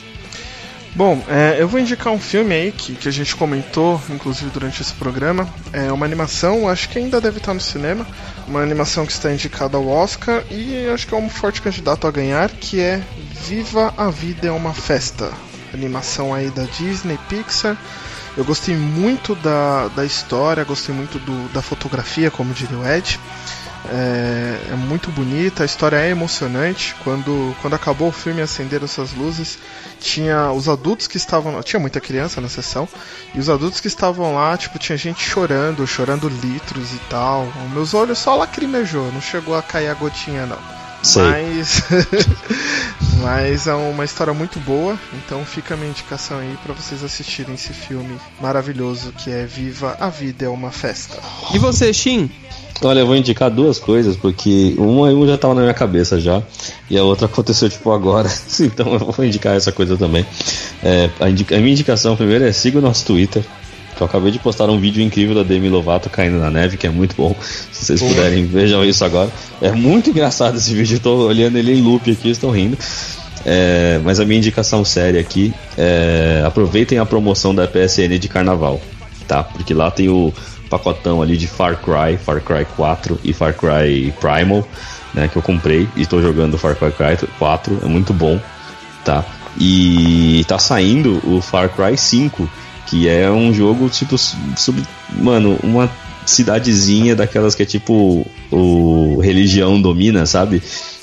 Bom, 0.96 1.24
é, 1.28 1.58
eu 1.60 1.68
vou 1.68 1.80
indicar 1.80 2.14
um 2.14 2.20
filme 2.20 2.54
aí 2.54 2.72
que, 2.72 2.94
que 2.94 3.10
a 3.10 3.12
gente 3.12 3.36
comentou, 3.36 4.00
inclusive 4.08 4.52
durante 4.52 4.84
esse 4.84 4.94
programa. 4.94 5.50
É 5.72 5.92
uma 5.92 6.06
animação, 6.06 6.70
acho 6.70 6.88
que 6.90 7.00
ainda 7.00 7.20
deve 7.20 7.40
estar 7.40 7.56
no 7.56 7.60
cinema. 7.60 8.06
Uma 8.48 8.62
animação 8.62 9.04
que 9.04 9.12
está 9.12 9.34
indicada 9.34 9.78
ao 9.78 9.88
Oscar 9.88 10.44
e 10.52 10.88
acho 10.94 11.08
que 11.08 11.16
é 11.16 11.18
um 11.18 11.28
forte 11.28 11.60
candidato 11.60 12.06
a 12.06 12.12
ganhar, 12.12 12.52
que 12.52 12.80
é 12.80 13.02
Viva 13.48 13.92
a 13.98 14.12
Vida 14.12 14.48
é 14.48 14.52
uma 14.52 14.76
Festa. 14.76 15.32
Animação 15.74 16.32
aí 16.32 16.52
da 16.52 16.66
Disney, 16.66 17.18
Pixar. 17.28 17.76
Eu 18.38 18.46
gostei 18.46 18.76
muito 18.76 19.34
da, 19.34 19.88
da 19.88 20.06
história, 20.06 20.64
gostei 20.64 20.94
muito 20.94 21.18
do, 21.18 21.52
da 21.52 21.64
fotografia, 21.64 22.30
como 22.30 22.54
diria 22.54 22.78
o 22.78 22.88
Ed. 22.88 23.20
É, 23.90 24.60
é 24.72 24.76
muito 24.76 25.12
bonita, 25.12 25.64
a 25.64 25.66
história 25.66 25.98
é 25.98 26.10
emocionante. 26.10 26.96
Quando, 27.04 27.56
quando 27.62 27.74
acabou 27.74 28.10
o 28.10 28.12
filme 28.12 28.42
acenderam 28.42 28.86
essas 28.86 29.14
luzes, 29.14 29.58
tinha 30.00 30.52
os 30.52 30.70
adultos 30.70 31.08
que 31.08 31.18
estavam 31.18 31.56
lá, 31.56 31.64
tinha 31.64 31.80
muita 31.80 32.00
criança 32.00 32.40
na 32.40 32.50
sessão, 32.50 32.88
e 33.34 33.40
os 33.40 33.50
adultos 33.50 33.80
que 33.80 33.88
estavam 33.88 34.36
lá, 34.36 34.56
tipo, 34.58 34.80
tinha 34.80 34.98
gente 34.98 35.24
chorando, 35.24 35.86
chorando 35.86 36.30
litros 36.30 36.94
e 36.94 37.00
tal. 37.10 37.48
Meus 37.74 37.94
olhos 37.94 38.20
só 38.20 38.36
lacrimejou, 38.36 39.12
não 39.12 39.22
chegou 39.22 39.56
a 39.56 39.62
cair 39.62 39.90
a 39.90 39.94
gotinha 39.94 40.46
não. 40.46 40.60
Sei. 41.04 41.22
Mas 41.22 41.84
mas 43.22 43.68
é 43.68 43.74
uma 43.74 44.06
história 44.06 44.34
muito 44.34 44.60
boa, 44.62 44.98
então 45.14 45.46
fica 45.46 45.74
a 45.74 45.78
minha 45.78 45.90
indicação 45.90 46.40
aí 46.40 46.58
pra 46.64 46.74
vocês 46.74 47.04
assistirem 47.04 47.56
esse 47.56 47.74
filme 47.74 48.18
maravilhoso 48.40 49.12
que 49.12 49.30
é 49.30 49.46
Viva 49.46 49.98
a 50.00 50.10
Vida 50.10 50.46
é 50.46 50.50
uma 50.50 50.72
Festa. 50.72 51.20
E 51.54 51.60
você, 51.60 51.94
Shin? 51.94 52.32
Olha, 52.84 53.00
eu 53.00 53.08
vou 53.08 53.16
indicar 53.16 53.50
duas 53.50 53.80
coisas, 53.80 54.16
porque 54.16 54.76
uma, 54.78 55.10
uma 55.10 55.28
já 55.28 55.38
tava 55.38 55.54
na 55.56 55.62
minha 55.62 55.74
cabeça 55.74 56.20
já, 56.20 56.42
e 56.90 56.98
a 56.98 57.04
outra 57.04 57.26
aconteceu 57.28 57.70
tipo 57.70 57.92
agora, 57.92 58.30
então 58.60 58.94
eu 58.94 59.00
vou 59.00 59.26
indicar 59.26 59.56
essa 59.56 59.72
coisa 59.72 59.96
também. 59.98 60.26
É, 60.84 61.10
a, 61.20 61.30
indica- 61.30 61.56
a 61.56 61.60
minha 61.60 61.72
indicação 61.72 62.16
primeiro 62.16 62.44
é 62.44 62.52
siga 62.52 62.80
o 62.80 62.82
nosso 62.82 63.06
Twitter, 63.06 63.44
que 63.96 64.02
eu 64.02 64.08
acabei 64.08 64.32
de 64.32 64.40
postar 64.40 64.70
um 64.70 64.80
vídeo 64.80 65.02
incrível 65.04 65.36
da 65.36 65.44
Demi 65.44 65.70
Lovato 65.70 66.10
caindo 66.10 66.38
na 66.40 66.50
neve, 66.50 66.78
que 66.78 66.88
é 66.88 66.90
muito 66.90 67.16
bom. 67.16 67.36
Se 67.72 67.86
vocês 67.86 68.02
puderem, 68.02 68.46
vejam 68.46 68.84
isso 68.84 69.06
agora. 69.06 69.30
É 69.62 69.72
muito 69.72 70.10
engraçado 70.10 70.58
esse 70.58 70.74
vídeo, 70.74 70.96
eu 70.96 71.00
tô 71.00 71.16
olhando 71.28 71.58
ele 71.58 71.74
em 71.74 71.82
loop 71.82 72.10
aqui, 72.12 72.30
estou 72.32 72.50
rindo. 72.50 72.78
É, 73.46 74.00
mas 74.04 74.20
a 74.20 74.26
minha 74.26 74.38
indicação 74.40 74.84
séria 74.86 75.20
aqui 75.20 75.54
é 75.78 76.42
aproveitem 76.46 76.98
a 76.98 77.06
promoção 77.06 77.54
da 77.54 77.68
PSN 77.68 78.18
de 78.18 78.28
carnaval, 78.30 78.82
tá? 79.28 79.44
Porque 79.44 79.74
lá 79.74 79.92
tem 79.92 80.08
o 80.10 80.34
pacotão 80.78 81.22
ali 81.22 81.38
de 81.38 81.48
Far 81.48 81.78
Cry, 81.78 82.18
Far 82.18 82.42
Cry 82.42 82.66
4 82.76 83.20
e 83.24 83.34
Far 83.34 83.54
Cry 83.54 84.14
Primal, 84.20 84.68
né, 85.14 85.28
que 85.28 85.38
eu 85.38 85.42
comprei 85.42 85.88
e 85.96 86.02
estou 86.02 86.22
jogando 86.22 86.58
Far 86.58 86.76
Cry 86.76 86.92
4, 87.38 87.80
é 87.84 87.88
muito 87.88 88.14
bom, 88.14 88.40
tá? 89.06 89.24
E 89.60 90.44
tá 90.48 90.58
saindo 90.58 91.22
o 91.24 91.42
Far 91.42 91.70
Cry 91.70 91.98
5, 91.98 92.50
que 92.88 93.08
é 93.08 93.30
um 93.30 93.54
jogo 93.54 93.88
tipo 93.90 94.18
sub, 94.18 94.82
mano, 95.12 95.60
uma 95.64 95.90
cidadezinha 96.26 97.16
daquelas 97.16 97.54
que 97.54 97.64
é 97.64 97.66
tipo 97.66 98.26
o 98.50 99.20
religião 99.22 99.82
domina, 99.82 100.26
sabe? 100.26 100.62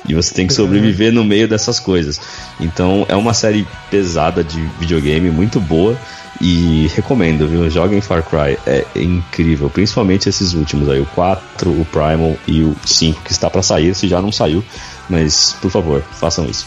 E 0.09 0.15
você 0.15 0.35
tem 0.35 0.47
que 0.47 0.53
sobreviver 0.53 1.13
no 1.13 1.23
meio 1.23 1.47
dessas 1.47 1.79
coisas. 1.79 2.21
Então 2.59 3.05
é 3.09 3.15
uma 3.15 3.35
série 3.35 3.67
pesada 3.91 4.43
de 4.43 4.61
videogame, 4.79 5.31
muito 5.31 5.61
boa. 5.61 5.97
E 6.41 6.91
recomendo, 6.95 7.47
viu? 7.47 7.69
Joguem 7.69 8.01
Far 8.01 8.23
Cry, 8.23 8.59
é 8.67 8.87
incrível. 8.97 9.69
Principalmente 9.69 10.29
esses 10.29 10.55
últimos 10.55 10.89
aí, 10.89 10.99
o 10.99 11.07
4, 11.07 11.71
o 11.71 11.85
Primal 11.85 12.35
e 12.47 12.63
o 12.63 12.75
5, 12.85 13.21
que 13.23 13.31
está 13.31 13.51
para 13.51 13.63
sair, 13.63 13.95
se 13.95 14.09
já 14.09 14.23
não 14.23 14.33
saiu. 14.33 14.65
Mas, 15.09 15.55
por 15.61 15.71
favor, 15.71 16.03
façam 16.13 16.47
isso. 16.47 16.67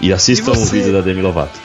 E 0.00 0.12
assistam 0.12 0.52
E 0.52 0.54
você? 0.54 0.62
o 0.62 0.66
vídeo 0.66 0.92
da 0.92 1.00
Demi 1.00 1.20
Lovato. 1.20 1.58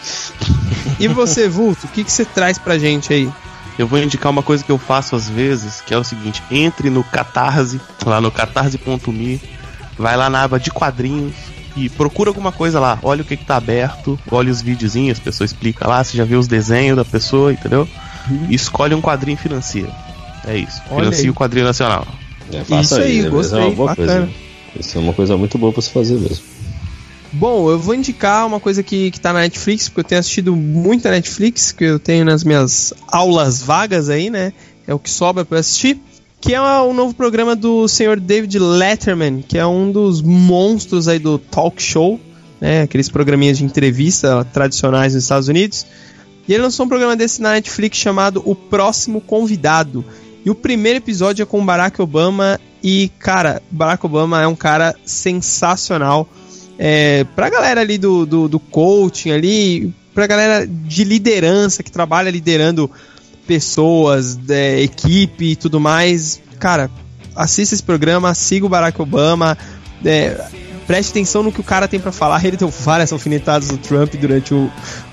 E 1.00 1.08
você, 1.08 1.48
Vulto, 1.48 1.86
o 1.86 1.90
que, 1.90 2.04
que 2.04 2.12
você 2.12 2.26
traz 2.26 2.58
pra 2.58 2.80
gente 2.80 3.14
aí? 3.14 3.30
Eu 3.78 3.88
vou 3.88 4.00
indicar 4.00 4.32
uma 4.32 4.42
coisa 4.44 4.64
que 4.64 4.72
eu 4.72 4.78
faço 4.78 5.16
às 5.16 5.30
vezes, 5.30 5.82
que 5.82 5.94
é 5.94 5.98
o 5.98 6.04
seguinte: 6.04 6.42
entre 6.50 6.90
no 6.90 7.04
Catarse, 7.04 7.80
lá 8.06 8.22
no 8.22 8.32
catarse.me, 8.32 9.42
vai 9.98 10.16
lá 10.18 10.30
na 10.30 10.44
aba 10.44 10.60
de 10.60 10.72
quadrinhos 10.72 11.34
e 11.76 11.90
procura 11.90 12.30
alguma 12.30 12.52
coisa 12.52 12.80
lá. 12.80 13.00
Olha 13.02 13.22
o 13.22 13.26
que, 13.26 13.38
que 13.38 13.46
tá 13.46 13.56
aberto, 13.58 14.20
olha 14.32 14.52
os 14.52 14.62
videozinhos, 14.62 15.20
a 15.20 15.22
pessoa 15.22 15.46
explica 15.46 15.88
lá, 15.88 16.04
você 16.04 16.18
já 16.18 16.24
viu 16.24 16.40
os 16.40 16.48
desenhos 16.48 16.96
da 16.98 17.06
pessoa, 17.06 17.52
entendeu? 17.54 17.88
E 18.50 18.56
escolhe 18.56 18.94
um 18.96 19.02
quadrinho 19.02 19.36
e 19.36 19.38
financia. 19.38 19.90
É 20.46 20.58
isso. 20.58 20.82
Olha 20.90 21.06
Financia 21.06 21.24
aí. 21.24 21.30
o 21.30 21.34
quadrinho 21.34 21.66
nacional. 21.66 22.06
É, 22.52 22.82
Isso 22.82 22.96
aí, 22.96 23.20
é 23.26 23.30
gostei, 23.30 23.60
uma 23.60 23.72
boa 23.72 23.90
bacana. 23.90 24.12
coisa. 24.28 24.32
Isso 24.80 24.98
é 24.98 25.02
uma 25.02 25.14
coisa 25.14 25.38
muito 25.38 25.58
boa 25.58 25.72
pra 25.72 25.82
se 25.82 25.90
fazer 25.90 26.16
mesmo. 26.20 26.44
Bom, 27.32 27.70
eu 27.70 27.80
vou 27.80 27.96
indicar 27.96 28.46
uma 28.46 28.60
coisa 28.60 28.84
que, 28.84 29.10
que 29.10 29.20
tá 29.20 29.34
na 29.34 29.40
Netflix, 29.40 29.90
porque 29.90 30.02
eu 30.02 30.04
tenho 30.04 30.20
assistido 30.20 30.56
muita 30.56 31.10
Netflix, 31.10 31.72
que 31.72 31.84
eu 31.84 32.00
tenho 32.00 32.24
nas 32.26 32.44
minhas 32.44 32.94
aulas 33.08 33.62
vagas 33.62 34.10
aí, 34.10 34.30
né? 34.30 34.54
É 34.86 34.94
o 34.94 35.00
que 35.00 35.10
sobra 35.10 35.44
pra 35.44 35.56
eu 35.58 35.60
assistir. 35.62 36.00
Que 36.44 36.54
é 36.54 36.60
o 36.60 36.92
novo 36.92 37.14
programa 37.14 37.56
do 37.56 37.88
senhor 37.88 38.20
David 38.20 38.60
Letterman, 38.60 39.42
que 39.42 39.58
é 39.58 39.66
um 39.66 39.90
dos 39.90 40.22
monstros 40.22 41.08
aí 41.08 41.18
do 41.18 41.38
talk 41.38 41.82
show, 41.82 42.20
né? 42.60 42.82
Aqueles 42.82 43.08
programinhas 43.08 43.58
de 43.58 43.64
entrevista 43.64 44.46
tradicionais 44.52 45.14
nos 45.14 45.24
Estados 45.24 45.48
Unidos. 45.48 45.86
E 46.46 46.54
ele 46.54 46.64
lançou 46.64 46.86
um 46.86 46.90
programa 46.90 47.16
desse 47.16 47.42
na 47.42 47.54
Netflix 47.54 47.98
chamado 47.98 48.42
O 48.44 48.54
Próximo 48.54 49.22
Convidado. 49.22 50.04
E 50.44 50.50
o 50.50 50.56
primeiro 50.56 50.98
episódio 50.98 51.44
é 51.44 51.46
com 51.46 51.66
Barack 51.66 52.02
Obama. 52.02 52.60
E, 52.84 53.10
cara, 53.20 53.64
Barack 53.72 54.06
Obama 54.06 54.42
é 54.42 54.46
um 54.46 54.56
cara 54.56 54.94
sensacional. 55.06 56.28
É, 56.78 57.24
pra 57.38 57.50
galera 57.50 57.80
ali 57.80 57.98
do, 57.98 58.26
do, 58.26 58.50
do 58.50 58.60
coaching 58.60 59.32
ali, 59.32 59.94
pra 60.14 60.28
galera 60.28 60.68
de 60.68 61.06
liderança 61.06 61.82
que 61.82 61.90
trabalha 61.90 62.30
liderando 62.30 62.92
pessoas, 63.48 64.38
é, 64.50 64.82
equipe 64.82 65.52
e 65.52 65.56
tudo 65.56 65.80
mais. 65.80 66.42
Cara, 66.60 66.90
assista 67.36 67.76
esse 67.76 67.84
programa, 67.84 68.34
siga 68.34 68.66
o 68.66 68.70
Barack 68.70 69.02
Obama. 69.02 69.58
é, 70.06 70.46
preste 70.88 71.12
atenção 71.12 71.44
no 71.44 71.52
que 71.52 71.60
o 71.60 71.64
cara 71.64 71.88
tem 71.88 72.00
pra 72.00 72.12
falar. 72.12 72.44
Ele 72.44 72.58
deu 72.58 72.70
várias 72.70 73.12
alfinetadas 73.12 73.70
no 73.70 73.78
Trump 73.78 74.14
durante 74.16 74.54
o, 74.54 74.72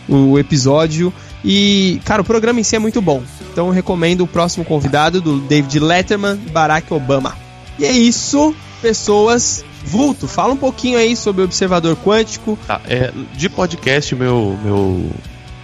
o 0.08 0.38
episódio. 0.38 1.12
E, 1.44 2.00
cara, 2.04 2.22
o 2.22 2.24
programa 2.24 2.60
em 2.60 2.62
si 2.62 2.76
é 2.76 2.78
muito 2.78 3.00
bom. 3.00 3.22
Então 3.52 3.66
eu 3.66 3.72
recomendo 3.72 4.22
o 4.22 4.26
próximo 4.26 4.64
convidado 4.64 5.20
do 5.20 5.40
David 5.40 5.78
Letterman, 5.80 6.36
Barack 6.52 6.92
Obama. 6.92 7.36
E 7.78 7.84
é 7.84 7.92
isso, 7.92 8.54
pessoas. 8.82 9.64
Vulto, 9.82 10.28
fala 10.28 10.52
um 10.52 10.58
pouquinho 10.58 10.98
aí 10.98 11.16
sobre 11.16 11.40
o 11.40 11.44
observador 11.44 11.96
quântico. 11.96 12.58
Tá, 12.66 12.80
é, 12.86 13.10
de 13.34 13.48
podcast, 13.48 14.14
meu, 14.14 14.58
meu, 14.62 15.10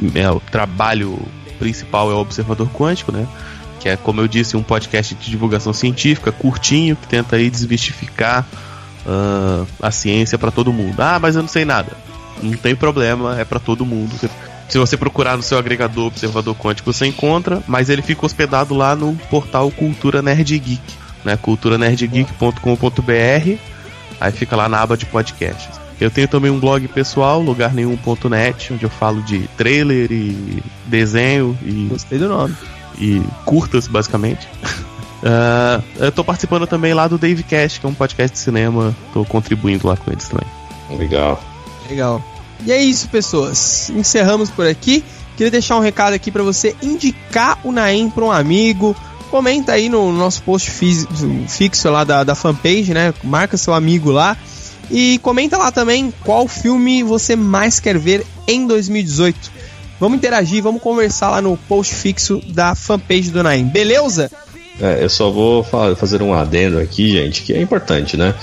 meu 0.00 0.42
trabalho 0.50 1.18
principal 1.58 2.10
é 2.10 2.14
o 2.14 2.18
Observador 2.18 2.68
Quântico, 2.70 3.12
né? 3.12 3.26
Que 3.80 3.88
é, 3.88 3.96
como 3.96 4.20
eu 4.20 4.28
disse, 4.28 4.56
um 4.56 4.62
podcast 4.62 5.14
de 5.14 5.30
divulgação 5.30 5.72
científica, 5.72 6.32
curtinho, 6.32 6.96
que 6.96 7.06
tenta 7.06 7.36
aí 7.36 7.50
desmistificar 7.50 8.46
ah, 9.06 9.64
a 9.80 9.90
ciência 9.90 10.38
pra 10.38 10.50
todo 10.50 10.72
mundo. 10.72 11.00
Ah, 11.00 11.18
mas 11.20 11.36
eu 11.36 11.42
não 11.42 11.48
sei 11.48 11.64
nada. 11.64 11.92
Não 12.42 12.56
tem 12.56 12.74
problema, 12.74 13.38
é 13.38 13.44
pra 13.44 13.58
todo 13.58 13.86
mundo. 13.86 14.14
Se 14.68 14.78
você 14.78 14.96
procurar 14.96 15.36
no 15.36 15.42
seu 15.42 15.58
agregador 15.58 16.06
Observador 16.06 16.56
Quântico, 16.56 16.92
você 16.92 17.06
encontra, 17.06 17.62
mas 17.66 17.88
ele 17.88 18.02
fica 18.02 18.26
hospedado 18.26 18.74
lá 18.74 18.96
no 18.96 19.14
portal 19.30 19.70
Cultura 19.70 20.20
Nerd 20.20 20.58
Geek, 20.58 20.94
né? 21.24 21.36
culturanerdgeek.com.br. 21.36 23.58
Aí 24.20 24.32
fica 24.32 24.56
lá 24.56 24.68
na 24.68 24.80
aba 24.80 24.96
de 24.96 25.06
podcasts. 25.06 25.85
Eu 26.00 26.10
tenho 26.10 26.28
também 26.28 26.50
um 26.50 26.60
blog 26.60 26.86
pessoal, 26.88 27.40
lugarnenhum.net, 27.40 28.72
onde 28.74 28.84
eu 28.84 28.90
falo 28.90 29.22
de 29.22 29.48
trailer 29.56 30.12
e 30.12 30.62
desenho 30.86 31.56
e, 31.62 31.86
Gostei 31.88 32.18
do 32.18 32.28
nome. 32.28 32.54
e 32.98 33.22
curtas, 33.44 33.86
basicamente. 33.86 34.48
Ah, 35.24 35.80
eu 35.96 36.12
tô 36.12 36.22
participando 36.22 36.66
também 36.66 36.94
lá 36.94 37.08
do 37.08 37.18
Davecast, 37.18 37.80
que 37.80 37.86
é 37.86 37.88
um 37.88 37.94
podcast 37.94 38.36
de 38.36 38.38
cinema. 38.38 38.94
Tô 39.12 39.24
contribuindo 39.24 39.88
lá 39.88 39.96
com 39.96 40.12
eles 40.12 40.28
também. 40.28 40.46
Legal. 40.96 41.42
Legal. 41.88 42.22
E 42.64 42.70
é 42.70 42.80
isso, 42.80 43.08
pessoas. 43.08 43.90
Encerramos 43.90 44.50
por 44.50 44.66
aqui. 44.66 45.02
Queria 45.36 45.50
deixar 45.50 45.76
um 45.76 45.80
recado 45.80 46.12
aqui 46.12 46.30
pra 46.30 46.42
você 46.42 46.76
indicar 46.82 47.58
o 47.64 47.72
Naem 47.72 48.08
pra 48.08 48.24
um 48.24 48.30
amigo. 48.30 48.94
Comenta 49.30 49.72
aí 49.72 49.88
no 49.88 50.12
nosso 50.12 50.42
post 50.42 50.70
fixo 51.48 51.90
lá 51.90 52.04
da, 52.04 52.22
da 52.22 52.34
fanpage, 52.34 52.94
né? 52.94 53.12
Marca 53.24 53.56
seu 53.56 53.74
amigo 53.74 54.10
lá. 54.12 54.36
E 54.90 55.18
comenta 55.18 55.56
lá 55.56 55.70
também 55.72 56.12
qual 56.24 56.46
filme 56.46 57.02
você 57.02 57.34
mais 57.36 57.80
quer 57.80 57.98
ver 57.98 58.24
em 58.46 58.66
2018. 58.66 59.50
Vamos 59.98 60.18
interagir, 60.18 60.62
vamos 60.62 60.82
conversar 60.82 61.30
lá 61.30 61.40
no 61.42 61.56
post 61.56 61.94
fixo 61.94 62.40
da 62.48 62.74
fanpage 62.74 63.30
do 63.30 63.42
Naem. 63.42 63.64
Beleza? 63.64 64.30
É, 64.80 65.02
eu 65.02 65.08
só 65.08 65.30
vou 65.30 65.64
fa- 65.64 65.96
fazer 65.96 66.20
um 66.20 66.34
adendo 66.34 66.78
aqui, 66.78 67.10
gente, 67.10 67.42
que 67.42 67.54
é 67.54 67.60
importante, 67.62 68.14
né? 68.16 68.34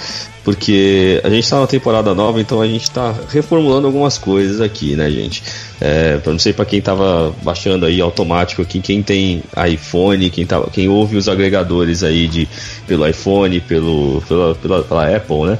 Porque 0.43 1.21
a 1.23 1.29
gente 1.29 1.47
tá 1.47 1.59
na 1.59 1.67
temporada 1.67 2.13
nova, 2.15 2.41
então 2.41 2.59
a 2.59 2.67
gente 2.67 2.89
tá 2.91 3.13
reformulando 3.29 3.85
algumas 3.87 4.17
coisas 4.17 4.59
aqui, 4.59 4.95
né, 4.95 5.09
gente? 5.11 5.43
É, 5.79 6.17
pra- 6.17 6.31
não 6.33 6.39
sei 6.39 6.51
pra 6.51 6.65
quem 6.65 6.81
tava 6.81 7.33
baixando 7.43 7.85
aí 7.85 8.01
automático 8.01 8.61
aqui, 8.63 8.81
quem 8.81 9.01
tem 9.03 9.43
iPhone, 9.71 10.29
quem, 10.31 10.45
tava, 10.45 10.69
quem 10.71 10.89
ouve 10.89 11.15
os 11.17 11.29
agregadores 11.29 12.03
aí 12.03 12.27
de, 12.27 12.49
pelo 12.87 13.07
iPhone, 13.07 13.59
pelo, 13.61 14.21
pela, 14.27 14.55
pela, 14.55 14.83
pela 14.83 15.15
Apple, 15.15 15.43
né? 15.45 15.59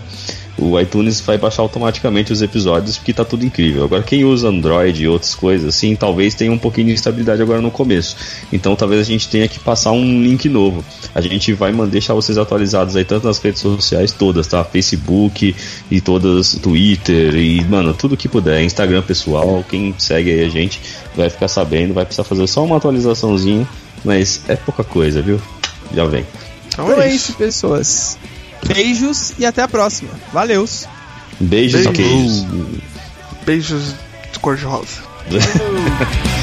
O 0.57 0.79
iTunes 0.79 1.19
vai 1.21 1.37
baixar 1.37 1.61
automaticamente 1.61 2.31
os 2.31 2.41
episódios 2.41 2.97
porque 2.97 3.13
tá 3.13 3.25
tudo 3.25 3.45
incrível. 3.45 3.83
Agora, 3.83 4.03
quem 4.03 4.23
usa 4.23 4.49
Android 4.49 5.03
e 5.03 5.07
outras 5.07 5.33
coisas 5.33 5.67
assim, 5.67 5.95
talvez 5.95 6.35
tenha 6.35 6.51
um 6.51 6.57
pouquinho 6.57 6.87
de 6.87 6.93
instabilidade 6.93 7.41
agora 7.41 7.61
no 7.61 7.71
começo. 7.71 8.15
Então, 8.51 8.75
talvez 8.75 9.01
a 9.01 9.03
gente 9.03 9.27
tenha 9.27 9.47
que 9.47 9.59
passar 9.59 9.91
um 9.91 10.21
link 10.21 10.47
novo. 10.47 10.83
A 11.13 11.21
gente 11.21 11.53
vai 11.53 11.71
deixar 11.87 12.13
vocês 12.13 12.37
atualizados 12.37 12.95
aí, 12.95 13.03
tanto 13.03 13.25
nas 13.25 13.39
redes 13.39 13.61
sociais 13.61 14.11
todas, 14.11 14.47
tá? 14.47 14.63
Facebook 14.63 15.55
e 15.89 16.01
todas, 16.01 16.55
Twitter 16.55 17.35
e, 17.35 17.63
mano, 17.65 17.93
tudo 17.93 18.15
que 18.15 18.27
puder. 18.27 18.61
Instagram 18.63 19.01
pessoal, 19.01 19.63
quem 19.67 19.93
segue 19.97 20.31
aí 20.31 20.45
a 20.45 20.49
gente 20.49 20.79
vai 21.15 21.29
ficar 21.29 21.47
sabendo, 21.47 21.93
vai 21.93 22.05
precisar 22.05 22.23
fazer 22.23 22.45
só 22.47 22.63
uma 22.63 22.77
atualizaçãozinha, 22.77 23.67
mas 24.03 24.41
é 24.47 24.55
pouca 24.55 24.83
coisa, 24.83 25.21
viu? 25.21 25.39
Já 25.93 26.05
vem. 26.05 26.25
Então, 26.67 26.89
Então 26.89 27.01
é 27.01 27.13
isso, 27.13 27.33
pessoas. 27.33 28.17
Beijos 28.67 29.33
e 29.37 29.45
até 29.45 29.61
a 29.61 29.67
próxima. 29.67 30.11
Valeus. 30.31 30.87
Beijos 31.39 31.81
e 31.81 31.89
Beijos. 31.89 31.95
queijos. 31.95 32.45
Beijos 33.45 33.95
de 34.31 34.39
cor 34.39 34.57